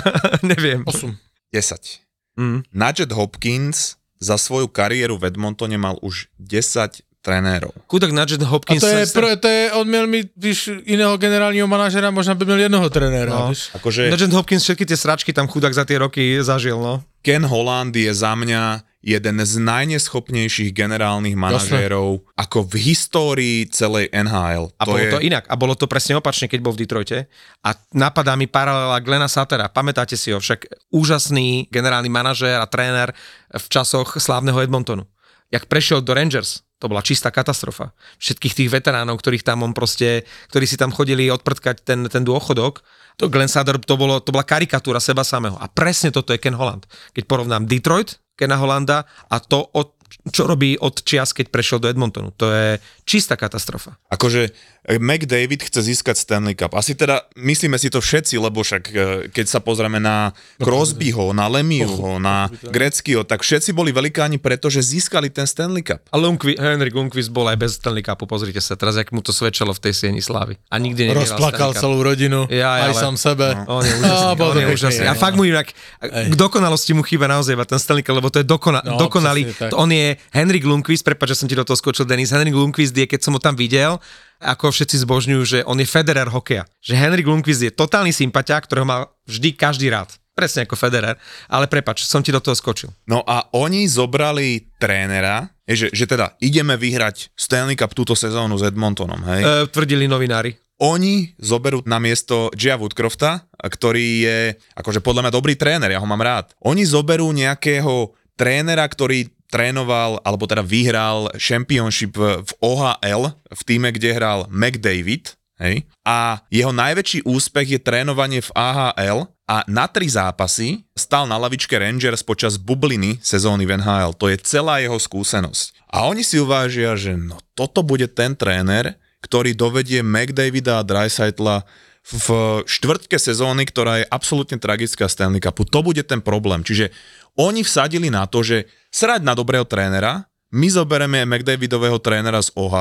neviem. 0.46 0.86
8. 0.86 1.10
10. 1.52 2.07
Mm. 2.38 2.62
Nugget 2.70 3.10
Hopkins 3.12 3.98
za 4.22 4.38
svoju 4.38 4.70
kariéru 4.70 5.18
v 5.18 5.34
Edmontone 5.34 5.74
mal 5.74 5.98
už 5.98 6.30
10 6.38 7.02
trenérov. 7.18 7.74
Chudák 7.90 8.14
Nugent 8.14 8.42
A 8.42 8.46
Hopkins... 8.46 8.78
to 8.78 8.86
je, 8.86 9.06
sa- 9.06 9.14
pro, 9.14 9.26
to 9.36 9.48
je, 9.50 9.72
on 9.74 9.84
měl 9.90 10.06
mít, 10.06 10.30
víš, 10.38 10.70
jiného 10.86 11.18
generálního 11.18 11.66
manažera, 11.66 12.10
možná 12.10 12.34
by 12.34 12.44
měl 12.44 12.60
jednoho 12.70 12.90
trenéra, 12.90 13.34
No. 13.34 13.48
víš. 13.50 13.70
Akože 13.74 14.10
Nugent 14.10 14.32
Hopkins 14.32 14.62
všetky 14.62 14.86
tie 14.86 14.96
sračky 14.96 15.30
tam 15.34 15.50
chudák 15.50 15.74
za 15.74 15.82
tie 15.84 15.98
roky 15.98 16.38
zažil, 16.40 16.78
no. 16.78 17.02
Ken 17.26 17.42
Holland 17.42 17.90
je 17.96 18.14
za 18.14 18.34
mňa 18.38 18.86
jeden 18.98 19.38
z 19.38 19.54
najneschopnejších 19.62 20.74
generálnych 20.74 21.38
manažérov 21.38 22.26
ako 22.34 22.58
v 22.66 22.74
histórii 22.90 23.58
celej 23.70 24.10
NHL. 24.10 24.74
A 24.74 24.82
bolo 24.82 24.98
je... 24.98 25.12
to 25.14 25.22
inak. 25.22 25.46
A 25.46 25.54
bolo 25.54 25.78
to 25.78 25.86
presne 25.86 26.18
opačne, 26.18 26.50
keď 26.50 26.60
bol 26.60 26.74
v 26.74 26.82
Detroite. 26.82 27.30
A 27.62 27.78
napadá 27.94 28.34
mi 28.34 28.50
paralela 28.50 28.98
Glena 28.98 29.30
Satera. 29.30 29.70
Pamätáte 29.70 30.18
si 30.18 30.34
ho? 30.34 30.42
Však 30.42 30.90
úžasný 30.90 31.70
generálny 31.70 32.10
manažér 32.10 32.58
a 32.58 32.66
tréner 32.66 33.14
v 33.54 33.66
časoch 33.70 34.18
slávneho 34.18 34.58
Edmontonu. 34.58 35.06
Jak 35.48 35.70
prešiel 35.70 36.04
do 36.04 36.12
Rangers, 36.12 36.66
to 36.78 36.90
bola 36.90 37.00
čistá 37.00 37.32
katastrofa. 37.32 37.94
Všetkých 38.20 38.54
tých 38.54 38.70
veteránov, 38.70 39.18
ktorých 39.18 39.46
tam 39.46 39.64
on 39.64 39.72
proste, 39.72 40.26
ktorí 40.52 40.66
si 40.66 40.76
tam 40.76 40.94
chodili 40.94 41.30
odprtkať 41.32 41.86
ten, 41.86 42.06
ten 42.10 42.22
dôchodok, 42.22 42.82
to 43.18 43.26
Glenn 43.26 43.50
Sader, 43.50 43.82
to, 43.82 43.98
bolo, 43.98 44.22
to 44.22 44.30
bola 44.30 44.46
karikatúra 44.46 45.02
seba 45.02 45.26
samého. 45.26 45.58
A 45.58 45.66
presne 45.66 46.14
toto 46.14 46.30
je 46.30 46.38
Ken 46.38 46.54
Holland. 46.54 46.86
Keď 47.18 47.26
porovnám 47.26 47.66
Detroit, 47.66 48.22
Kena 48.38 48.54
Hollanda 48.54 49.02
a 49.26 49.36
to, 49.42 49.66
od, 49.74 49.98
čo 50.30 50.46
robí 50.46 50.78
od 50.78 51.02
čias, 51.02 51.34
keď 51.34 51.50
prešiel 51.50 51.82
do 51.82 51.90
Edmontonu. 51.90 52.30
To 52.38 52.46
je 52.54 52.78
čistá 53.08 53.40
katastrofa. 53.40 53.96
Akože 54.12 54.52
eh, 54.84 55.00
McDavid 55.00 55.64
chce 55.64 55.80
získať 55.80 56.20
Stanley 56.20 56.52
Cup. 56.52 56.76
Asi 56.76 56.92
teda 56.92 57.24
myslíme 57.34 57.80
si 57.80 57.88
to 57.88 58.04
všetci, 58.04 58.36
lebo 58.36 58.60
však 58.60 58.82
eh, 58.84 58.96
keď 59.32 59.46
sa 59.48 59.64
pozrieme 59.64 59.96
na 59.96 60.36
Crosbyho, 60.60 61.32
na 61.32 61.48
Lemiuho, 61.48 62.20
na 62.20 62.52
Greckýho, 62.68 63.24
tak 63.24 63.40
všetci 63.40 63.72
boli 63.72 63.88
velikáni, 63.88 64.36
pretože 64.36 64.84
získali 64.84 65.32
ten 65.32 65.48
Stanley 65.48 65.80
Cup. 65.80 66.04
A 66.12 66.20
Lundqvist, 66.20 66.60
Henrik 66.60 66.92
Lundqvist 66.92 67.32
bol 67.32 67.48
aj 67.48 67.56
bez 67.56 67.80
Stanley 67.80 68.04
Cupu, 68.04 68.28
pozrite 68.28 68.60
sa 68.60 68.76
teraz, 68.76 69.00
jak 69.00 69.08
mu 69.08 69.24
to 69.24 69.32
svedčalo 69.32 69.72
v 69.72 69.80
tej 69.80 69.92
sieni 69.96 70.20
slávy. 70.20 70.60
A 70.68 70.76
nikdy 70.76 71.08
nevyhral 71.08 71.24
Rozplakal 71.24 71.72
celú 71.72 72.04
rodinu, 72.04 72.44
Ja, 72.52 72.76
aj 72.76 72.92
ale- 72.92 73.00
sám 73.00 73.16
sebe. 73.16 73.56
On 73.64 73.80
je 73.80 73.94
úžasný, 73.96 74.34
bol 74.36 74.50
on 74.52 74.60
je 74.60 74.66
úžasný. 74.68 75.04
A 75.08 75.14
no. 75.14 75.20
fakt 75.22 75.38
mu 75.38 75.48
inak, 75.48 75.72
k 76.04 76.34
dokonalosti 76.36 76.92
mu 76.92 77.00
chýba 77.00 77.24
naozaj 77.24 77.56
iba 77.56 77.64
ten 77.64 77.80
Stanley 77.80 78.04
Cup, 78.04 78.18
lebo 78.18 78.28
to 78.28 78.42
je 78.42 78.46
dokona, 78.46 78.84
No, 78.84 78.98
dokonalý. 78.98 79.48
on 79.72 79.88
je 79.88 80.18
Henrik 80.34 80.66
Lundqvist, 80.66 81.06
prepáč, 81.06 81.32
že 81.32 81.44
som 81.44 81.46
ti 81.46 81.54
do 81.54 81.62
toho 81.62 81.78
skočil, 81.78 82.04
Denis. 82.04 82.34
Henrik 82.34 82.52
Lundqvist 82.52 82.90
je, 83.04 83.10
keď 83.10 83.20
som 83.22 83.34
ho 83.34 83.40
tam 83.42 83.54
videl, 83.54 84.02
ako 84.38 84.70
všetci 84.70 85.02
zbožňujú, 85.02 85.42
že 85.42 85.58
on 85.66 85.78
je 85.82 85.86
Federer 85.86 86.30
hokeja. 86.30 86.62
Že 86.78 86.94
Henrik 86.94 87.26
Lundqvist 87.26 87.62
je 87.62 87.74
totálny 87.74 88.14
sympatiák, 88.14 88.66
ktorého 88.66 88.86
má 88.86 89.10
vždy 89.26 89.54
každý 89.58 89.90
rád. 89.90 90.14
Presne 90.38 90.62
ako 90.62 90.78
Federer. 90.78 91.18
Ale 91.50 91.66
prepač, 91.66 92.06
som 92.06 92.22
ti 92.22 92.30
do 92.30 92.38
toho 92.38 92.54
skočil. 92.54 92.94
No 93.10 93.26
a 93.26 93.50
oni 93.58 93.90
zobrali 93.90 94.70
trénera, 94.78 95.50
že, 95.66 95.90
že 95.90 96.06
teda 96.06 96.38
ideme 96.38 96.78
vyhrať 96.78 97.34
Stanley 97.34 97.74
Cup 97.74 97.98
túto 97.98 98.14
sezónu 98.14 98.54
s 98.54 98.62
Edmontonom, 98.62 99.18
hej? 99.26 99.42
E, 99.42 99.66
tvrdili 99.66 100.06
novinári. 100.06 100.54
oni 100.78 101.34
zoberú 101.42 101.82
na 101.82 101.98
miesto 101.98 102.54
Gia 102.54 102.78
Woodcrofta, 102.78 103.50
ktorý 103.58 104.06
je 104.22 104.38
akože 104.78 105.02
podľa 105.02 105.26
mňa 105.26 105.32
dobrý 105.34 105.58
tréner, 105.58 105.90
ja 105.90 105.98
ho 105.98 106.06
mám 106.06 106.22
rád. 106.22 106.54
Oni 106.62 106.86
zoberú 106.86 107.34
nejakého 107.34 108.14
trénera, 108.38 108.86
ktorý 108.86 109.26
trénoval, 109.48 110.20
alebo 110.22 110.44
teda 110.44 110.60
vyhral 110.64 111.32
championship 111.40 112.16
v 112.20 112.50
OHL, 112.60 113.32
v 113.32 113.62
týme, 113.64 113.88
kde 113.92 114.12
hral 114.12 114.44
McDavid, 114.52 115.34
hej? 115.60 115.84
A 116.06 116.40
jeho 116.48 116.72
najväčší 116.72 117.26
úspech 117.26 117.76
je 117.76 117.80
trénovanie 117.80 118.40
v 118.44 118.50
AHL 118.54 119.28
a 119.48 119.64
na 119.64 119.88
tri 119.88 120.06
zápasy 120.08 120.84
stal 120.92 121.24
na 121.24 121.40
lavičke 121.40 121.72
Rangers 121.72 122.20
počas 122.20 122.60
bubliny 122.60 123.16
sezóny 123.24 123.64
v 123.64 123.80
NHL. 123.80 124.12
To 124.20 124.28
je 124.28 124.36
celá 124.44 124.84
jeho 124.84 125.00
skúsenosť. 125.00 125.88
A 125.88 126.04
oni 126.04 126.20
si 126.20 126.36
uvážia, 126.36 126.92
že 126.94 127.16
no 127.16 127.40
toto 127.56 127.80
bude 127.80 128.06
ten 128.12 128.36
tréner, 128.36 129.00
ktorý 129.24 129.56
dovedie 129.56 130.04
McDavida 130.04 130.78
a 130.78 130.86
Dreisaitla 130.86 131.64
v 132.08 132.28
štvrtke 132.64 133.20
sezóny, 133.20 133.68
ktorá 133.68 134.00
je 134.00 134.06
absolútne 134.08 134.56
tragická 134.56 135.04
Stanley 135.08 135.44
Cupu. 135.44 135.68
To 135.68 135.84
bude 135.84 136.00
ten 136.08 136.24
problém. 136.24 136.64
Čiže 136.64 136.88
oni 137.36 137.60
vsadili 137.60 138.08
na 138.08 138.24
to, 138.24 138.40
že 138.40 138.64
srať 138.88 139.20
na 139.20 139.36
dobrého 139.36 139.68
trénera, 139.68 140.24
my 140.48 140.64
zoberieme 140.72 141.28
McDavidového 141.28 142.00
trénera 142.00 142.40
z 142.40 142.48
ohl 142.56 142.72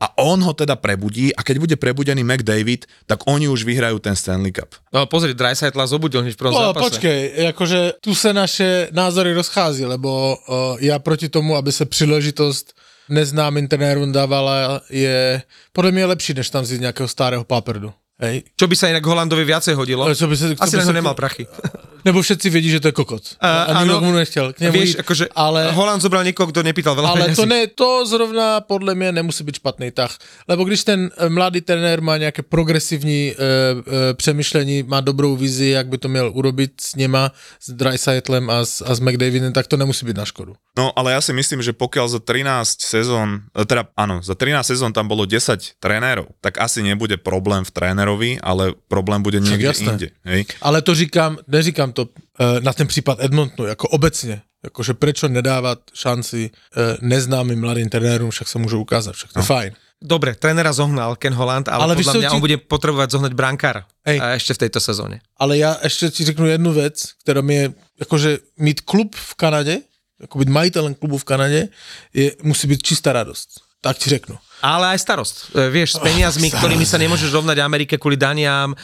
a 0.00 0.06
on 0.16 0.40
ho 0.40 0.52
teda 0.56 0.80
prebudí 0.80 1.28
a 1.36 1.44
keď 1.44 1.56
bude 1.60 1.76
prebudený 1.76 2.24
McDavid, 2.24 2.88
tak 3.04 3.28
oni 3.28 3.52
už 3.52 3.68
vyhrajú 3.68 4.00
ten 4.00 4.16
Stanley 4.16 4.48
Cup. 4.48 4.72
No 4.96 5.04
pozri, 5.04 5.36
Dreisaitla 5.36 5.84
zobudil 5.84 6.24
hneď 6.24 6.32
v 6.32 6.40
prvom 6.40 6.56
No, 6.56 6.60
zápase. 6.72 6.84
počkej, 6.88 7.18
jakože 7.52 8.00
tu 8.00 8.14
se 8.16 8.32
naše 8.32 8.88
názory 8.96 9.36
rozchází, 9.36 9.84
lebo 9.84 10.40
uh, 10.48 10.80
já 10.80 10.98
proti 10.98 11.28
tomu, 11.28 11.56
aby 11.56 11.72
se 11.72 11.84
příležitost 11.84 12.72
neznámým 13.08 13.68
trenérům 13.68 14.12
dávala, 14.12 14.80
je 14.90 15.42
podle 15.72 15.92
mě 15.92 16.04
lepší, 16.04 16.34
než 16.34 16.50
tam 16.50 16.64
vzít 16.64 16.80
nějakého 16.80 17.08
starého 17.08 17.44
paprdu. 17.44 17.92
Hej. 18.16 18.48
Čo 18.56 18.64
by 18.64 18.74
sa 18.74 18.88
inak 18.88 19.04
Holandovi 19.04 19.44
viacej 19.44 19.76
hodilo? 19.76 20.04
Ale 20.04 20.16
čo 20.16 20.24
by 20.24 20.34
sa- 20.34 20.56
Asi 20.56 20.74
by 20.74 20.88
na 20.88 20.96
nemal 20.96 21.12
prachy. 21.12 21.44
Nebo 22.06 22.22
všetci 22.22 22.46
vedí, 22.54 22.70
že 22.70 22.78
to 22.78 22.88
je 22.88 22.94
kokot. 22.94 23.34
A- 23.42 23.74
A, 23.74 23.82
a 23.82 23.84
nikto 23.84 24.00
mu 24.00 24.14
nechtěl. 24.14 24.52
K 24.54 24.60
Vieš, 24.70 24.88
jít, 24.94 25.00
akože 25.02 25.24
ale, 25.34 25.74
Holand 25.74 25.98
zobral 25.98 26.22
niekoho, 26.22 26.46
kto 26.54 26.62
nepýtal 26.62 26.94
veľa 26.94 27.08
ale 27.18 27.34
to, 27.34 27.42
ne, 27.46 27.66
to 27.66 28.06
zrovna 28.06 28.60
podle 28.62 28.94
mě 28.94 29.10
nemusí 29.12 29.42
být 29.42 29.58
špatný 29.58 29.90
tah. 29.90 30.14
Lebo 30.46 30.62
když 30.64 30.84
ten 30.86 31.10
eh, 31.10 31.28
mladý 31.28 31.60
trenér 31.66 31.98
má 31.98 32.16
nějaké 32.16 32.42
progresivní 32.46 33.32
e, 33.32 33.34
e, 33.34 34.14
přemýšlení, 34.14 34.82
má 34.86 35.00
dobrou 35.00 35.36
vizi, 35.36 35.68
jak 35.74 35.86
by 35.88 35.98
to 35.98 36.08
měl 36.08 36.30
urobit 36.34 36.72
s 36.80 36.94
něma, 36.94 37.32
s 37.60 37.70
Dreisaitlem 37.74 38.50
a 38.50 38.64
s, 38.64 38.82
a 38.86 38.94
s 38.94 39.00
McDavidem, 39.00 39.52
tak 39.52 39.66
to 39.66 39.76
nemusí 39.76 40.06
být 40.06 40.16
na 40.16 40.24
škodu. 40.24 40.54
No, 40.78 40.92
ale 40.92 41.16
ja 41.16 41.20
si 41.24 41.32
myslím, 41.32 41.64
že 41.64 41.72
pokiaľ 41.72 42.06
za 42.08 42.20
13 42.20 42.84
sezón, 42.84 43.48
teda 43.56 43.88
áno, 43.96 44.20
za 44.20 44.36
13 44.36 44.60
sezón 44.76 44.92
tam 44.92 45.08
bolo 45.08 45.24
10 45.24 45.80
trénerov, 45.80 46.28
tak 46.44 46.60
asi 46.60 46.84
nebude 46.84 47.16
problém 47.16 47.64
v 47.64 47.72
trénerovi, 47.72 48.36
ale 48.44 48.76
problém 48.84 49.24
bude 49.24 49.40
Však 49.40 49.48
niekde 49.48 49.66
jasné. 49.72 49.88
inde. 49.96 50.08
Hej? 50.28 50.40
Ale 50.60 50.84
to 50.84 50.92
říkám, 50.94 51.40
neříkám 51.48 51.95
to 51.96 52.02
e, 52.36 52.60
na 52.60 52.72
ten 52.76 52.84
případ 52.86 53.18
Edmontonu, 53.24 53.68
jako 53.68 53.88
obecně. 53.88 54.42
Jakože 54.64 54.94
prečo 54.94 55.28
nedávat 55.28 55.78
šanci 55.94 56.50
e, 56.50 56.96
neznámým 57.00 57.60
mladým 57.60 57.88
trenérům, 57.88 58.30
však 58.30 58.48
se 58.48 58.58
můžou 58.58 58.80
ukázat, 58.80 59.14
však 59.16 59.32
to 59.32 59.40
je 59.40 59.44
fajn. 59.44 59.72
Dobre, 59.96 60.34
trénera 60.36 60.72
zohnal 60.76 61.16
Ken 61.16 61.32
Holland, 61.32 61.68
ale, 61.72 61.84
Ale 61.84 61.96
podľa 61.96 62.12
mňa 62.20 62.28
ti- 62.28 62.34
on 62.36 62.44
bude 62.44 62.56
potrebovať 62.68 63.08
zohnať 63.16 63.32
brankára. 63.32 63.88
Hej. 64.04 64.20
A 64.20 64.36
ešte 64.36 64.52
v 64.52 64.68
tejto 64.68 64.76
sezóne. 64.76 65.24
Ale 65.40 65.56
já 65.56 65.72
ještě 65.82 66.10
ti 66.12 66.24
řeknu 66.24 66.46
jednu 66.46 66.72
věc, 66.72 67.16
která 67.24 67.40
mi 67.40 67.54
je, 67.54 67.66
jakože 68.00 68.38
mít 68.60 68.80
klub 68.84 69.16
v 69.16 69.34
Kanadě, 69.34 69.80
jako 70.20 70.38
být 70.38 70.48
majitelem 70.48 70.94
klubu 70.94 71.16
v 71.18 71.24
Kanadě, 71.24 71.68
je, 72.14 72.36
musí 72.42 72.68
být 72.68 72.82
čistá 72.82 73.12
radost. 73.12 73.48
Tak 73.80 73.96
ti 73.98 74.10
řeknu. 74.10 74.36
Ale 74.62 74.96
aj 74.96 74.98
starost. 74.98 75.34
E, 75.52 75.68
Vieš, 75.68 75.96
s 75.96 75.98
peniazmi, 76.00 76.48
starost. 76.48 76.60
ktorými 76.64 76.86
sa 76.88 76.96
nemôžeš 76.96 77.28
rovnať 77.32 77.60
Amerike 77.60 77.94
kvôli 78.00 78.16
daniam, 78.16 78.72
e, 78.72 78.76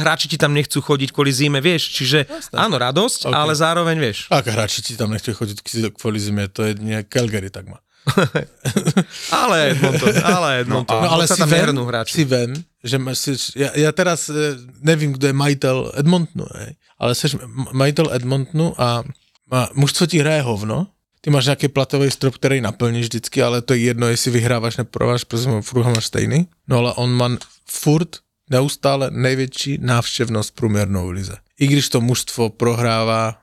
hráči 0.00 0.28
ti 0.28 0.36
tam 0.36 0.52
nechcú 0.52 0.80
chodiť 0.80 1.12
kvôli 1.12 1.32
zime, 1.32 1.60
vieš, 1.64 1.96
čiže 1.96 2.28
áno, 2.52 2.76
radosť, 2.76 3.28
Ok. 3.28 3.34
ale 3.34 3.52
zároveň, 3.56 3.96
vieš. 3.98 4.18
A 4.28 4.44
hráči 4.44 4.82
ti 4.82 4.92
tam 4.96 5.10
nechtějí 5.10 5.34
chodit 5.34 5.60
k- 5.60 5.92
kvůli 6.00 6.20
zimě, 6.20 6.48
to 6.48 6.62
je 6.62 6.74
nějak 6.78 7.06
Calgary 7.08 7.50
tak 7.50 7.66
má. 7.68 7.78
Ale 9.32 9.70
Edmonton, 9.70 10.12
ale 10.24 10.60
Edmonton. 10.60 11.02
No 11.02 11.10
ale 11.12 11.24
si 11.28 11.36
tam 11.40 11.48
vem, 11.48 11.76
si 12.06 12.24
vem, 12.24 12.52
že 12.84 12.98
máš 12.98 13.18
si, 13.18 13.32
já, 13.56 13.70
já 13.74 13.92
teraz 13.92 14.28
eh, 14.28 14.34
nevím, 14.80 15.12
kdo 15.12 15.26
je 15.26 15.32
majitel 15.32 15.92
Edmontonu, 15.96 16.44
hej, 16.58 16.74
ale 16.98 17.14
jsi 17.14 17.26
majitel 17.72 18.08
Edmontonu 18.12 18.74
a 18.80 19.02
má, 19.50 19.68
mužstvo 19.74 20.06
ti 20.06 20.18
hraje 20.18 20.42
hovno, 20.42 20.86
ty 21.24 21.30
máš 21.30 21.44
nějaký 21.44 21.68
platový 21.68 22.10
strop, 22.10 22.34
který 22.34 22.60
naplníš 22.60 23.06
vždycky, 23.06 23.42
ale 23.42 23.62
to 23.62 23.74
je 23.74 23.80
jedno, 23.80 24.08
jestli 24.08 24.30
vyhráváš, 24.30 24.76
neprováš, 24.76 25.24
protože 25.24 25.50
furt 25.60 25.82
ho 25.82 25.90
máš 25.90 26.06
stejný. 26.06 26.48
No 26.68 26.78
ale 26.78 26.92
on 26.92 27.10
má 27.10 27.30
furt 27.70 28.08
neustále 28.50 29.10
největší 29.10 29.78
návštěvnost 29.80 30.54
průměrnou 30.54 31.06
v 31.06 31.10
lize. 31.10 31.36
I 31.60 31.66
když 31.66 31.88
to 31.88 32.00
mužstvo 32.00 32.50
prohrává, 32.50 33.42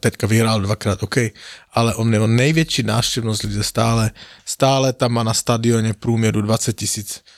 teďka 0.00 0.26
vyhrál 0.26 0.60
dvakrát, 0.60 1.02
OK, 1.02 1.16
ale 1.72 1.94
on 1.94 2.10
má 2.10 2.26
největší 2.26 2.82
návštěvnost 2.82 3.42
lize 3.42 3.62
stále, 3.62 4.10
stále 4.44 4.92
tam 4.92 5.12
má 5.12 5.22
na 5.22 5.34
stadioně 5.34 5.94
průměru 5.94 6.42
20 6.42 6.76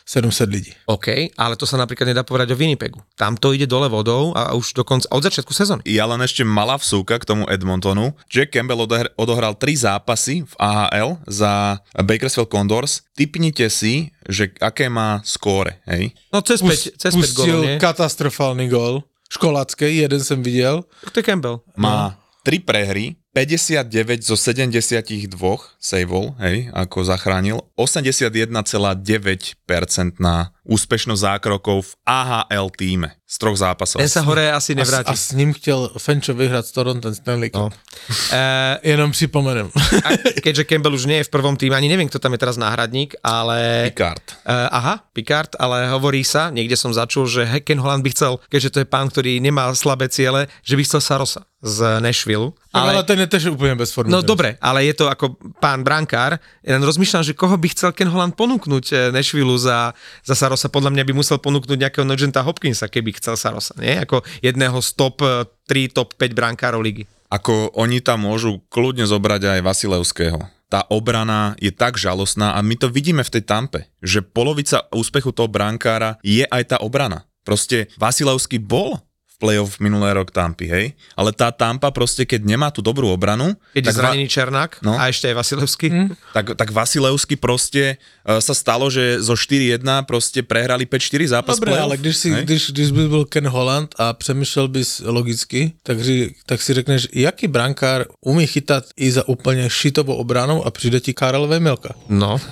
700 0.07 0.49
lidí. 0.51 0.73
OK, 0.87 1.07
ale 1.39 1.57
to 1.57 1.67
sa 1.67 1.77
napríklad 1.77 2.13
nedá 2.13 2.23
povedať 2.23 2.53
o 2.53 2.57
Winnipegu. 2.57 3.01
Tam 3.17 3.37
to 3.37 3.53
ide 3.57 3.67
dole 3.67 3.89
vodou 3.89 4.33
a 4.37 4.53
už 4.53 4.73
dokonca 4.77 5.09
od 5.13 5.23
začiatku 5.25 5.53
sezóny. 5.55 5.83
Ja 5.89 6.05
len 6.05 6.21
ešte 6.21 6.45
malá 6.45 6.77
vsúka 6.77 7.17
k 7.17 7.25
tomu 7.25 7.45
Edmontonu. 7.49 8.13
Jack 8.29 8.53
Campbell 8.53 8.85
odohr- 8.85 9.13
odohral 9.17 9.55
tri 9.57 9.77
zápasy 9.77 10.45
v 10.45 10.55
AHL 10.61 11.17
za 11.29 11.81
Bakersfield 12.03 12.53
Condors. 12.53 13.01
Typnite 13.17 13.71
si, 13.71 14.13
že 14.29 14.53
aké 14.61 14.89
má 14.89 15.21
skóre, 15.25 15.81
hej? 15.89 16.13
No 16.33 16.41
cez 16.45 16.61
5, 16.61 16.97
cez 16.97 17.13
5 17.13 17.21
Pustil 17.21 17.45
gólov, 17.45 17.65
nie? 17.65 17.79
katastrofální 17.79 18.69
gol, 18.69 19.03
školácký, 19.33 19.97
jeden 19.97 20.21
jsem 20.25 20.43
viděl. 20.43 20.85
To 21.13 21.19
je 21.19 21.23
Campbell. 21.23 21.61
Má 21.77 22.19
tri 22.43 22.59
prehry, 22.61 23.17
59 23.33 24.21
zo 24.21 24.37
72 24.37 25.33
saveov, 25.81 26.37
hej, 26.43 26.69
ako 26.77 27.09
zachránil, 27.09 27.65
81,9% 27.81 30.21
na 30.21 30.52
úspešnosť 30.63 31.21
zákrokov 31.23 31.83
v 31.83 31.93
AHL 32.07 32.71
týme 32.71 33.09
z 33.27 33.37
troch 33.41 33.57
zápasov. 33.57 33.99
Ten 33.99 34.13
sa 34.13 34.21
hore 34.23 34.53
asi 34.53 34.73
A, 34.73 34.77
s- 34.77 34.79
nevráti. 34.79 35.09
a 35.09 35.15
s 35.17 35.33
ním 35.33 35.51
chtěl 35.53 35.91
Fenčo 35.99 36.35
vyhrát 36.35 36.67
s 36.67 36.71
Toronto 36.71 37.09
Stanley 37.15 37.51
Cup. 37.51 37.59
No. 37.59 37.67
Uh, 37.67 38.77
Jenom 38.83 39.11
připomenem. 39.11 39.71
a 40.05 40.09
keďže 40.45 40.65
Campbell 40.69 40.95
už 40.95 41.09
nie 41.09 41.17
je 41.17 41.25
v 41.25 41.33
prvom 41.33 41.57
týme, 41.57 41.73
ani 41.77 41.89
neviem, 41.89 42.09
kto 42.13 42.21
tam 42.21 42.37
je 42.37 42.39
teraz 42.45 42.61
náhradník, 42.61 43.17
ale... 43.25 43.89
Picard. 43.89 44.23
Uh, 44.45 44.69
aha, 44.69 44.95
Picard, 45.17 45.57
ale 45.57 45.89
hovorí 45.89 46.21
sa, 46.23 46.53
niekde 46.53 46.77
som 46.77 46.93
začul, 46.93 47.25
že 47.25 47.49
Ken 47.65 47.81
Holland 47.81 48.05
by 48.05 48.11
chcel, 48.13 48.37
keďže 48.53 48.71
to 48.71 48.79
je 48.85 48.87
pán, 48.87 49.09
ktorý 49.09 49.41
nemá 49.41 49.73
slabé 49.73 50.13
ciele, 50.13 50.47
že 50.61 50.77
by 50.77 50.83
chcel 50.85 51.01
Sarosa 51.01 51.43
z 51.63 52.03
Nashville. 52.03 52.53
ale, 52.75 52.91
ale 52.91 53.03
ten 53.07 53.19
je 53.23 53.27
tež 53.27 53.47
úplně 53.47 53.75
bez 53.75 53.93
formy. 53.93 54.11
No 54.13 54.21
ten. 54.21 54.27
dobre, 54.27 54.59
ale 54.61 54.85
je 54.85 54.95
to 54.95 55.07
ako 55.09 55.39
pán 55.63 55.87
brankár. 55.87 56.43
Ja 56.67 56.75
len 56.75 56.83
rozmýšľam, 56.83 57.23
že 57.23 57.39
koho 57.39 57.55
by 57.55 57.69
chcel 57.71 57.95
Ken 57.95 58.11
Holland 58.11 58.35
ponúknuť 58.35 58.85
eh, 58.93 58.99
Nashville 59.15 59.55
za, 59.63 59.95
za 60.27 60.35
Sarosa. 60.35 60.52
Podľa 60.57 60.93
mňa 60.93 61.05
by 61.09 61.13
musel 61.17 61.39
ponúknuť 61.41 61.79
nejakého 61.79 62.05
Nugenta 62.05 62.45
Hopkinsa, 62.45 62.91
keby 62.91 63.17
chcel 63.17 63.39
Sarosa. 63.41 63.73
Nie? 63.81 64.03
Ako 64.05 64.21
jedného 64.45 64.79
z 64.83 64.89
top 64.97 65.23
eh, 65.25 65.49
3, 65.69 65.97
top 65.97 66.15
5 66.19 66.33
brankárov 66.37 66.83
ligy. 66.83 67.05
Ako 67.33 67.73
oni 67.81 68.05
tam 68.05 68.29
môžu 68.29 68.61
kľudne 68.69 69.09
zobrať 69.09 69.57
aj 69.57 69.65
Vasilevského. 69.65 70.41
Tá 70.69 70.89
obrana 70.89 71.53
je 71.61 71.69
tak 71.69 72.01
žalostná 72.01 72.57
a 72.57 72.61
my 72.65 72.77
to 72.81 72.89
vidíme 72.89 73.21
v 73.21 73.33
tej 73.33 73.45
tampe, 73.45 73.93
že 74.01 74.25
polovica 74.25 74.89
úspechu 74.93 75.33
toho 75.33 75.49
brankára 75.49 76.17
je 76.25 76.45
aj 76.49 76.77
tá 76.77 76.77
obrana. 76.81 77.29
Proste 77.45 77.93
Vasilevský 78.01 78.61
bol 78.61 79.01
playoff 79.43 79.83
minulé 79.83 80.15
rok 80.15 80.31
Tampy, 80.31 80.71
hej? 80.71 80.87
Ale 81.19 81.35
tá 81.35 81.51
Tampa 81.51 81.91
proste, 81.91 82.23
keď 82.23 82.47
nemá 82.47 82.71
tú 82.71 82.79
dobrú 82.79 83.11
obranu, 83.11 83.59
Keď 83.75 83.83
je 83.83 83.89
tak, 83.91 83.95
Va- 83.95 84.01
zranený 84.07 84.27
Černák 84.31 84.71
No. 84.87 84.95
a 84.95 85.11
ešte 85.11 85.27
aj 85.27 85.35
Vasilevský. 85.35 85.87
Mm. 85.91 86.09
tak, 86.31 86.55
tak 86.55 86.69
Vasilevský 86.71 87.35
proste 87.35 87.99
uh, 88.23 88.39
sa 88.39 88.55
stalo, 88.55 88.87
že 88.87 89.19
zo 89.19 89.35
4-1 89.35 89.83
proste 90.07 90.47
prehrali 90.47 90.87
5-4 90.87 91.35
zápas 91.35 91.59
Dobré, 91.59 91.75
playoff, 91.75 91.87
ale 91.91 91.97
když, 91.99 92.17
si, 92.17 92.29
hej? 92.31 92.47
když, 92.47 92.63
když 92.71 92.89
by 92.95 93.03
byl 93.09 93.25
Ken 93.27 93.49
Holland 93.51 93.91
a 93.99 94.13
přemýšlel 94.15 94.69
bys 94.69 95.03
logicky, 95.05 95.73
tak, 95.83 95.99
ří, 95.99 96.35
tak 96.47 96.63
si 96.63 96.71
řekneš, 96.75 97.09
jaký 97.11 97.51
brankár 97.51 98.07
umí 98.23 98.47
chytat 98.47 98.85
i 98.97 99.11
za 99.13 99.27
úplně 99.29 99.67
šitovou 99.71 100.15
obranou 100.15 100.63
a 100.67 100.71
přijde 100.71 101.01
ti 101.01 101.15
Karel 101.15 101.47
Vejmelka. 101.51 101.95
No. 102.09 102.39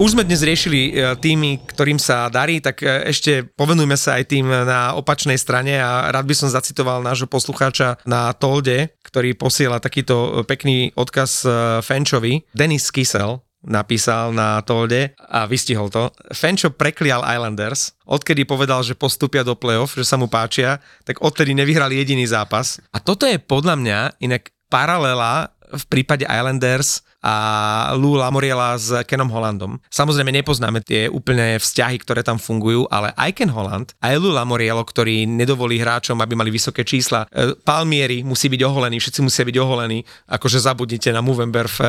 Už 0.00 0.16
sme 0.16 0.24
dnes 0.24 0.40
riešili 0.40 0.96
e, 0.96 1.12
týmy, 1.12 1.60
ktorým 1.68 2.00
sa 2.00 2.32
darí, 2.32 2.64
tak 2.64 2.80
e, 2.80 3.12
ešte 3.12 3.44
povenujme 3.52 4.00
sa 4.00 4.16
aj 4.16 4.32
tým 4.32 4.48
na 4.48 4.96
opačnej 4.96 5.36
strane 5.36 5.76
a 5.76 6.08
rád 6.08 6.24
by 6.24 6.32
som 6.32 6.48
zacitoval 6.48 7.04
nášho 7.04 7.28
poslucháča 7.28 8.00
na 8.08 8.32
Tolde, 8.32 8.96
ktorý 9.04 9.36
posiela 9.36 9.76
takýto 9.76 10.40
pekný 10.48 10.96
odkaz 10.96 11.44
e, 11.44 11.48
Fenčovi. 11.84 12.48
Denis 12.56 12.88
Kysel 12.88 13.44
napísal 13.60 14.32
na 14.32 14.64
Tolde 14.64 15.12
a 15.20 15.44
vystihol 15.44 15.92
to. 15.92 16.08
Fenčo 16.32 16.72
preklial 16.72 17.20
Islanders, 17.20 17.92
odkedy 18.08 18.48
povedal, 18.48 18.80
že 18.80 18.96
postupia 18.96 19.44
do 19.44 19.52
playoff, 19.52 20.00
že 20.00 20.08
sa 20.08 20.16
mu 20.16 20.32
páčia, 20.32 20.80
tak 21.04 21.20
odtedy 21.20 21.52
nevyhrali 21.52 22.00
jediný 22.00 22.24
zápas. 22.24 22.80
A 22.96 23.04
toto 23.04 23.28
je 23.28 23.36
podľa 23.36 23.76
mňa 23.76 23.98
inak 24.24 24.48
paralela 24.72 25.52
v 25.70 25.84
prípade 25.86 26.26
Islanders 26.26 27.02
a 27.20 27.92
Lou 28.00 28.16
Lamoriela 28.16 28.74
s 28.80 28.90
Kenom 29.04 29.28
Hollandom. 29.28 29.76
Samozrejme 29.92 30.32
nepoznáme 30.32 30.80
tie 30.80 31.06
úplne 31.12 31.60
vzťahy, 31.60 32.00
ktoré 32.00 32.24
tam 32.24 32.40
fungujú, 32.40 32.88
ale 32.88 33.12
aj 33.12 33.30
Ken 33.36 33.52
Holland, 33.52 33.92
aj 34.00 34.16
Lou 34.16 34.32
Lamorielo, 34.32 34.80
ktorý 34.80 35.28
nedovolí 35.28 35.76
hráčom, 35.76 36.16
aby 36.16 36.32
mali 36.32 36.48
vysoké 36.48 36.80
čísla. 36.80 37.28
E, 37.28 37.52
Palmieri 37.60 38.24
musí 38.24 38.48
byť 38.48 38.60
oholený, 38.64 38.96
všetci 38.98 39.20
musia 39.20 39.44
byť 39.44 39.56
oholení, 39.60 40.00
akože 40.32 40.64
zabudnite 40.64 41.12
na 41.12 41.20
Movember 41.20 41.68
v 41.68 41.78
e, 41.84 41.88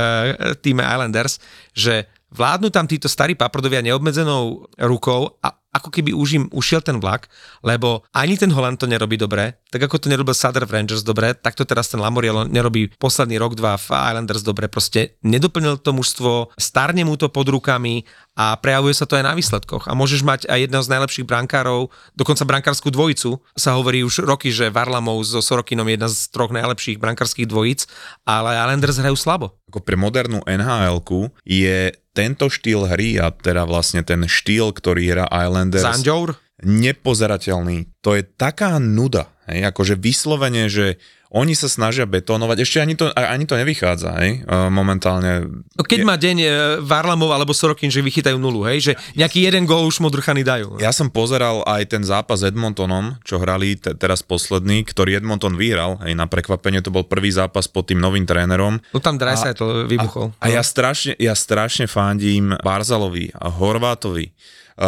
týme 0.59 0.83
Islanders, 0.83 1.39
že 1.71 2.11
vládnu 2.35 2.67
tam 2.67 2.87
títo 2.87 3.07
starí 3.07 3.39
paprdovia 3.39 3.79
neobmedzenou 3.79 4.67
rukou 4.83 5.39
a 5.39 5.60
ako 5.71 5.87
keby 5.87 6.11
už 6.11 6.29
im 6.35 6.45
ušiel 6.51 6.83
ten 6.83 6.99
vlak, 6.99 7.31
lebo 7.63 8.03
ani 8.11 8.35
ten 8.35 8.51
Holland 8.51 8.75
to 8.79 8.91
nerobí 8.91 9.15
dobre, 9.15 9.55
tak 9.71 9.87
ako 9.87 10.03
to 10.03 10.11
nerobil 10.11 10.35
Sutter 10.35 10.67
v 10.67 10.75
Rangers 10.75 11.03
dobre, 11.03 11.31
tak 11.31 11.55
to 11.55 11.63
teraz 11.63 11.87
ten 11.87 12.03
Lamoriello 12.03 12.43
nerobí 12.47 12.91
posledný 12.99 13.39
rok, 13.39 13.55
dva 13.55 13.79
v 13.79 13.87
Islanders 13.87 14.43
dobre, 14.43 14.67
proste 14.67 15.15
nedoplnil 15.23 15.79
to 15.79 15.95
mužstvo, 15.95 16.51
starne 16.59 17.07
mu 17.07 17.15
to 17.15 17.31
pod 17.31 17.47
rukami 17.47 18.03
a 18.35 18.55
prejavuje 18.55 18.95
sa 18.95 19.03
to 19.03 19.19
aj 19.19 19.27
na 19.27 19.33
výsledkoch. 19.35 19.91
A 19.91 19.93
môžeš 19.93 20.23
mať 20.23 20.47
aj 20.47 20.67
jedného 20.67 20.83
z 20.83 20.91
najlepších 20.91 21.27
brankárov, 21.27 21.91
dokonca 22.15 22.47
brankárskú 22.47 22.87
dvojicu, 22.87 23.43
sa 23.55 23.75
hovorí 23.75 24.07
už 24.07 24.23
roky, 24.23 24.49
že 24.49 24.71
Varlamov 24.71 25.23
so 25.27 25.43
Sorokinom 25.43 25.87
je 25.91 25.93
jedna 25.99 26.09
z 26.09 26.19
troch 26.31 26.51
najlepších 26.51 26.97
brankárskych 26.97 27.47
dvojíc, 27.47 27.87
ale 28.23 28.55
Islanders 28.55 28.99
hrajú 28.99 29.17
slabo. 29.19 29.55
ako 29.71 29.79
pre 29.83 29.95
modernú 29.95 30.43
nhl 30.47 30.99
je 31.47 31.95
tento 32.11 32.51
štýl 32.51 32.91
hry 32.91 33.19
a 33.19 33.31
teda 33.31 33.63
vlastne 33.63 34.03
ten 34.03 34.27
štýl, 34.27 34.75
ktorý 34.75 35.15
hrá 35.15 35.25
Islanders 35.31 35.87
Zanjour? 35.87 36.35
nepozerateľný. 36.61 37.89
To 38.05 38.13
je 38.13 38.23
taká 38.23 38.77
nuda, 38.77 39.30
Hej, 39.51 39.67
akože 39.67 39.99
vyslovene, 39.99 40.71
že 40.71 40.95
oni 41.31 41.55
sa 41.55 41.71
snažia 41.71 42.03
betónovať, 42.03 42.57
ešte 42.59 42.77
ani 42.83 42.99
to, 42.99 43.07
ani 43.15 43.47
to 43.47 43.55
nevychádza, 43.55 44.19
hej, 44.19 44.43
momentálne. 44.67 45.47
No 45.79 45.87
keď 45.87 45.99
je... 46.03 46.07
má 46.07 46.19
deň 46.19 46.37
e, 46.43 46.47
Varlamov 46.83 47.31
alebo 47.31 47.55
Sorokin, 47.55 47.87
že 47.87 48.03
vychytajú 48.03 48.35
nulu, 48.35 48.67
hej, 48.67 48.91
že 48.91 48.93
nejaký 49.15 49.47
jeden 49.47 49.63
gól 49.63 49.87
už 49.87 50.03
modrchaný 50.03 50.43
dajú. 50.43 50.83
Ja 50.83 50.91
som 50.91 51.07
pozeral 51.07 51.63
aj 51.63 51.87
ten 51.87 52.03
zápas 52.03 52.43
s 52.43 52.51
Edmontonom, 52.51 53.15
čo 53.23 53.39
hrali 53.39 53.79
te, 53.79 53.95
teraz 53.95 54.19
posledný, 54.19 54.83
ktorý 54.83 55.23
Edmonton 55.23 55.55
vyhral, 55.55 56.03
hej, 56.03 56.19
na 56.19 56.27
prekvapenie 56.27 56.83
to 56.83 56.91
bol 56.91 57.07
prvý 57.07 57.31
zápas 57.31 57.63
pod 57.63 57.87
tým 57.87 58.03
novým 58.03 58.27
trénerom. 58.27 58.83
No 58.91 58.99
tam 58.99 59.15
to 59.55 59.87
vybuchol. 59.87 60.35
A, 60.43 60.51
a 60.51 60.59
ja, 60.59 60.59
strašne, 60.59 61.15
ja 61.15 61.31
strašne 61.31 61.87
fandím 61.87 62.59
Barzalovi 62.59 63.31
a 63.39 63.47
Horvátovi 63.47 64.35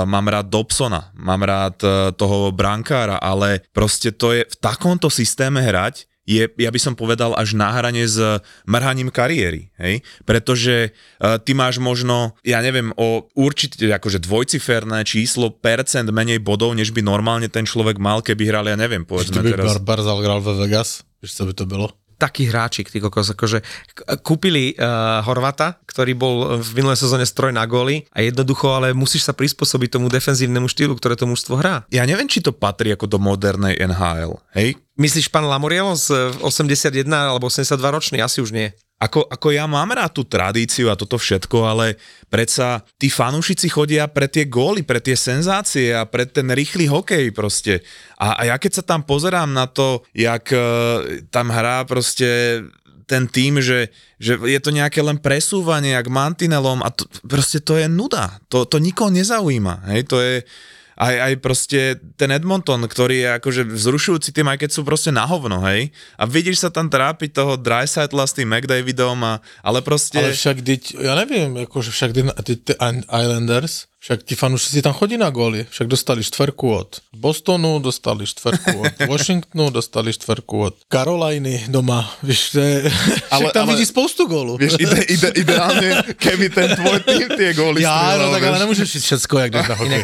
mám 0.01 0.25
rád 0.25 0.49
Dobsona, 0.49 1.13
mám 1.13 1.45
rád 1.45 1.77
e, 1.85 1.87
toho 2.17 2.49
brankára, 2.49 3.21
ale 3.21 3.61
proste 3.69 4.09
to 4.09 4.33
je 4.33 4.41
v 4.41 4.55
takomto 4.57 5.13
systéme 5.13 5.61
hrať, 5.61 6.09
je, 6.23 6.47
ja 6.47 6.71
by 6.71 6.79
som 6.79 6.95
povedal, 6.95 7.35
až 7.35 7.51
na 7.51 7.67
hrane 7.75 8.07
s 8.07 8.15
mrhaním 8.63 9.11
kariéry, 9.11 9.75
hej? 9.75 9.99
Pretože 10.23 10.95
uh, 10.95 11.35
ty 11.35 11.51
máš 11.51 11.83
možno, 11.83 12.39
ja 12.47 12.63
neviem, 12.63 12.95
o 12.95 13.27
určite 13.35 13.83
akože 13.91 14.23
dvojciferné 14.23 15.03
číslo 15.03 15.51
percent 15.51 16.07
menej 16.07 16.39
bodov, 16.39 16.79
než 16.79 16.95
by 16.95 17.03
normálne 17.03 17.51
ten 17.51 17.67
človek 17.67 17.99
mal, 17.99 18.23
keby 18.23 18.47
hral, 18.47 18.71
ja 18.71 18.79
neviem, 18.79 19.03
povedzme 19.03 19.43
by 19.43 19.51
teraz. 19.51 19.83
Bar 19.83 19.99
Barzal 19.99 20.23
hral 20.23 20.39
ve 20.39 20.55
Vegas, 20.63 21.03
vieš, 21.19 21.31
co 21.35 21.43
by 21.43 21.53
to 21.59 21.65
bylo? 21.67 21.87
Taký 22.23 22.47
hráčik, 22.47 22.87
ty 22.87 23.03
kokos, 23.03 23.35
akože 23.35 23.59
kúpili 24.23 24.71
uh, 24.79 25.19
Horvata, 25.27 25.75
ktorý 25.83 26.15
bol 26.15 26.35
v 26.63 26.69
minulej 26.79 27.03
sezóne 27.03 27.27
stroj 27.27 27.51
na 27.51 27.67
góly 27.67 28.07
a 28.15 28.23
jednoducho, 28.23 28.71
ale 28.71 28.95
musíš 28.95 29.27
sa 29.27 29.35
prispôsobiť 29.35 29.99
tomu 29.99 30.07
defenzívnemu 30.07 30.71
štýlu, 30.71 30.95
ktoré 30.95 31.19
to 31.19 31.27
mužstvo 31.27 31.59
hrá. 31.59 31.83
Ja 31.91 32.07
neviem, 32.07 32.31
či 32.31 32.39
to 32.39 32.55
patrí 32.55 32.95
ako 32.95 33.11
do 33.11 33.19
modernej 33.19 33.75
NHL, 33.75 34.39
hej? 34.55 34.79
Myslíš 34.95 35.27
pán 35.27 35.43
Lamoriel 35.43 35.97
z 35.99 36.37
81 36.39 37.09
alebo 37.11 37.49
82 37.51 37.75
ročný? 37.91 38.17
Asi 38.21 38.39
už 38.39 38.55
nie 38.55 38.71
ako, 39.03 39.27
ako 39.27 39.47
ja 39.51 39.67
mám 39.67 39.91
rád 39.91 40.15
tú 40.15 40.23
tradíciu 40.23 40.87
a 40.87 40.95
toto 40.95 41.19
všetko, 41.19 41.57
ale 41.67 41.99
predsa 42.31 42.79
tí 42.95 43.11
fanúšici 43.11 43.67
chodia 43.67 44.07
pre 44.07 44.31
tie 44.31 44.47
góly, 44.47 44.87
pre 44.87 45.03
tie 45.03 45.19
senzácie 45.19 45.91
a 45.91 46.07
pre 46.07 46.23
ten 46.23 46.47
rýchly 46.47 46.87
hokej 46.87 47.35
proste. 47.35 47.83
A, 48.15 48.39
a 48.39 48.41
ja 48.47 48.55
keď 48.55 48.79
sa 48.79 48.83
tam 48.87 49.03
pozerám 49.03 49.51
na 49.51 49.67
to, 49.67 50.07
jak 50.15 50.47
uh, 50.55 51.03
tam 51.27 51.51
hrá 51.51 51.83
proste 51.83 52.63
ten 53.03 53.27
tým, 53.27 53.59
že, 53.59 53.91
že 54.15 54.39
je 54.39 54.59
to 54.63 54.71
nejaké 54.71 55.03
len 55.03 55.19
presúvanie 55.19 55.91
jak 55.91 56.07
mantinelom 56.07 56.79
a 56.79 56.89
to, 56.89 57.03
proste 57.27 57.59
to 57.59 57.75
je 57.75 57.91
nuda. 57.91 58.39
To, 58.47 58.63
to 58.63 58.79
nikoho 58.79 59.11
nezaujíma. 59.11 59.91
Hej? 59.91 60.07
To 60.07 60.17
je, 60.23 60.47
aj, 60.97 61.15
aj 61.29 61.33
proste 61.41 61.79
ten 62.17 62.29
Edmonton, 62.33 62.83
ktorý 62.85 63.15
je 63.23 63.29
akože 63.39 63.61
vzrušujúci 63.69 64.29
tým, 64.33 64.49
aj 64.49 64.65
keď 64.65 64.69
sú 64.73 64.81
proste 64.85 65.09
na 65.13 65.25
hovno, 65.25 65.61
hej. 65.69 65.89
A 66.17 66.27
vidíš 66.27 66.65
sa 66.65 66.69
tam 66.69 66.89
trápiť 66.89 67.33
toho 67.33 67.53
Drysaitla 67.57 68.25
s 68.25 68.35
tým 68.35 68.49
McDavidom, 68.49 69.19
a, 69.23 69.33
ale 69.63 69.79
proste... 69.81 70.19
Ale 70.19 70.35
však, 70.35 70.57
ja 70.99 71.13
neviem, 71.17 71.55
akože 71.65 71.89
však 71.89 72.11
tí 72.43 72.59
Islanders, 73.09 73.92
však 74.03 74.27
ti 74.27 74.35
fanúšici 74.35 74.83
tam 74.83 74.91
chodí 74.91 75.15
na 75.15 75.31
góly. 75.31 75.63
Však 75.71 75.87
dostali 75.87 76.27
štverku 76.27 76.67
od 76.75 76.99
Bostonu, 77.15 77.79
dostali 77.79 78.27
štverku 78.27 78.83
od 78.83 78.93
Washingtonu, 79.11 79.71
dostali 79.71 80.11
štverku 80.11 80.55
od 80.59 80.75
Caroliny 80.91 81.71
doma. 81.71 82.03
Víš, 82.19 82.51
to 82.51 82.59
je, 82.59 82.91
ale, 83.31 83.47
však 83.47 83.55
tam 83.55 83.63
ale, 83.63 83.79
vidí 83.79 83.87
spoustu 83.87 84.27
gólu. 84.27 84.59
Vieš, 84.59 84.75
ide, 84.75 84.99
ide, 85.15 85.29
ideálne, 85.39 86.03
keby 86.19 86.51
ten 86.51 86.75
tvoj 86.75 86.99
tým 87.07 87.27
tie 87.31 87.55
góly 87.55 87.79
Ja, 87.79 88.19
no 88.19 88.27
tak 88.35 88.43
ale 88.43 88.59
nemôžeš 88.67 88.91
všetko, 88.91 89.33
jak 89.39 89.51
na 89.55 89.71
hokej. 89.71 90.03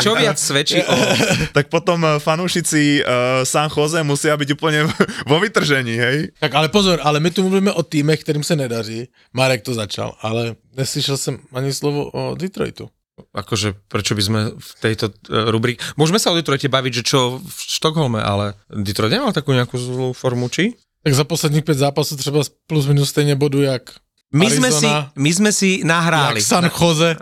Čo 0.00 0.16
viac 0.16 0.40
svedčí 0.40 0.80
o... 0.80 0.94
tak 1.56 1.68
potom 1.68 2.00
eh, 2.00 2.16
fanúšici 2.24 3.04
uh, 3.04 3.44
San 3.44 3.68
Jose 3.68 4.00
musia 4.00 4.32
byť 4.40 4.56
úplne 4.56 4.88
vo 5.28 5.36
vytržení, 5.36 6.00
hej? 6.00 6.16
Tak 6.40 6.48
ale 6.56 6.72
pozor, 6.72 6.96
ale 7.04 7.20
my 7.20 7.28
tu 7.28 7.44
mluvíme 7.44 7.76
o 7.76 7.84
týmech, 7.84 8.24
ktorým 8.24 8.40
sa 8.40 8.56
nedaří. 8.56 9.12
Marek 9.36 9.60
to 9.60 9.76
začal, 9.76 10.16
ale 10.24 10.56
neslyšel 10.72 11.20
som 11.20 11.34
ani 11.52 11.76
slovo 11.76 12.08
o 12.08 12.32
Detroitu. 12.32 12.88
Akože, 13.34 13.78
prečo 13.86 14.18
by 14.18 14.22
sme 14.22 14.40
v 14.58 14.70
tejto 14.82 15.14
uh, 15.30 15.50
rubrike... 15.50 15.78
Môžeme 15.94 16.18
sa 16.18 16.34
o 16.34 16.38
Detroite 16.38 16.66
baviť, 16.66 16.92
že 16.98 17.02
čo 17.14 17.38
v 17.38 17.58
Štokholme, 17.58 18.18
ale 18.18 18.58
Detroit 18.66 19.14
nemal 19.14 19.30
takú 19.30 19.54
nejakú 19.54 19.78
zlú 19.78 20.08
formu, 20.10 20.50
či? 20.50 20.74
Tak 21.06 21.14
za 21.14 21.22
posledných 21.22 21.62
5 21.62 21.84
zápasov 21.90 22.18
třeba 22.18 22.42
plus 22.66 22.90
minus 22.90 23.14
stejne 23.14 23.38
bodu, 23.38 23.60
jak 23.62 24.02
my 24.34 24.50
sme, 24.50 24.70
si, 24.74 24.90
my 25.14 25.30
sme 25.30 25.50
si 25.54 25.70
nahráli. 25.86 26.42
Jak 26.42 26.48
San 26.48 26.66
Jose. 26.66 27.14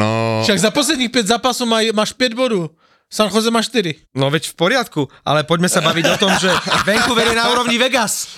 no. 0.00 0.38
Však 0.46 0.58
za 0.58 0.70
posledných 0.70 1.10
5 1.10 1.34
zápasov 1.34 1.66
máš 1.66 2.14
5 2.14 2.38
bodů. 2.38 2.70
San 3.14 3.30
Jose 3.30 3.46
má 3.46 3.62
4. 3.62 4.10
No 4.10 4.26
veď 4.26 4.50
v 4.50 4.54
poriadku, 4.58 5.06
ale 5.22 5.46
poďme 5.46 5.70
sa 5.70 5.78
baviť 5.78 6.02
o 6.02 6.16
tom, 6.18 6.34
že 6.34 6.50
Vancouver 6.82 7.30
je 7.30 7.36
na 7.38 7.46
úrovni 7.46 7.78
Vegas. 7.78 8.34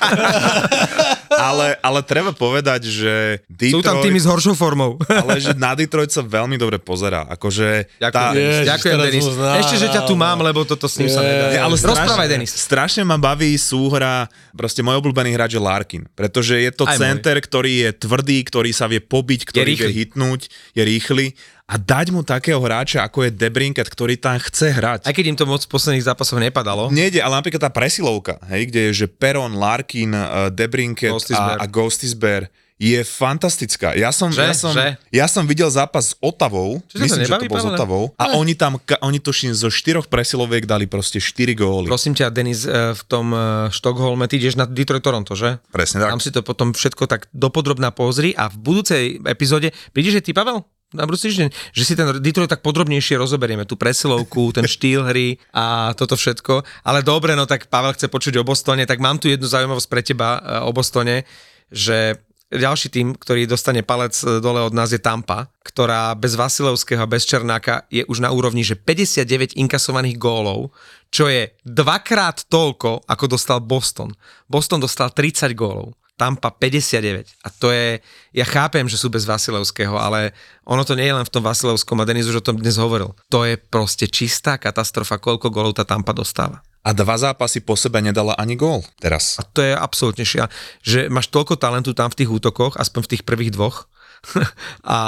ale, 1.48 1.80
ale 1.80 2.00
treba 2.04 2.36
povedať, 2.36 2.84
že 2.84 3.40
Detroit... 3.48 3.80
Sú 3.80 3.80
tam 3.80 4.04
týmy 4.04 4.20
s 4.20 4.28
horšou 4.28 4.52
formou. 4.52 5.00
ale 5.08 5.40
že 5.40 5.56
na 5.56 5.72
Detroit 5.72 6.12
sa 6.12 6.20
veľmi 6.20 6.60
dobre 6.60 6.76
pozerá. 6.76 7.24
Akože 7.24 7.88
ďakujem, 7.96 8.12
tá... 8.12 8.36
Ježiš, 8.36 8.66
ďakujem 8.68 8.96
Denis. 9.00 9.24
Ešte, 9.64 9.76
že 9.80 9.88
ťa 9.96 10.02
tu 10.04 10.12
mám, 10.12 10.44
lebo 10.44 10.68
toto 10.68 10.84
s 10.92 11.00
ním 11.00 11.08
sa 11.08 11.24
nedá. 11.24 11.56
ale 11.56 11.80
strašne, 11.80 11.96
Rozprávaj, 12.04 12.28
Denis. 12.28 12.52
Strašne 12.52 13.02
ma 13.08 13.16
baví 13.16 13.56
súhra, 13.56 14.28
proste 14.52 14.84
môj 14.84 15.00
obľúbený 15.00 15.32
hráč 15.32 15.56
je 15.56 15.62
Larkin, 15.64 16.04
pretože 16.12 16.52
je 16.52 16.68
to 16.68 16.84
Aj 16.84 17.00
center, 17.00 17.40
môj. 17.40 17.48
ktorý 17.48 17.72
je 17.80 17.90
tvrdý, 17.96 18.44
ktorý 18.44 18.70
sa 18.76 18.84
vie 18.92 19.00
pobiť, 19.00 19.48
ktorý 19.48 19.72
vie 19.72 20.04
hitnúť, 20.04 20.52
je 20.76 20.82
rýchly 20.84 21.32
a 21.66 21.74
dať 21.74 22.14
mu 22.14 22.22
takého 22.22 22.62
hráča, 22.62 23.02
ako 23.02 23.26
je 23.26 23.30
Debrinket, 23.34 23.90
ktorý 23.90 24.14
tam 24.14 24.38
chce 24.38 24.70
hrať. 24.70 25.00
Aj 25.02 25.14
keď 25.14 25.34
im 25.34 25.38
to 25.38 25.50
moc 25.50 25.66
v 25.66 25.70
posledných 25.70 26.06
zápasoch 26.06 26.38
nepadalo. 26.38 26.94
Nejde, 26.94 27.18
ale 27.18 27.42
napríklad 27.42 27.58
tá 27.58 27.70
presilovka, 27.74 28.38
hej, 28.54 28.70
kde 28.70 28.80
je, 28.90 29.04
že 29.04 29.06
Peron, 29.10 29.58
Larkin, 29.58 30.14
uh, 30.14 30.46
Debrinket 30.54 31.18
a, 31.34 31.58
a 31.58 31.64
Ghostisbear 31.66 32.46
je 32.76 33.00
fantastická. 33.00 33.96
Ja 33.96 34.12
som, 34.12 34.28
že, 34.28 34.44
ja 34.44 34.52
som, 34.52 34.76
že? 34.76 35.00
Ja 35.08 35.26
som 35.26 35.48
videl 35.48 35.64
zápas 35.72 36.12
s 36.12 36.14
Otavou, 36.20 36.84
Čiže 36.92 37.02
myslím, 37.08 37.24
to 37.24 37.28
že 37.32 37.36
to 37.40 37.48
bol 37.48 37.56
s 37.64 37.68
Otavou, 37.72 38.04
a 38.20 38.36
oni 38.36 38.52
tam, 38.52 38.76
oni 39.00 39.16
tuším, 39.16 39.56
zo 39.56 39.72
štyroch 39.72 40.12
presiloviek 40.12 40.68
dali 40.68 40.84
proste 40.84 41.16
4 41.16 41.56
góly. 41.56 41.88
Prosím 41.88 42.12
ťa, 42.12 42.28
Denis, 42.28 42.68
e, 42.68 42.92
v 42.92 43.02
tom 43.08 43.32
e, 43.32 43.72
Štokholme, 43.72 44.28
ty 44.28 44.36
ideš 44.36 44.60
na 44.60 44.68
Detroit 44.68 45.00
Toronto, 45.00 45.32
že? 45.32 45.56
Presne 45.72 46.04
tak. 46.04 46.12
Tam 46.12 46.20
si 46.20 46.28
to 46.28 46.44
potom 46.44 46.76
všetko 46.76 47.08
tak 47.08 47.32
dopodrobná 47.32 47.96
pozri 47.96 48.36
a 48.36 48.52
v 48.52 48.60
budúcej 48.60 49.02
epizóde, 49.24 49.72
prídeš, 49.96 50.20
že 50.20 50.28
ty, 50.28 50.30
Pavel? 50.36 50.60
Na 50.96 51.04
budúci 51.04 51.30
týždeň, 51.30 51.48
že 51.76 51.82
si 51.84 51.92
ten 51.92 52.08
Detroit 52.18 52.48
tak 52.48 52.64
podrobnejšie 52.64 53.20
rozoberieme, 53.20 53.68
tú 53.68 53.76
presilovku, 53.76 54.50
ten 54.56 54.64
štýl 54.64 55.04
hry 55.06 55.36
a 55.52 55.92
toto 55.92 56.16
všetko. 56.16 56.64
Ale 56.88 57.04
dobre, 57.04 57.36
no 57.36 57.44
tak 57.44 57.68
Pavel 57.68 57.92
chce 57.92 58.08
počuť 58.08 58.40
o 58.40 58.46
Bostone, 58.46 58.88
tak 58.88 58.98
mám 58.98 59.20
tu 59.20 59.28
jednu 59.28 59.44
zaujímavosť 59.44 59.88
pre 59.92 60.00
teba 60.00 60.40
e, 60.40 60.64
o 60.64 60.72
Bostone, 60.72 61.28
že 61.68 62.16
ďalší 62.50 62.88
tým, 62.94 63.18
ktorý 63.18 63.50
dostane 63.50 63.82
palec 63.82 64.14
e, 64.22 64.38
dole 64.38 64.62
od 64.62 64.74
nás 64.74 64.94
je 64.94 65.02
Tampa, 65.02 65.50
ktorá 65.66 66.14
bez 66.14 66.38
Vasilovského 66.38 67.02
a 67.02 67.10
bez 67.10 67.26
Černáka 67.26 67.84
je 67.90 68.06
už 68.06 68.22
na 68.22 68.30
úrovni, 68.30 68.62
že 68.62 68.78
59 68.78 69.58
inkasovaných 69.58 70.16
gólov, 70.16 70.70
čo 71.10 71.26
je 71.26 71.50
dvakrát 71.66 72.46
toľko, 72.46 73.06
ako 73.06 73.24
dostal 73.26 73.58
Boston. 73.58 74.14
Boston 74.46 74.78
dostal 74.78 75.10
30 75.10 75.52
gólov. 75.58 75.98
Tampa 76.16 76.48
59. 76.48 77.28
A 77.44 77.48
to 77.52 77.68
je, 77.68 78.00
ja 78.32 78.46
chápem, 78.48 78.88
že 78.88 78.96
sú 78.96 79.12
bez 79.12 79.28
Vasilevského, 79.28 80.00
ale 80.00 80.32
ono 80.64 80.80
to 80.80 80.96
nie 80.96 81.04
je 81.04 81.16
len 81.16 81.28
v 81.28 81.32
tom 81.32 81.44
Vasilevskom 81.44 82.00
a 82.00 82.08
Denis 82.08 82.24
už 82.24 82.40
o 82.40 82.46
tom 82.46 82.56
dnes 82.56 82.80
hovoril. 82.80 83.12
To 83.28 83.44
je 83.44 83.60
proste 83.60 84.08
čistá 84.08 84.56
katastrofa, 84.56 85.20
koľko 85.20 85.52
golov 85.52 85.76
tá 85.76 85.84
Tampa 85.84 86.16
dostáva. 86.16 86.64
A 86.86 86.96
dva 86.96 87.20
zápasy 87.20 87.60
po 87.60 87.76
sebe 87.76 88.00
nedala 88.00 88.32
ani 88.40 88.56
gól 88.56 88.80
teraz. 88.96 89.36
A 89.36 89.44
to 89.44 89.60
je 89.60 89.76
absolútne 89.76 90.24
šia, 90.24 90.48
že 90.80 91.12
máš 91.12 91.28
toľko 91.28 91.60
talentu 91.60 91.92
tam 91.92 92.08
v 92.08 92.24
tých 92.24 92.32
útokoch, 92.32 92.80
aspoň 92.80 93.00
v 93.04 93.10
tých 93.12 93.22
prvých 93.26 93.52
dvoch. 93.52 93.90
a 94.86 94.98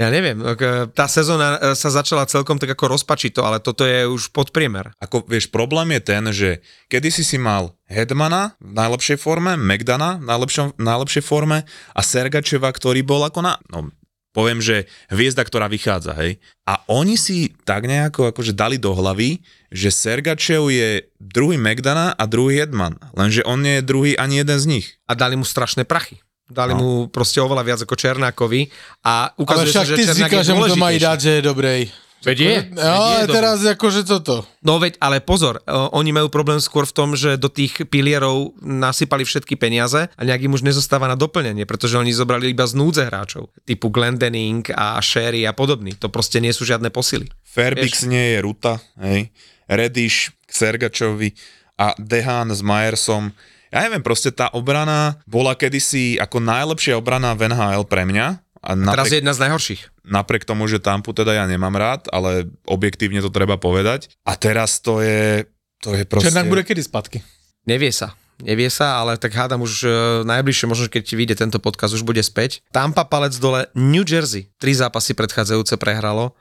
ja 0.00 0.08
neviem, 0.08 0.40
e, 0.40 0.56
tá 0.96 1.04
sezóna 1.04 1.60
e, 1.60 1.76
sa 1.76 1.92
začala 1.92 2.24
celkom 2.24 2.56
tak 2.56 2.72
ako 2.72 2.96
rozpačito, 2.96 3.44
ale 3.44 3.60
toto 3.60 3.84
je 3.84 4.08
už 4.08 4.32
podpriemer. 4.32 4.96
Ako 4.96 5.28
vieš, 5.28 5.52
problém 5.52 5.92
je 5.94 6.00
ten, 6.00 6.24
že 6.32 6.50
kedy 6.88 7.12
si 7.12 7.20
si 7.20 7.36
mal 7.36 7.76
Hedmana 7.92 8.56
v 8.56 8.72
najlepšej 8.72 9.20
forme, 9.20 9.60
Megdana 9.60 10.16
v 10.16 10.24
najlepšom, 10.24 10.80
najlepšej 10.80 11.24
forme 11.24 11.68
a 11.92 12.00
Sergačeva, 12.00 12.72
ktorý 12.72 13.04
bol 13.04 13.20
ako 13.28 13.44
na... 13.44 13.60
No, 13.68 13.92
poviem, 14.32 14.64
že 14.64 14.88
hviezda, 15.12 15.44
ktorá 15.44 15.68
vychádza, 15.68 16.16
hej. 16.16 16.40
A 16.64 16.80
oni 16.88 17.20
si 17.20 17.52
tak 17.68 17.84
nejako 17.84 18.32
akože 18.32 18.56
dali 18.56 18.80
do 18.80 18.96
hlavy, 18.96 19.44
že 19.68 19.92
Sergačev 19.92 20.72
je 20.72 21.04
druhý 21.20 21.60
Megdana 21.60 22.16
a 22.16 22.24
druhý 22.24 22.64
Hedman, 22.64 22.96
lenže 23.12 23.44
on 23.44 23.60
nie 23.60 23.78
je 23.78 23.84
druhý 23.84 24.12
ani 24.16 24.40
jeden 24.40 24.56
z 24.56 24.66
nich. 24.66 24.86
A 25.04 25.12
dali 25.12 25.36
mu 25.36 25.44
strašné 25.44 25.84
prachy. 25.84 26.24
Dali 26.52 26.76
no. 26.76 26.78
mu 26.78 26.90
proste 27.08 27.40
oveľa 27.40 27.64
viac 27.64 27.80
ako 27.82 27.96
Černákovi 27.96 28.68
a 29.08 29.32
ukazuje 29.40 29.72
sa, 29.72 29.88
že 29.88 29.96
ty 29.96 30.04
Černák 30.04 30.28
je 30.28 30.44
že 30.44 30.54
mu 30.54 30.68
to 30.68 30.76
mají 30.76 31.00
dať, 31.00 31.18
že 31.18 31.30
je 31.40 31.42
dobrej. 31.42 31.82
Veď 32.22 32.38
je. 32.38 32.56
No, 32.78 33.18
ale 33.18 33.26
teraz 33.26 33.66
akože 33.66 34.06
toto. 34.06 34.46
No 34.62 34.78
veď, 34.78 34.94
ale 35.02 35.18
pozor, 35.18 35.58
oni 35.66 36.14
majú 36.14 36.30
problém 36.30 36.62
skôr 36.62 36.86
v 36.86 36.94
tom, 36.94 37.18
že 37.18 37.34
do 37.34 37.50
tých 37.50 37.82
pilierov 37.90 38.54
nasypali 38.62 39.26
všetky 39.26 39.58
peniaze 39.58 40.06
a 40.06 40.20
nejak 40.22 40.46
im 40.46 40.54
už 40.54 40.62
nezostáva 40.62 41.10
na 41.10 41.18
doplnenie, 41.18 41.66
pretože 41.66 41.98
oni 41.98 42.14
zobrali 42.14 42.54
iba 42.54 42.62
z 42.62 42.78
núdze 42.78 43.10
hráčov, 43.10 43.50
typu 43.66 43.90
Glendening 43.90 44.62
a 44.70 45.02
Sherry 45.02 45.42
a 45.42 45.50
podobný. 45.50 45.98
To 45.98 46.14
proste 46.14 46.38
nie 46.38 46.54
sú 46.54 46.62
žiadne 46.62 46.94
posily. 46.94 47.26
Fairbyx 47.42 48.06
nie 48.06 48.38
je 48.38 48.38
Ruta, 48.38 48.78
hej 49.02 49.34
Rediš 49.66 50.30
k 50.46 50.50
Sergačovi 50.54 51.34
a 51.74 51.90
Dehan 51.98 52.54
s 52.54 52.62
Majersom. 52.62 53.34
Ja 53.72 53.88
neviem, 53.88 54.04
proste 54.04 54.28
tá 54.28 54.52
obrana 54.52 55.16
bola 55.24 55.56
kedysi 55.56 56.20
ako 56.20 56.44
najlepšia 56.44 57.00
obrana 57.00 57.32
v 57.32 57.48
NHL 57.48 57.88
pre 57.88 58.04
mňa. 58.04 58.26
A 58.62 58.78
napriek, 58.78 58.94
teraz 58.94 59.10
je 59.10 59.18
jedna 59.18 59.34
z 59.34 59.42
najhorších. 59.48 59.82
Napriek 60.06 60.46
tomu, 60.46 60.70
že 60.70 60.78
Tampu 60.78 61.10
teda 61.10 61.34
ja 61.34 61.48
nemám 61.50 61.74
rád, 61.74 62.06
ale 62.14 62.46
objektívne 62.62 63.18
to 63.18 63.32
treba 63.32 63.58
povedať. 63.58 64.12
A 64.22 64.38
teraz 64.38 64.78
to 64.78 65.02
je, 65.02 65.50
to 65.82 65.98
je 65.98 66.06
proste... 66.06 66.30
Černák 66.30 66.46
bude 66.46 66.62
kedy 66.62 66.84
spadky? 66.84 67.18
Nevie 67.66 67.90
sa 67.90 68.14
nevie 68.42 68.68
sa, 68.68 68.98
ale 68.98 69.14
tak 69.16 69.32
hádam 69.32 69.62
už 69.62 69.72
uh, 69.86 69.92
najbližšie, 70.26 70.66
možno 70.66 70.90
keď 70.90 71.02
ti 71.06 71.14
vyjde 71.14 71.38
tento 71.38 71.62
podcast, 71.62 71.94
už 71.94 72.02
bude 72.02 72.20
späť. 72.20 72.60
Tampa 72.74 73.06
palec 73.06 73.32
dole, 73.38 73.70
New 73.78 74.02
Jersey, 74.02 74.50
tri 74.58 74.74
zápasy 74.74 75.14
predchádzajúce 75.14 75.78
prehralo. 75.78 76.34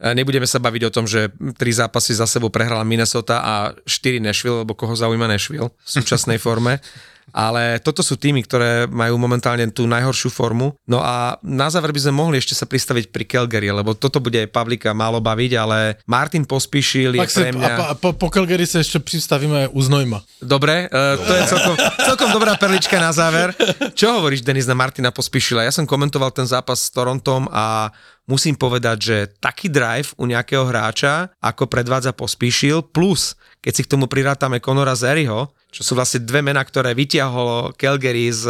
E, 0.00 0.14
nebudeme 0.14 0.46
sa 0.46 0.58
baviť 0.58 0.82
o 0.88 0.94
tom, 0.94 1.06
že 1.06 1.30
tri 1.54 1.70
zápasy 1.70 2.18
za 2.18 2.26
sebou 2.26 2.50
prehrala 2.50 2.82
Minnesota 2.82 3.40
a 3.40 3.54
štyri 3.86 4.18
Nashville, 4.18 4.66
lebo 4.66 4.74
koho 4.74 4.94
zaujíma 4.94 5.30
Nashville 5.30 5.70
v 5.70 5.88
súčasnej 5.88 6.42
forme 6.42 6.78
ale 7.34 7.82
toto 7.82 7.98
sú 8.06 8.14
týmy, 8.14 8.46
ktoré 8.46 8.86
majú 8.86 9.18
momentálne 9.18 9.66
tú 9.74 9.90
najhoršiu 9.90 10.30
formu. 10.30 10.78
No 10.86 11.02
a 11.02 11.34
na 11.42 11.66
záver 11.66 11.90
by 11.90 12.06
sme 12.06 12.14
mohli 12.14 12.38
ešte 12.38 12.54
sa 12.54 12.62
pristaviť 12.70 13.10
pri 13.10 13.26
Calgary, 13.26 13.74
lebo 13.74 13.98
toto 13.98 14.22
bude 14.22 14.46
Pavlika 14.46 14.94
málo 14.94 15.18
baviť, 15.18 15.52
ale 15.58 15.98
Martin 16.06 16.46
Pospíšil 16.46 17.18
je 17.18 17.26
pre 17.26 17.50
mňa... 17.50 17.74
A, 17.90 17.94
po, 17.98 18.14
po 18.14 18.30
Calgary 18.30 18.62
sa 18.70 18.78
ešte 18.78 19.02
pristavíme 19.02 19.74
u 19.74 19.80
Znojma. 19.82 20.22
Dobre, 20.38 20.86
uh, 20.86 21.18
to 21.18 21.32
je 21.34 21.42
celkom, 21.50 21.74
celkom 22.06 22.30
dobrá 22.30 22.54
perlička 22.54 23.02
na 23.02 23.10
záver. 23.10 23.50
Čo 23.98 24.22
hovoríš, 24.22 24.46
Denis, 24.46 24.70
na 24.70 24.78
Martina 24.78 25.10
Pospíšila? 25.10 25.66
Ja 25.66 25.74
som 25.74 25.90
komentoval 25.90 26.30
ten 26.30 26.46
zápas 26.46 26.86
s 26.86 26.94
Torontom 26.94 27.50
a 27.50 27.90
musím 28.30 28.54
povedať, 28.54 28.96
že 29.02 29.16
taký 29.42 29.66
drive 29.66 30.14
u 30.16 30.24
nejakého 30.30 30.62
hráča, 30.70 31.34
ako 31.42 31.66
predvádza 31.66 32.14
Pospíšil, 32.14 32.86
plus 32.94 33.34
keď 33.64 33.72
si 33.72 33.82
k 33.82 33.90
tomu 33.96 34.04
prirátame 34.06 34.60
Conora 34.60 34.92
Zeriho, 34.92 35.50
čo 35.74 35.82
sú 35.82 35.98
vlastne 35.98 36.22
dve 36.22 36.38
mená, 36.38 36.62
ktoré 36.62 36.94
vyťahol 36.94 37.74
Calgary 37.74 38.30
z, 38.30 38.46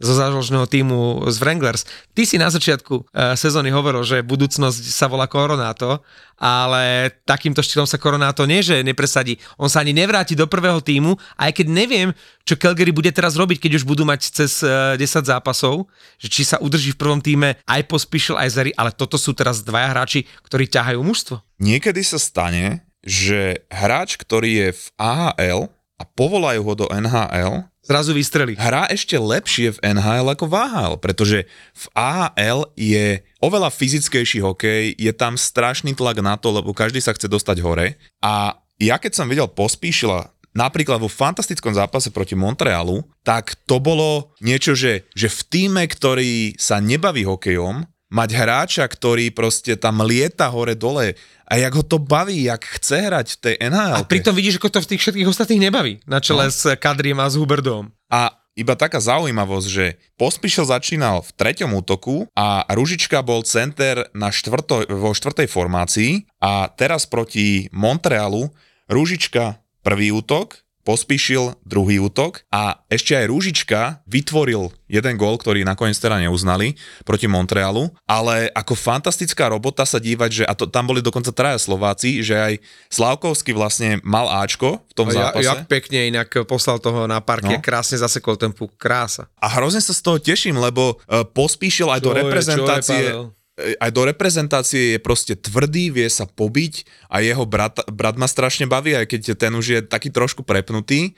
zo 0.00 0.12
záložného 0.16 0.64
týmu 0.64 1.28
z 1.28 1.36
Wranglers. 1.44 1.84
Ty 2.16 2.24
si 2.24 2.40
na 2.40 2.48
začiatku 2.48 2.94
uh, 3.04 3.36
sezóny 3.36 3.68
hovoril, 3.68 4.00
že 4.00 4.24
budúcnosť 4.24 4.80
sa 4.88 5.04
volá 5.04 5.28
Koronáto, 5.28 6.00
ale 6.40 7.12
takýmto 7.28 7.60
štýlom 7.60 7.84
sa 7.84 8.00
Koronáto 8.00 8.48
nie, 8.48 8.64
že 8.64 8.80
nepresadí. 8.80 9.36
On 9.60 9.68
sa 9.68 9.84
ani 9.84 9.92
nevráti 9.92 10.32
do 10.32 10.48
prvého 10.48 10.80
týmu, 10.80 11.20
aj 11.36 11.52
keď 11.52 11.66
neviem, 11.68 12.08
čo 12.48 12.56
Calgary 12.56 12.96
bude 12.96 13.12
teraz 13.12 13.36
robiť, 13.36 13.68
keď 13.68 13.72
už 13.78 13.84
budú 13.84 14.08
mať 14.08 14.32
cez 14.32 14.64
uh, 14.64 14.96
e, 14.96 15.04
10 15.04 15.28
zápasov, 15.28 15.84
že 16.16 16.32
či 16.32 16.48
sa 16.48 16.56
udrží 16.64 16.96
v 16.96 17.00
prvom 17.00 17.20
týme 17.20 17.60
aj 17.68 17.84
Pospíšil, 17.84 18.40
aj 18.40 18.48
Zeri, 18.48 18.72
ale 18.72 18.96
toto 18.96 19.20
sú 19.20 19.36
teraz 19.36 19.60
dvaja 19.60 19.92
hráči, 19.92 20.24
ktorí 20.48 20.64
ťahajú 20.72 21.00
mužstvo. 21.04 21.44
Niekedy 21.60 22.00
sa 22.00 22.16
stane, 22.16 22.88
že 23.04 23.68
hráč, 23.68 24.16
ktorý 24.16 24.50
je 24.64 24.68
v 24.72 24.84
AHL, 24.96 25.60
a 25.98 26.02
povolajú 26.02 26.60
ho 26.66 26.74
do 26.74 26.86
NHL, 26.90 27.70
zrazu 27.84 28.16
vystrelí. 28.16 28.58
Hrá 28.58 28.90
ešte 28.90 29.14
lepšie 29.14 29.78
v 29.78 29.82
NHL 29.94 30.26
ako 30.32 30.50
v 30.50 30.54
AHL, 30.58 30.94
pretože 30.98 31.46
v 31.76 31.84
AHL 31.94 32.66
je 32.74 33.22
oveľa 33.38 33.70
fyzickejší 33.70 34.42
hokej, 34.42 34.96
je 34.96 35.12
tam 35.14 35.38
strašný 35.38 35.92
tlak 35.94 36.18
na 36.24 36.34
to, 36.34 36.50
lebo 36.50 36.74
každý 36.74 36.98
sa 36.98 37.14
chce 37.14 37.30
dostať 37.30 37.62
hore. 37.62 38.00
A 38.24 38.58
ja 38.82 38.98
keď 38.98 39.12
som 39.14 39.30
videl 39.30 39.46
Pospíšila 39.46 40.34
napríklad 40.54 41.02
vo 41.02 41.10
fantastickom 41.10 41.74
zápase 41.74 42.14
proti 42.14 42.38
Montrealu, 42.38 43.02
tak 43.26 43.58
to 43.66 43.82
bolo 43.82 44.32
niečo, 44.38 44.72
že, 44.78 45.06
že 45.12 45.26
v 45.26 45.40
týme, 45.50 45.82
ktorý 45.84 46.54
sa 46.56 46.78
nebaví 46.78 47.26
hokejom, 47.26 47.86
mať 48.14 48.30
hráča, 48.30 48.84
ktorý 48.86 49.34
proste 49.34 49.74
tam 49.74 50.06
lieta 50.06 50.46
hore-dole 50.46 51.18
a 51.44 51.52
jak 51.58 51.72
ho 51.74 51.82
to 51.82 51.98
baví, 51.98 52.46
jak 52.46 52.62
chce 52.78 53.10
hrať 53.10 53.26
v 53.34 53.38
tej 53.42 53.54
NHL. 53.68 53.98
A 53.98 54.06
pritom 54.06 54.32
vidíš, 54.32 54.62
ako 54.62 54.70
to 54.70 54.80
v 54.86 54.88
tých 54.94 55.02
všetkých 55.02 55.28
ostatných 55.28 55.64
nebaví, 55.66 55.98
na 56.06 56.22
čele 56.22 56.46
no. 56.46 56.54
s 56.54 56.62
Kadriem 56.78 57.18
a 57.18 57.26
s 57.26 57.34
Huberdom. 57.34 57.90
A 58.08 58.32
iba 58.54 58.78
taká 58.78 59.02
zaujímavosť, 59.02 59.66
že 59.66 59.98
Pospišil 60.14 60.70
začínal 60.70 61.26
v 61.26 61.30
treťom 61.34 61.74
útoku 61.74 62.30
a 62.38 62.62
Ružička 62.70 63.18
bol 63.26 63.42
center 63.42 64.06
na 64.14 64.30
štvrto, 64.30 64.86
vo 64.94 65.10
štvrtej 65.10 65.50
formácii 65.50 66.12
a 66.38 66.70
teraz 66.70 67.02
proti 67.02 67.66
Montrealu 67.74 68.46
Ružička 68.86 69.58
prvý 69.84 70.14
útok, 70.14 70.63
pospíšil 70.84 71.56
druhý 71.64 71.98
útok 71.98 72.44
a 72.52 72.84
ešte 72.92 73.16
aj 73.16 73.26
Rúžička 73.32 74.04
vytvoril 74.04 74.68
jeden 74.84 75.14
gól, 75.16 75.40
ktorý 75.40 75.64
nakoniec 75.64 75.96
teda 75.96 76.20
neuznali 76.20 76.76
proti 77.02 77.26
Montrealu, 77.26 77.90
ale 78.04 78.52
ako 78.52 78.76
fantastická 78.76 79.48
robota 79.50 79.82
sa 79.88 79.98
dívať, 79.98 80.30
že 80.30 80.44
a 80.44 80.52
to, 80.52 80.68
tam 80.68 80.86
boli 80.86 81.00
dokonca 81.00 81.32
traja 81.32 81.58
Slováci, 81.58 82.20
že 82.20 82.36
aj 82.36 82.54
Slavkovský 82.92 83.56
vlastne 83.56 83.98
mal 84.04 84.28
Ačko 84.44 84.84
v 84.84 84.94
tom 84.94 85.08
ja, 85.10 85.32
zápase. 85.32 85.48
Jak 85.48 85.66
pekne 85.66 86.12
inak 86.12 86.28
poslal 86.44 86.78
toho 86.78 87.08
na 87.08 87.18
parke, 87.24 87.58
no. 87.58 87.64
krásne 87.64 87.98
zasekol 87.98 88.36
ten 88.36 88.52
puk, 88.52 88.76
krása. 88.76 89.26
A 89.40 89.48
hrozne 89.56 89.80
sa 89.80 89.96
z 89.96 90.04
toho 90.04 90.20
teším, 90.20 90.60
lebo 90.60 91.00
uh, 91.08 91.24
pospíšil 91.24 91.88
aj 91.90 92.00
čo 92.04 92.06
do 92.06 92.10
reprezentácie... 92.14 93.02
Je, 93.08 93.42
aj 93.54 93.90
do 93.94 94.02
reprezentácie 94.02 94.96
je 94.96 94.98
proste 94.98 95.38
tvrdý, 95.38 95.94
vie 95.94 96.10
sa 96.10 96.26
pobiť 96.26 96.82
a 97.06 97.22
jeho 97.22 97.46
brat, 97.46 97.86
brat 97.86 98.18
ma 98.18 98.26
strašne 98.26 98.66
baví, 98.66 98.98
aj 98.98 99.06
keď 99.06 99.20
ten 99.38 99.54
už 99.54 99.66
je 99.66 99.80
taký 99.86 100.10
trošku 100.10 100.42
prepnutý, 100.42 101.14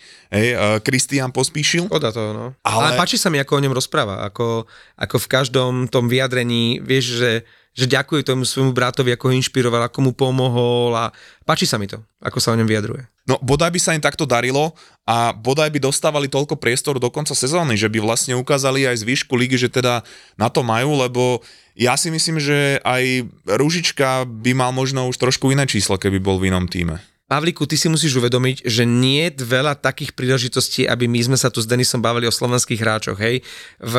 Kristián 0.84 1.32
uh, 1.32 1.36
pospíšil. 1.36 1.88
Škoda 1.88 2.12
to, 2.12 2.36
no. 2.36 2.46
Ale... 2.60 2.92
Ale 2.92 3.00
páči 3.00 3.16
sa 3.16 3.32
mi, 3.32 3.40
ako 3.40 3.56
o 3.56 3.62
ňom 3.64 3.74
rozpráva, 3.76 4.28
ako, 4.28 4.68
ako 5.00 5.16
v 5.16 5.30
každom 5.32 5.72
tom 5.88 6.12
vyjadrení, 6.12 6.84
vieš, 6.84 7.24
že 7.24 7.30
že 7.76 7.84
ďakuje 7.84 8.24
tomu 8.24 8.48
svojmu 8.48 8.72
bratovi, 8.72 9.12
ako 9.12 9.28
ho 9.28 9.36
inšpiroval, 9.36 9.84
ako 9.84 9.98
mu 10.00 10.12
pomohol 10.16 10.96
a 10.96 11.12
páči 11.44 11.68
sa 11.68 11.76
mi 11.76 11.84
to, 11.84 12.00
ako 12.24 12.40
sa 12.40 12.56
o 12.56 12.58
ňom 12.58 12.64
vyjadruje. 12.64 13.04
No 13.28 13.36
bodaj 13.44 13.68
by 13.68 13.80
sa 13.82 13.92
im 13.92 14.00
takto 14.00 14.24
darilo 14.24 14.72
a 15.04 15.36
bodaj 15.36 15.68
by 15.68 15.84
dostávali 15.84 16.32
toľko 16.32 16.56
priestoru 16.56 16.96
do 16.96 17.12
konca 17.12 17.36
sezóny, 17.36 17.76
že 17.76 17.92
by 17.92 18.00
vlastne 18.00 18.32
ukázali 18.32 18.88
aj 18.88 19.04
z 19.04 19.08
výšku 19.12 19.36
ligy, 19.36 19.60
že 19.60 19.68
teda 19.68 20.00
na 20.40 20.48
to 20.48 20.64
majú, 20.64 20.96
lebo 20.96 21.44
ja 21.76 21.92
si 22.00 22.08
myslím, 22.08 22.40
že 22.40 22.80
aj 22.80 23.28
Ružička 23.44 24.24
by 24.24 24.56
mal 24.56 24.72
možno 24.72 25.04
už 25.12 25.20
trošku 25.20 25.52
iné 25.52 25.68
číslo, 25.68 26.00
keby 26.00 26.16
bol 26.16 26.40
v 26.40 26.48
inom 26.48 26.64
týme. 26.64 26.96
Pavliku, 27.26 27.66
ty 27.66 27.74
si 27.74 27.90
musíš 27.90 28.14
uvedomiť, 28.22 28.70
že 28.70 28.86
nie 28.86 29.26
je 29.26 29.42
veľa 29.42 29.74
takých 29.82 30.14
príležitostí, 30.14 30.86
aby 30.86 31.10
my 31.10 31.26
sme 31.26 31.34
sa 31.34 31.50
tu 31.50 31.58
s 31.58 31.66
Denisom 31.66 31.98
bavili 31.98 32.30
o 32.30 32.32
slovenských 32.32 32.78
hráčoch, 32.78 33.18
hej. 33.18 33.42
V 33.82 33.94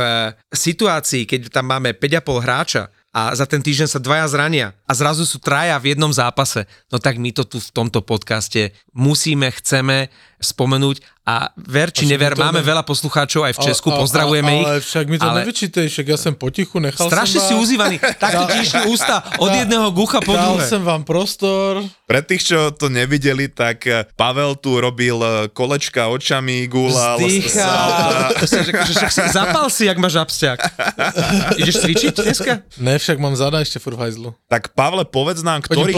situácii, 0.47 1.27
keď 1.27 1.51
tam 1.51 1.67
máme 1.67 1.91
5,5 1.91 2.23
hráča, 2.39 2.87
a 3.17 3.33
za 3.33 3.49
ten 3.49 3.65
týždeň 3.65 3.89
sa 3.89 3.97
dvaja 3.97 4.29
zrania. 4.29 4.77
A 4.85 4.93
zrazu 4.93 5.25
sú 5.25 5.41
traja 5.41 5.73
v 5.81 5.97
jednom 5.97 6.13
zápase, 6.13 6.69
no 6.93 7.01
tak 7.01 7.17
my 7.17 7.33
to 7.33 7.49
tu 7.49 7.57
v 7.57 7.73
tomto 7.73 8.05
podcaste 8.05 8.77
musíme, 8.93 9.49
chceme 9.57 10.13
spomenúť 10.37 11.01
a 11.27 11.51
ver 11.59 11.91
či 11.91 12.07
never, 12.07 12.39
máme 12.39 12.63
ne... 12.63 12.65
veľa 12.65 12.87
poslucháčov 12.87 13.43
aj 13.51 13.59
v 13.59 13.67
Česku, 13.67 13.91
a, 13.91 13.99
a, 13.99 14.07
pozdravujeme 14.07 14.47
a, 14.47 14.55
ich. 14.55 14.67
Ale 14.71 14.79
však 14.79 15.05
mi 15.11 15.17
to 15.19 15.27
ale... 15.27 15.43
nevyčítej, 15.43 15.85
však 15.91 16.05
ja 16.07 16.17
som 16.17 16.33
potichu, 16.39 16.79
nechal 16.79 17.11
Strašne 17.11 17.43
si 17.43 17.51
uzývaný, 17.51 17.99
takto 18.23 18.47
ti 18.47 18.63
išli 18.63 18.87
ústa 18.87 19.19
od 19.35 19.51
jedného 19.51 19.91
gucha 19.91 20.23
po 20.23 20.31
druhé. 20.31 20.63
som 20.63 20.87
vám 20.87 21.03
prostor. 21.03 21.83
Pre 22.07 22.23
tých, 22.23 22.47
čo 22.47 22.71
to 22.71 22.87
nevideli, 22.87 23.51
tak 23.51 23.83
eh, 23.91 24.07
Pavel 24.15 24.55
tu 24.55 24.79
robil 24.79 25.19
eh, 25.19 25.51
kolečka 25.51 26.07
očami, 26.07 26.63
gúlal. 26.71 27.19
Zdýchal. 27.19 27.87
Zapal 29.27 29.67
si, 29.67 29.83
jak 29.91 29.99
máš 29.99 30.15
abstiak. 30.15 30.63
Ideš 31.59 31.83
cvičiť 31.83 32.23
dneska? 32.23 32.63
Ne, 32.79 32.95
však 32.95 33.19
mám 33.19 33.35
zada 33.35 33.59
ešte 33.59 33.83
furt 33.83 33.99
hajzlu. 33.99 34.31
Tak 34.47 34.71
Pavle, 34.71 35.03
povedz 35.03 35.43
nám, 35.43 35.59
ktorý, 35.59 35.91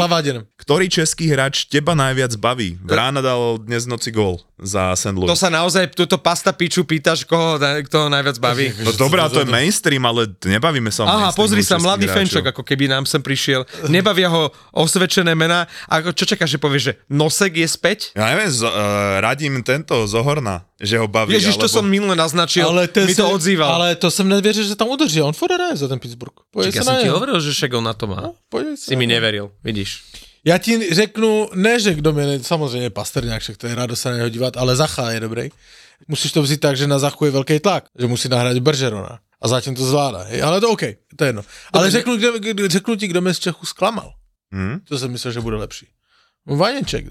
ktorý 0.57 0.89
český 0.89 1.30
hráč 1.30 1.69
teba 1.69 1.93
najviac 1.93 2.34
baví? 2.41 2.82
Vrána 2.82 3.21
dal 3.21 3.61
dnes 3.61 3.86
noci 3.86 4.09
gól 4.09 4.49
za 4.62 4.95
St. 4.95 5.16
Louis. 5.16 5.30
To 5.32 5.38
sa 5.39 5.47
naozaj, 5.47 5.95
túto 5.95 6.20
pasta 6.20 6.51
piču 6.51 6.84
pýtaš, 6.84 7.24
koho, 7.24 7.60
kto 7.60 8.12
najviac 8.12 8.38
baví. 8.39 8.72
No 8.84 8.91
dobrá, 8.95 9.32
to 9.32 9.43
je 9.43 9.47
mainstream, 9.47 10.03
ale 10.03 10.28
nebavíme 10.45 10.91
sa 10.91 11.03
o 11.03 11.07
Aha, 11.07 11.30
pozri 11.36 11.64
sa, 11.64 11.80
mladý 11.80 12.07
fenčok, 12.07 12.51
ako 12.51 12.64
keby 12.64 12.91
nám 12.91 13.07
sem 13.07 13.24
prišiel. 13.24 13.64
Nebavia 13.88 14.28
ho 14.28 14.51
osvedčené 14.76 15.36
mená. 15.36 15.68
A 15.88 16.03
čo 16.12 16.28
čakáš, 16.28 16.55
že 16.55 16.60
povieš, 16.60 16.84
že 16.84 16.93
Nosek 17.07 17.55
je 17.60 17.68
späť? 17.68 17.99
Ja 18.16 18.32
neviem, 18.36 18.51
z, 18.51 18.68
uh, 18.68 19.24
radím 19.24 19.64
tento 19.64 20.07
Zohorna, 20.07 20.68
že 20.80 20.99
ho 20.99 21.07
baví. 21.07 21.36
Ježiš, 21.36 21.60
alebo... 21.60 21.64
to 21.66 21.70
som 21.70 21.86
minule 21.88 22.16
naznačil, 22.16 22.68
ale 22.68 22.88
mi 22.88 23.16
to 23.16 23.26
odzýval. 23.28 23.70
Ale 23.80 23.88
to 23.95 24.07
som 24.12 24.28
nevěřil, 24.28 24.64
že 24.64 24.76
tam 24.76 24.88
udrží, 24.91 25.22
on 25.22 25.34
furt 25.34 25.51
za 25.74 25.88
ten 25.88 25.99
Pittsburgh. 25.99 26.36
Čak, 26.53 26.76
ja 26.76 26.84
som 26.86 26.95
ti 27.01 27.10
hovoril, 27.10 27.39
že 27.41 27.51
však 27.51 27.72
on 27.76 27.84
na 27.84 27.93
to 27.97 28.05
má. 28.07 28.32
No, 28.32 28.38
si 28.78 28.95
mi 28.95 29.10
neveril, 29.10 29.51
vidíš. 29.66 30.05
Já 30.46 30.58
ti 30.58 30.94
řeknu, 30.94 31.50
ne, 31.56 31.80
že 31.80 31.94
kdo 31.94 32.14
mě, 32.14 32.44
samozřejmě 32.44 32.90
Pasterňák, 32.90 33.42
však 33.42 33.58
to 33.58 33.68
je 33.68 33.76
rádo 33.76 33.96
se 33.96 34.10
na 34.10 34.16
něho 34.16 34.30
dívat, 34.30 34.58
ale 34.58 34.76
Zacha 34.76 35.12
je 35.12 35.20
dobrý. 35.20 35.50
Musíš 36.08 36.32
to 36.32 36.42
vzít 36.42 36.60
tak, 36.60 36.78
že 36.78 36.88
na 36.88 37.00
Zachu 37.00 37.26
je 37.26 37.32
velký 37.32 37.60
tlak, 37.60 37.86
že 38.00 38.08
musí 38.08 38.30
nahrát 38.30 38.58
Beržerona. 38.58 39.20
A 39.42 39.48
zatím 39.48 39.76
to 39.76 39.86
zvládá. 39.86 40.24
Hej? 40.24 40.44
Ale 40.44 40.62
to 40.62 40.70
OK, 40.70 40.82
to 41.16 41.24
je 41.24 41.30
jedno. 41.30 41.42
Ale 41.74 41.92
řeknu, 41.92 42.18
kde, 42.18 42.70
řeknu 42.70 42.96
ti, 42.96 43.08
kdo 43.08 43.22
mě 43.22 43.34
z 43.34 43.40
Čechu 43.40 43.66
zklamal. 43.66 44.14
Hmm? 44.52 44.80
To 44.88 45.00
jsem 45.00 45.12
myslel, 45.12 45.34
že 45.34 45.42
bude 45.42 45.58
lepší. 45.58 45.88
Vaněček. 46.46 47.06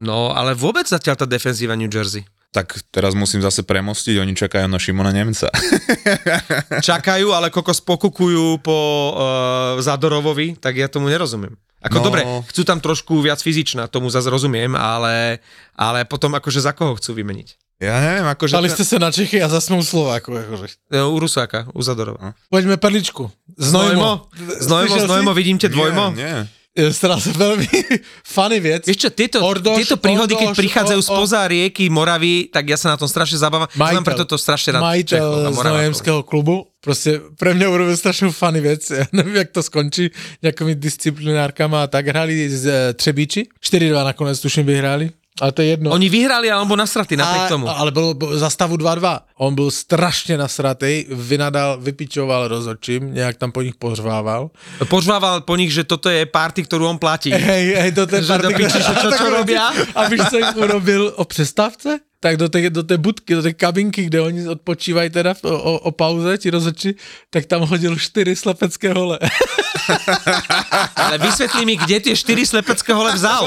No, 0.00 0.36
ale 0.36 0.52
vôbec 0.52 0.84
zatiaľ 0.84 1.16
tá 1.16 1.24
defenzíva 1.24 1.72
New 1.72 1.88
Jersey. 1.88 2.28
Tak 2.52 2.72
teraz 2.92 3.16
musím 3.16 3.40
zase 3.40 3.64
premostiť, 3.64 4.20
oni 4.20 4.36
čakajú 4.36 4.68
na 4.68 4.76
Šimona 4.76 5.12
Nemca. 5.12 5.48
čakajú, 6.88 7.32
ale 7.32 7.48
kokos 7.48 7.80
pokukujú 7.80 8.60
po 8.60 8.78
uh, 9.12 9.80
Zadorovovi, 9.80 10.56
tak 10.60 10.76
ja 10.76 10.88
tomu 10.88 11.08
nerozumiem. 11.08 11.56
Ako 11.84 12.00
No. 12.00 12.04
dobre, 12.08 12.20
chcú 12.50 12.62
tam 12.64 12.80
trošku 12.80 13.20
viac 13.20 13.38
fyzičná, 13.38 13.86
tomu 13.86 14.08
zase 14.08 14.26
rozumiem, 14.32 14.72
ale, 14.74 15.38
ale 15.76 16.08
potom 16.08 16.32
akože 16.34 16.64
za 16.64 16.72
koho 16.72 16.96
chcú 16.96 17.12
vymeniť? 17.14 17.48
Ja 17.76 18.00
neviem, 18.00 18.24
akože... 18.24 18.56
Dali 18.56 18.72
ste 18.72 18.88
sa 18.88 18.96
na 18.96 19.12
Čechy 19.12 19.36
a 19.36 19.52
zasnú 19.52 19.84
Slováku. 19.84 20.32
Akože. 20.32 20.80
E, 20.88 20.96
U 21.04 21.20
Rusáka, 21.20 21.68
u 21.76 21.84
Zadorova. 21.84 22.32
Poďme 22.48 22.80
perličku. 22.80 23.28
Znojmo. 23.60 24.32
Znojmo, 24.64 24.96
si? 24.96 25.04
Znojmo, 25.04 25.30
vidím 25.36 25.60
ťa 25.60 25.68
dvojmo. 25.68 26.16
Nie, 26.16 26.24
nie. 26.24 26.38
Je 26.76 26.92
strašne 26.92 27.32
veľmi 27.32 27.64
funny 28.36 28.60
vec. 28.60 28.84
Vieš 28.84 28.98
čo, 28.98 29.10
tieto, 29.10 29.40
Ordoš, 29.40 29.80
tieto 29.80 29.96
príhody, 29.96 30.36
keď 30.36 30.48
Ordoš, 30.48 30.60
prichádzajú 30.60 30.98
o- 30.98 31.02
o- 31.02 31.08
spoza 31.08 31.40
rieky 31.42 31.88
Moravy, 31.88 32.46
tak 32.46 32.68
ja 32.68 32.76
sa 32.76 32.92
na 32.92 33.00
tom 33.00 33.08
strašne 33.08 33.36
zabávam. 33.36 33.64
Ja 33.66 33.96
mám 33.96 34.04
preto 34.04 34.22
to 34.22 34.36
strašne 34.36 34.76
rád 34.76 34.84
majiteľ 34.84 35.24
z. 35.50 35.56
Nojemského 35.56 36.20
klubu, 36.20 36.68
proste 36.78 37.16
pre 37.32 37.50
mňa 37.50 37.66
urobil 37.66 37.92
strašnú 37.92 38.28
funny 38.28 38.60
vec, 38.60 38.84
ja 38.92 39.08
neviem, 39.10 39.40
jak 39.40 39.50
to 39.50 39.60
skončí, 39.60 40.12
nejakými 40.38 40.76
disciplinárkama 40.76 41.82
a 41.82 41.88
tak 41.88 42.06
hrali 42.06 42.44
z 42.44 42.64
e, 42.64 42.74
Třebíči, 42.92 43.48
4-2 43.56 43.96
nakoniec 44.06 44.36
tuším 44.36 44.64
vyhrali, 44.64 45.08
ale 45.40 45.52
to 45.52 45.60
je 45.62 45.68
jedno. 45.76 45.92
Oni 45.92 46.08
vyhrali, 46.08 46.48
alebo 46.48 46.76
nasratí 46.76 47.12
napriek 47.16 47.44
a, 47.44 47.52
tomu. 47.52 47.64
Ale 47.68 47.92
bolo 47.92 48.16
za 48.36 48.48
stavu 48.48 48.76
2-2. 48.76 49.36
On 49.36 49.52
byl 49.52 49.68
strašne 49.70 50.40
nasratej, 50.40 51.12
vynadal, 51.12 51.76
vypičoval 51.76 52.48
rozhodčím, 52.48 53.12
nejak 53.12 53.36
tam 53.36 53.52
po 53.52 53.60
nich 53.60 53.76
pořvával. 53.76 54.48
Požvával 54.88 55.44
po 55.44 55.56
nich, 55.60 55.72
že 55.72 55.84
toto 55.84 56.08
je 56.08 56.24
party, 56.24 56.64
ktorú 56.64 56.88
on 56.88 56.98
platí. 56.98 57.30
Hej, 57.36 57.64
hej, 57.76 57.90
Že 57.92 58.36
do 58.40 58.50
party- 58.50 58.70
čo- 59.04 59.12
čo 59.12 59.26
robia? 59.28 59.72
A 59.94 60.08
víš, 60.08 60.20
co 60.30 60.36
jim 60.38 60.56
urobil 60.56 61.12
o 61.16 61.24
přestávce? 61.24 62.00
Tak 62.16 62.40
do 62.40 62.48
tej, 62.48 62.72
do 62.72 62.82
tej 62.82 62.96
budky, 62.96 63.36
do 63.36 63.44
tej 63.44 63.54
kabinky, 63.54 64.08
kde 64.08 64.20
oni 64.20 64.40
odpočívají 64.48 65.12
teda 65.12 65.36
o, 65.44 65.52
o, 65.52 65.72
o 65.78 65.90
pauze, 65.92 66.38
ti 66.40 66.48
rozhodčí, 66.50 66.96
tak 67.28 67.44
tam 67.44 67.68
hodil 67.68 67.92
4 67.92 68.36
slepecké 68.36 68.88
hole. 68.92 69.20
Ale 70.96 71.18
vysvetlí 71.18 71.62
mi, 71.62 71.76
kde 71.76 72.00
tie 72.00 72.14
4 72.16 72.46
slepecké 72.46 72.90
hole 72.96 73.12
vzal. 73.12 73.46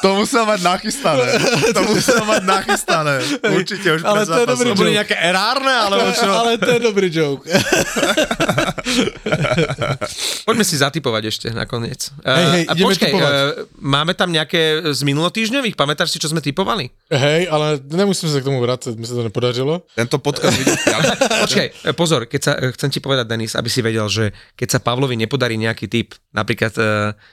To 0.00 0.22
musel 0.22 0.46
mať 0.46 0.60
nachystané. 0.62 1.26
To 1.74 1.82
musel 1.82 2.22
mať 2.24 2.42
nachystané. 2.46 3.14
Určite 3.42 3.88
už 3.98 4.00
Ale 4.06 4.22
to 4.24 4.38
je 4.38 4.46
dobrý 4.46 4.70
zápasom. 4.70 4.86
joke. 4.86 4.96
Nejaké 4.96 5.16
erárne, 5.18 5.74
alebo 5.74 6.08
čo? 6.14 6.30
Ale 6.30 6.50
to 6.62 6.70
je 6.70 6.80
dobrý 6.80 7.08
joke. 7.10 7.44
Poďme 10.46 10.62
si 10.62 10.74
zatipovať 10.74 11.22
ešte 11.26 11.46
nakoniec. 11.50 12.10
Hej, 12.20 12.44
hej, 12.46 12.64
a 12.64 12.72
ideme 12.72 12.86
počkaj, 12.86 13.10
tipovať. 13.10 13.30
eh, 13.30 13.40
máme 13.76 14.12
tam 14.12 14.28
nejaké 14.28 14.62
z 14.88 15.00
minulotýždňových? 15.02 15.74
Pamätáš 15.74 16.10
si, 16.10 16.18
čo 16.18 16.28
sme 16.28 16.38
typovali? 16.38 16.88
Hej, 17.08 17.46
ale 17.46 17.78
nemusíme 17.80 18.28
sa 18.28 18.38
k 18.38 18.46
tomu 18.46 18.58
vrácať, 18.58 18.94
mi 18.94 19.04
sa 19.04 19.14
to 19.14 19.22
nepodařilo. 19.22 19.84
Tento 19.92 20.16
podcast 20.18 20.54
vidíš. 20.58 20.80
Počkaj, 21.42 21.66
e, 21.82 21.90
pozor, 21.92 22.24
keď 22.24 22.40
sa, 22.40 22.52
chcem 22.72 22.88
ti 22.88 22.98
povedať, 22.98 23.26
Denis, 23.26 23.52
aby 23.52 23.66
si 23.66 23.80
vedel, 23.80 24.06
že 24.06 24.24
keď 24.54 24.68
sa 24.68 24.78
Pavlovi 24.78 25.14
nepodarí 25.14 25.56
nejaký 25.56 25.86
typ, 25.86 26.14
napríklad, 26.30 26.72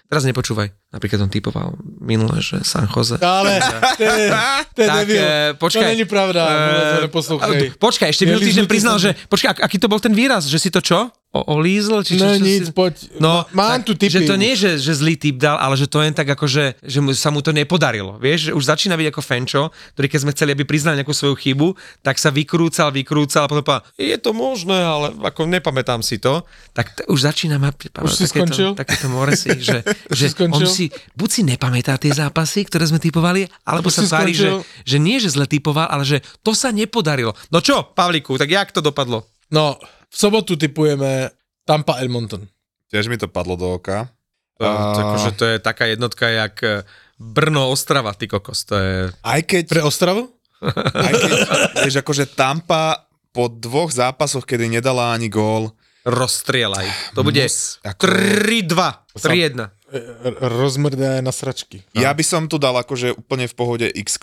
teraz 0.06 0.24
nepočúvaj, 0.24 0.72
napríklad 0.90 1.20
on 1.20 1.30
typoval 1.30 1.68
minule, 2.00 2.40
že 2.40 2.62
San 2.62 2.88
Jose. 2.88 3.18
Ale 3.18 3.60
to 3.96 4.04
je, 4.04 4.28
to 4.70 4.80
je 4.80 4.88
Tak, 4.88 4.98
debil. 5.00 5.18
eh, 5.18 5.52
počkaj. 5.54 5.82
To 5.82 5.92
není 5.92 6.06
pravda, 6.06 6.42
Eh, 6.44 7.06
uh, 7.06 7.40
a- 7.40 7.76
Počkaj, 7.76 8.10
ešte 8.10 8.24
minulý 8.26 8.50
týždeň 8.50 8.66
priznal, 8.66 8.98
že, 8.98 9.16
počkaj, 9.26 9.50
ak, 9.52 9.60
aký 9.62 9.78
to 9.78 9.88
bol 9.88 9.98
ten 9.98 10.12
výraz, 10.12 10.46
že 10.46 10.58
si 10.58 10.68
to 10.68 10.80
čo? 10.80 11.08
O, 11.34 11.58
olízl? 11.58 12.06
Či 12.06 12.22
No 12.22 12.30
čo 12.30 12.46
nic, 12.46 12.70
si... 12.70 12.78
poď. 12.78 12.94
No, 13.18 13.42
Mám 13.58 13.82
tak, 13.82 13.90
tu 13.90 13.98
tipy. 13.98 14.22
Že 14.22 14.30
to 14.30 14.36
nie, 14.38 14.54
že, 14.54 14.78
že 14.78 14.94
zlý 14.94 15.18
typ 15.18 15.42
dal, 15.42 15.58
ale 15.58 15.74
že 15.74 15.90
to 15.90 15.98
jen 15.98 16.14
tak 16.14 16.30
ako, 16.30 16.46
že, 16.46 16.78
že 16.86 17.02
mu, 17.02 17.10
sa 17.18 17.34
mu 17.34 17.42
to 17.42 17.50
nepodarilo. 17.50 18.22
Vieš, 18.22 18.40
že 18.40 18.52
už 18.54 18.62
začína 18.70 18.94
byť 18.94 19.08
ako 19.10 19.22
Fenčo, 19.26 19.62
ktorý 19.98 20.08
keď 20.14 20.20
sme 20.22 20.32
chceli, 20.38 20.54
aby 20.54 20.62
priznal 20.62 20.94
nejakú 20.94 21.10
svoju 21.10 21.34
chybu, 21.34 21.74
tak 22.06 22.22
sa 22.22 22.30
vykrúcal, 22.30 22.94
vykrúcal 22.94 23.46
a 23.46 23.50
potom 23.50 23.66
povedal, 23.66 23.82
je 23.98 24.14
to 24.22 24.30
možné, 24.30 24.78
ale 24.78 25.10
ako 25.26 25.50
nepamätám 25.50 26.06
si 26.06 26.22
to. 26.22 26.46
Tak 26.70 27.02
t- 27.02 27.06
už 27.10 27.26
začína 27.26 27.58
mať 27.58 27.98
Už 28.06 28.14
si 28.14 28.30
skončil? 28.30 28.78
takéto 28.78 29.10
moresy, 29.10 29.58
že, 29.74 29.82
že 30.14 30.30
si 30.30 30.38
on 30.38 30.70
si 30.70 30.94
buď 31.18 31.30
si 31.34 31.42
nepamätá 31.42 31.98
tie 31.98 32.14
zápasy, 32.14 32.62
ktoré 32.70 32.86
sme 32.86 33.02
typovali, 33.02 33.50
alebo 33.66 33.90
Už 33.90 34.06
sa 34.06 34.22
tvári, 34.22 34.38
že, 34.38 34.54
že 34.86 35.02
nie, 35.02 35.18
že 35.18 35.34
zle 35.34 35.50
typoval, 35.50 35.90
ale 35.90 36.06
že 36.06 36.22
to 36.46 36.54
sa 36.54 36.70
nepodarilo. 36.70 37.34
No 37.50 37.58
čo, 37.58 37.90
Pavliku, 37.90 38.38
tak 38.38 38.54
jak 38.54 38.70
to 38.70 38.86
dopadlo? 38.86 39.26
No, 39.50 39.82
v 40.14 40.20
sobotu 40.20 40.54
typujeme 40.54 41.34
Tampa 41.64 41.98
Edmonton. 41.98 42.46
Tiež 42.88 43.10
mi 43.10 43.18
to 43.18 43.26
padlo 43.26 43.58
do 43.58 43.74
oka. 43.74 44.14
To, 44.56 44.64
A- 44.64 44.94
akože 44.94 45.32
to 45.34 45.46
je 45.48 45.58
taká 45.58 45.86
jednotka, 45.88 46.30
jak 46.30 46.56
e, 46.62 46.86
Brno 47.18 47.68
Ostrava, 47.68 48.14
ty 48.14 48.30
kokos, 48.30 48.62
to 48.64 48.78
je... 48.78 48.94
Aj 49.20 49.42
keď, 49.42 49.64
Pre 49.66 49.82
Ostravu? 49.82 50.30
aj 50.94 51.14
keď 51.14 51.32
vieš, 51.82 51.98
akože 52.00 52.30
Tampa 52.30 53.10
po 53.34 53.50
dvoch 53.50 53.90
zápasoch, 53.90 54.46
kedy 54.46 54.70
nedala 54.72 55.12
ani 55.12 55.28
gól, 55.28 55.74
Rozstrielaj. 56.04 57.16
To 57.16 57.24
bude 57.24 57.40
Mus- 57.42 57.80
ako- 57.80 58.06
3-2, 58.06 58.76
3-1. 59.18 59.72
R- 59.94 60.38
rozmrdá 60.38 61.24
na 61.24 61.32
sračky. 61.32 61.82
ja 61.94 62.12
by 62.12 62.22
som 62.22 62.46
tu 62.46 62.60
dal 62.60 62.76
akože 62.76 63.16
úplne 63.16 63.48
v 63.48 63.56
pohode 63.56 63.88
x 63.88 64.20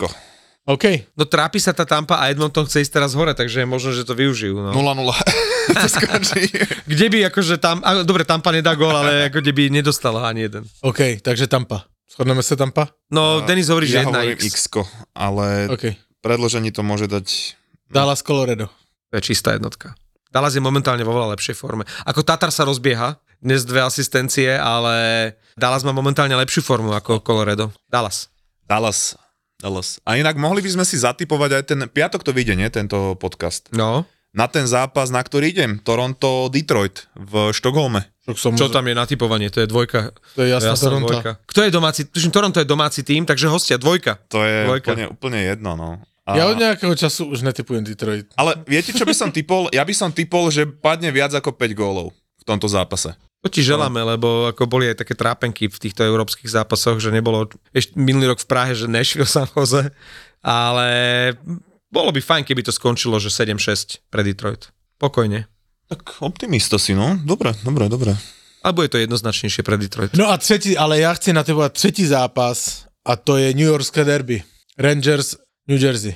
OK. 0.68 1.08
No 1.16 1.24
trápi 1.24 1.56
sa 1.56 1.72
tá 1.72 1.88
Tampa 1.88 2.20
a 2.20 2.28
Edmonton 2.28 2.68
chce 2.68 2.84
ísť 2.84 3.00
teraz 3.00 3.16
hore, 3.16 3.32
takže 3.32 3.64
možno, 3.64 3.96
že 3.96 4.04
to 4.04 4.12
využijú. 4.12 4.60
No. 4.60 4.70
0-0. 4.76 5.08
to 5.80 5.88
skončí. 5.88 6.42
Kde 6.84 7.06
by 7.08 7.18
akože 7.32 7.56
tam, 7.56 7.80
a, 7.80 8.04
dobre, 8.04 8.28
Tampa 8.28 8.52
nedá 8.52 8.76
gól, 8.76 8.92
ale 8.92 9.32
ako 9.32 9.40
kde 9.40 9.52
by 9.56 9.62
nedostala 9.72 10.28
ani 10.28 10.50
jeden. 10.50 10.62
OK, 10.84 11.24
takže 11.24 11.48
Tampa. 11.48 11.88
Shodneme 12.10 12.42
sa 12.42 12.58
Tampa? 12.58 12.90
No, 13.08 13.40
Denis 13.46 13.70
hovorí, 13.70 13.86
že 13.86 14.02
ja 14.02 14.04
jedna 14.04 14.26
hovorím 14.26 14.36
X. 14.36 14.66
x 14.66 14.82
ale 15.14 15.70
OK. 15.70 15.94
predložení 16.20 16.74
to 16.74 16.82
môže 16.82 17.06
dať... 17.06 17.56
Dallas 17.86 18.20
Colorado. 18.20 18.66
To 19.10 19.18
je 19.18 19.22
čistá 19.22 19.54
jednotka. 19.54 19.94
Dallas 20.30 20.54
je 20.54 20.62
momentálne 20.62 21.02
vo 21.02 21.14
veľa 21.14 21.34
lepšej 21.34 21.58
forme. 21.58 21.82
Ako 22.06 22.22
Tatar 22.22 22.54
sa 22.54 22.62
rozbieha, 22.62 23.18
dnes 23.42 23.66
dve 23.66 23.82
asistencie, 23.82 24.52
ale 24.54 24.94
Dallas 25.58 25.82
má 25.82 25.90
momentálne 25.90 26.36
lepšiu 26.38 26.62
formu 26.62 26.94
ako 26.94 27.24
Colorado. 27.24 27.74
Dallas. 27.90 28.30
Dallas. 28.68 29.18
Dallas. 29.60 30.00
A 30.02 30.16
inak 30.16 30.34
mohli 30.34 30.58
by 30.58 30.72
sme 30.72 30.84
si 30.84 30.96
zatipovať 30.96 31.50
aj 31.52 31.64
ten 31.64 31.80
piatok 31.84 32.20
to 32.20 32.32
vyjde, 32.32 32.56
nie? 32.56 32.66
Tento 32.66 33.14
podcast. 33.14 33.68
No. 33.70 34.08
Na 34.30 34.46
ten 34.46 34.64
zápas, 34.64 35.10
na 35.10 35.20
ktorý 35.20 35.50
idem. 35.50 35.76
Toronto-Detroit 35.78 37.10
v 37.14 37.50
Štokholme. 37.50 38.06
Som, 38.30 38.54
Čo 38.54 38.70
tam 38.70 38.86
je 38.86 38.94
na 38.94 39.02
typovanie? 39.02 39.50
To 39.50 39.58
je 39.58 39.66
dvojka. 39.66 40.14
To 40.32 40.40
je 40.40 40.48
jasná 40.48 40.72
Jasná 40.72 40.86
Toronto. 40.86 41.10
dvojka. 41.10 41.30
Kto 41.44 41.60
je 41.60 41.70
domáci? 41.70 42.00
Tuším, 42.06 42.30
Toronto 42.30 42.58
je 42.58 42.64
domáci 42.64 43.02
tým, 43.02 43.26
takže 43.26 43.50
hostia, 43.50 43.74
dvojka. 43.74 44.22
To 44.28 44.38
je 44.40 44.70
Dvojka. 44.70 44.88
úplne, 44.88 45.04
úplne 45.10 45.40
jedno, 45.44 45.74
no. 45.74 45.98
A, 46.22 46.38
Ja 46.38 46.46
od 46.46 46.56
nejakého 46.56 46.94
času 46.94 47.26
už 47.26 47.42
netypujem 47.42 47.82
Detroit. 47.82 48.30
Ale 48.38 48.54
viete, 48.64 48.94
čo 48.94 49.02
by 49.02 49.10
som 49.10 49.28
typol? 49.28 49.66
Ja 49.74 49.82
by 49.82 49.90
som 49.90 50.14
typol, 50.14 50.46
že 50.48 50.62
padne 50.62 51.10
viac 51.10 51.34
ako 51.34 51.50
5 51.50 51.74
gólov 51.74 52.14
v 52.38 52.44
tomto 52.46 52.70
zápase. 52.70 53.18
To 53.40 53.48
ti 53.48 53.64
želáme, 53.64 54.04
lebo 54.04 54.52
ako 54.52 54.68
boli 54.68 54.92
aj 54.92 55.00
také 55.00 55.16
trápenky 55.16 55.72
v 55.72 55.80
týchto 55.80 56.04
európskych 56.04 56.44
zápasoch, 56.44 57.00
že 57.00 57.08
nebolo 57.08 57.48
ešte 57.72 57.96
minulý 57.96 58.36
rok 58.36 58.44
v 58.44 58.48
Prahe, 58.52 58.76
že 58.76 58.84
Nashville 58.84 59.24
San 59.24 59.48
Jose, 59.48 59.88
ale 60.44 60.88
bolo 61.88 62.12
by 62.12 62.20
fajn, 62.20 62.44
keby 62.44 62.60
to 62.68 62.72
skončilo, 62.72 63.16
že 63.16 63.32
7-6 63.32 64.12
pre 64.12 64.20
Detroit. 64.20 64.68
Pokojne. 65.00 65.48
Tak 65.88 66.20
optimista 66.20 66.76
si, 66.76 66.92
no. 66.92 67.16
Dobre, 67.24 67.56
dobre, 67.64 67.88
dobre. 67.88 68.12
Alebo 68.60 68.84
je 68.84 68.92
to 68.92 69.00
jednoznačnejšie 69.00 69.64
pre 69.64 69.80
Detroit. 69.80 70.12
No 70.12 70.28
a 70.28 70.36
tretí, 70.36 70.76
ale 70.76 71.00
ja 71.00 71.16
chci 71.16 71.32
na 71.32 71.40
teba 71.40 71.72
tretí 71.72 72.04
zápas 72.04 72.84
a 73.08 73.16
to 73.16 73.40
je 73.40 73.56
New 73.56 73.66
Yorkské 73.66 74.04
derby. 74.04 74.44
Rangers, 74.76 75.40
New 75.64 75.80
Jersey. 75.80 76.12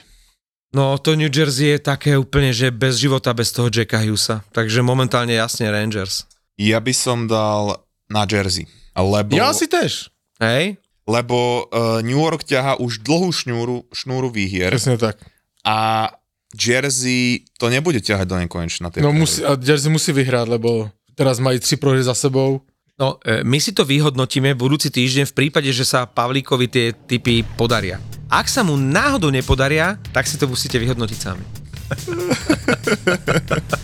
No 0.77 1.01
to 1.01 1.16
New 1.16 1.33
Jersey 1.33 1.72
je 1.75 1.81
také 1.81 2.20
úplne, 2.20 2.53
že 2.53 2.68
bez 2.68 3.01
života, 3.01 3.33
bez 3.33 3.49
toho 3.55 3.72
Jacka 3.72 3.97
Hughesa. 4.03 4.45
Takže 4.53 4.85
momentálne 4.85 5.33
jasne 5.33 5.72
Rangers. 5.72 6.29
Ja 6.55 6.79
by 6.79 6.95
som 6.95 7.27
dal 7.27 7.83
na 8.07 8.23
Jersey. 8.29 8.71
Lebo, 8.95 9.35
Ja 9.35 9.51
si 9.51 9.67
tež. 9.67 10.15
Hej? 10.39 10.79
lebo 11.05 11.69
uh, 11.69 12.01
New 12.01 12.17
York 12.17 12.49
ťaha 12.49 12.81
už 12.81 13.05
dlhú 13.05 13.29
šnúru, 13.29 13.85
šnúru 13.93 14.33
výhier 14.33 14.73
Presne 14.73 14.97
tak. 14.97 15.21
a 15.61 16.09
Jersey 16.55 17.45
to 17.61 17.69
nebude 17.69 18.01
ťahať 18.01 18.25
do 18.25 18.37
nekonečna. 18.41 18.89
No 18.89 18.93
prehry. 18.95 19.13
musí, 19.13 19.45
a 19.45 19.59
Jersey 19.59 19.93
musí 19.93 20.15
vyhrať, 20.15 20.49
lebo 20.49 20.89
teraz 21.13 21.43
majú 21.43 21.61
tri 21.61 21.77
prohry 21.77 22.01
za 22.01 22.15
sebou. 22.15 22.63
No, 22.95 23.19
e, 23.27 23.43
my 23.43 23.59
si 23.59 23.75
to 23.75 23.83
vyhodnotíme 23.83 24.55
budúci 24.55 24.87
týždeň 24.87 25.27
v 25.27 25.35
prípade, 25.35 25.67
že 25.75 25.83
sa 25.83 26.07
Pavlíkovi 26.07 26.71
tie 26.71 26.95
typy 26.95 27.43
podaria. 27.43 27.99
Ak 28.31 28.47
sa 28.47 28.63
mu 28.63 28.79
náhodou 28.79 29.35
nepodaria, 29.35 29.99
tak 30.15 30.31
si 30.31 30.39
to 30.39 30.47
musíte 30.47 30.79
vyhodnotiť 30.79 31.19
sami. 31.19 31.43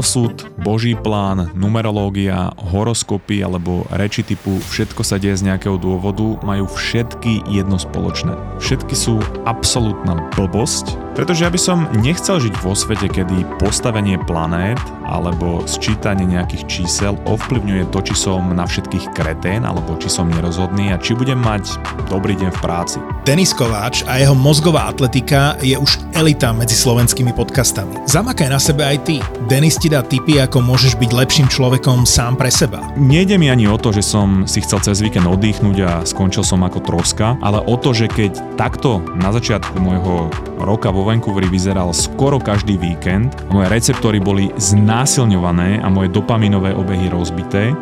Osud 0.00 0.48
Boží 0.64 0.96
plán, 0.96 1.52
numerológia, 1.52 2.56
horoskopy 2.56 3.44
alebo 3.44 3.84
reči 3.92 4.24
typu 4.24 4.56
všetko 4.72 5.04
sa 5.04 5.20
deje 5.20 5.44
z 5.44 5.52
nejakého 5.52 5.76
dôvodu 5.76 6.40
majú 6.40 6.64
všetky 6.72 7.44
jedno 7.44 7.76
spoločné. 7.76 8.32
Všetky 8.64 8.96
sú 8.96 9.20
absolútna 9.44 10.16
blbosť, 10.32 10.96
pretože 11.12 11.44
ja 11.44 11.52
by 11.52 11.60
som 11.60 11.84
nechcel 12.00 12.40
žiť 12.40 12.64
vo 12.64 12.72
svete, 12.72 13.12
kedy 13.12 13.44
postavenie 13.60 14.16
planét 14.24 14.80
alebo 15.10 15.66
sčítanie 15.66 16.24
nejakých 16.24 16.64
čísel 16.70 17.18
ovplyvňuje 17.26 17.90
to, 17.90 17.98
či 18.06 18.14
som 18.14 18.54
na 18.54 18.64
všetkých 18.64 19.10
kretén 19.12 19.66
alebo 19.66 19.98
či 19.98 20.06
som 20.06 20.30
nerozhodný 20.30 20.94
a 20.94 21.00
či 21.02 21.18
budem 21.18 21.42
mať 21.42 21.76
dobrý 22.06 22.38
deň 22.38 22.50
v 22.54 22.60
práci. 22.62 22.98
Denis 23.26 23.50
Kováč 23.50 24.06
a 24.06 24.22
jeho 24.22 24.32
mozgová 24.38 24.86
atletika 24.88 25.58
je 25.60 25.74
už 25.74 26.00
elita 26.14 26.54
medzi 26.54 26.78
slovenskými 26.78 27.34
podcastami. 27.34 28.06
Zamakaj 28.06 28.48
na 28.48 28.62
sebe 28.62 28.86
aj 28.86 28.98
ty. 29.04 29.16
Denis 29.50 29.76
ti 29.76 29.90
dá 29.90 30.00
tipy, 30.00 30.38
ako 30.38 30.62
môžeš 30.62 30.96
byť 30.96 31.10
lepším 31.10 31.46
človekom 31.50 32.06
sám 32.06 32.38
pre 32.38 32.48
seba. 32.48 32.80
Nejde 32.94 33.36
mi 33.36 33.50
ani 33.50 33.66
o 33.66 33.76
to, 33.76 33.90
že 33.90 34.06
som 34.06 34.46
si 34.46 34.62
chcel 34.62 34.80
cez 34.80 35.02
víkend 35.02 35.26
oddychnúť 35.26 35.78
a 35.82 35.92
skončil 36.06 36.46
som 36.46 36.62
ako 36.62 36.80
troska, 36.86 37.34
ale 37.42 37.58
o 37.66 37.74
to, 37.74 37.90
že 37.90 38.06
keď 38.06 38.56
takto 38.56 39.02
na 39.18 39.34
začiatku 39.34 39.76
môjho 39.76 40.30
roka 40.60 40.92
vo 40.92 41.08
Vancouveri 41.08 41.48
vyzeral 41.48 41.90
skoro 41.96 42.36
každý 42.36 42.76
víkend, 42.76 43.32
moje 43.48 43.72
receptory 43.72 44.20
boli 44.20 44.52
znásilňované 45.00 45.80
a 45.80 45.88
moje 45.88 46.12
dopaminové 46.12 46.76
obehy 46.76 47.08
rozbité, 47.08 47.72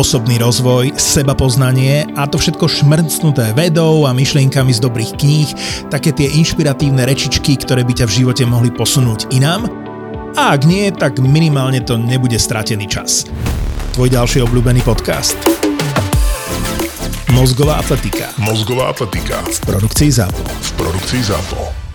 osobný 0.00 0.40
rozvoj, 0.40 0.96
seba 0.96 1.36
poznanie 1.36 2.08
a 2.16 2.24
to 2.24 2.40
všetko 2.40 2.64
šmrcnuté 2.64 3.52
vedou 3.52 4.08
a 4.08 4.16
myšlienkami 4.16 4.72
z 4.72 4.80
dobrých 4.80 5.12
kníh, 5.20 5.48
také 5.92 6.08
tie 6.08 6.24
inšpiratívne 6.40 7.04
rečičky, 7.04 7.60
ktoré 7.60 7.84
by 7.84 8.00
ťa 8.00 8.08
v 8.08 8.16
živote 8.24 8.48
mohli 8.48 8.72
posunúť 8.72 9.28
inám. 9.28 9.68
A 10.40 10.56
ak 10.56 10.64
nie, 10.64 10.88
tak 10.88 11.20
minimálne 11.20 11.84
to 11.84 12.00
nebude 12.00 12.40
stratený 12.40 12.88
čas. 12.88 13.28
Tvoj 13.92 14.08
ďalší 14.08 14.40
obľúbený 14.48 14.80
podcast. 14.88 15.36
Mozgová 17.28 17.76
atletika. 17.76 18.32
Mozgová 18.40 18.88
atletika. 18.88 19.44
V 19.44 19.60
produkcii 19.68 20.16
ZAPO. 20.16 20.40
V 20.48 20.70
produkcii 20.80 21.20
ZAPO. 21.28 21.87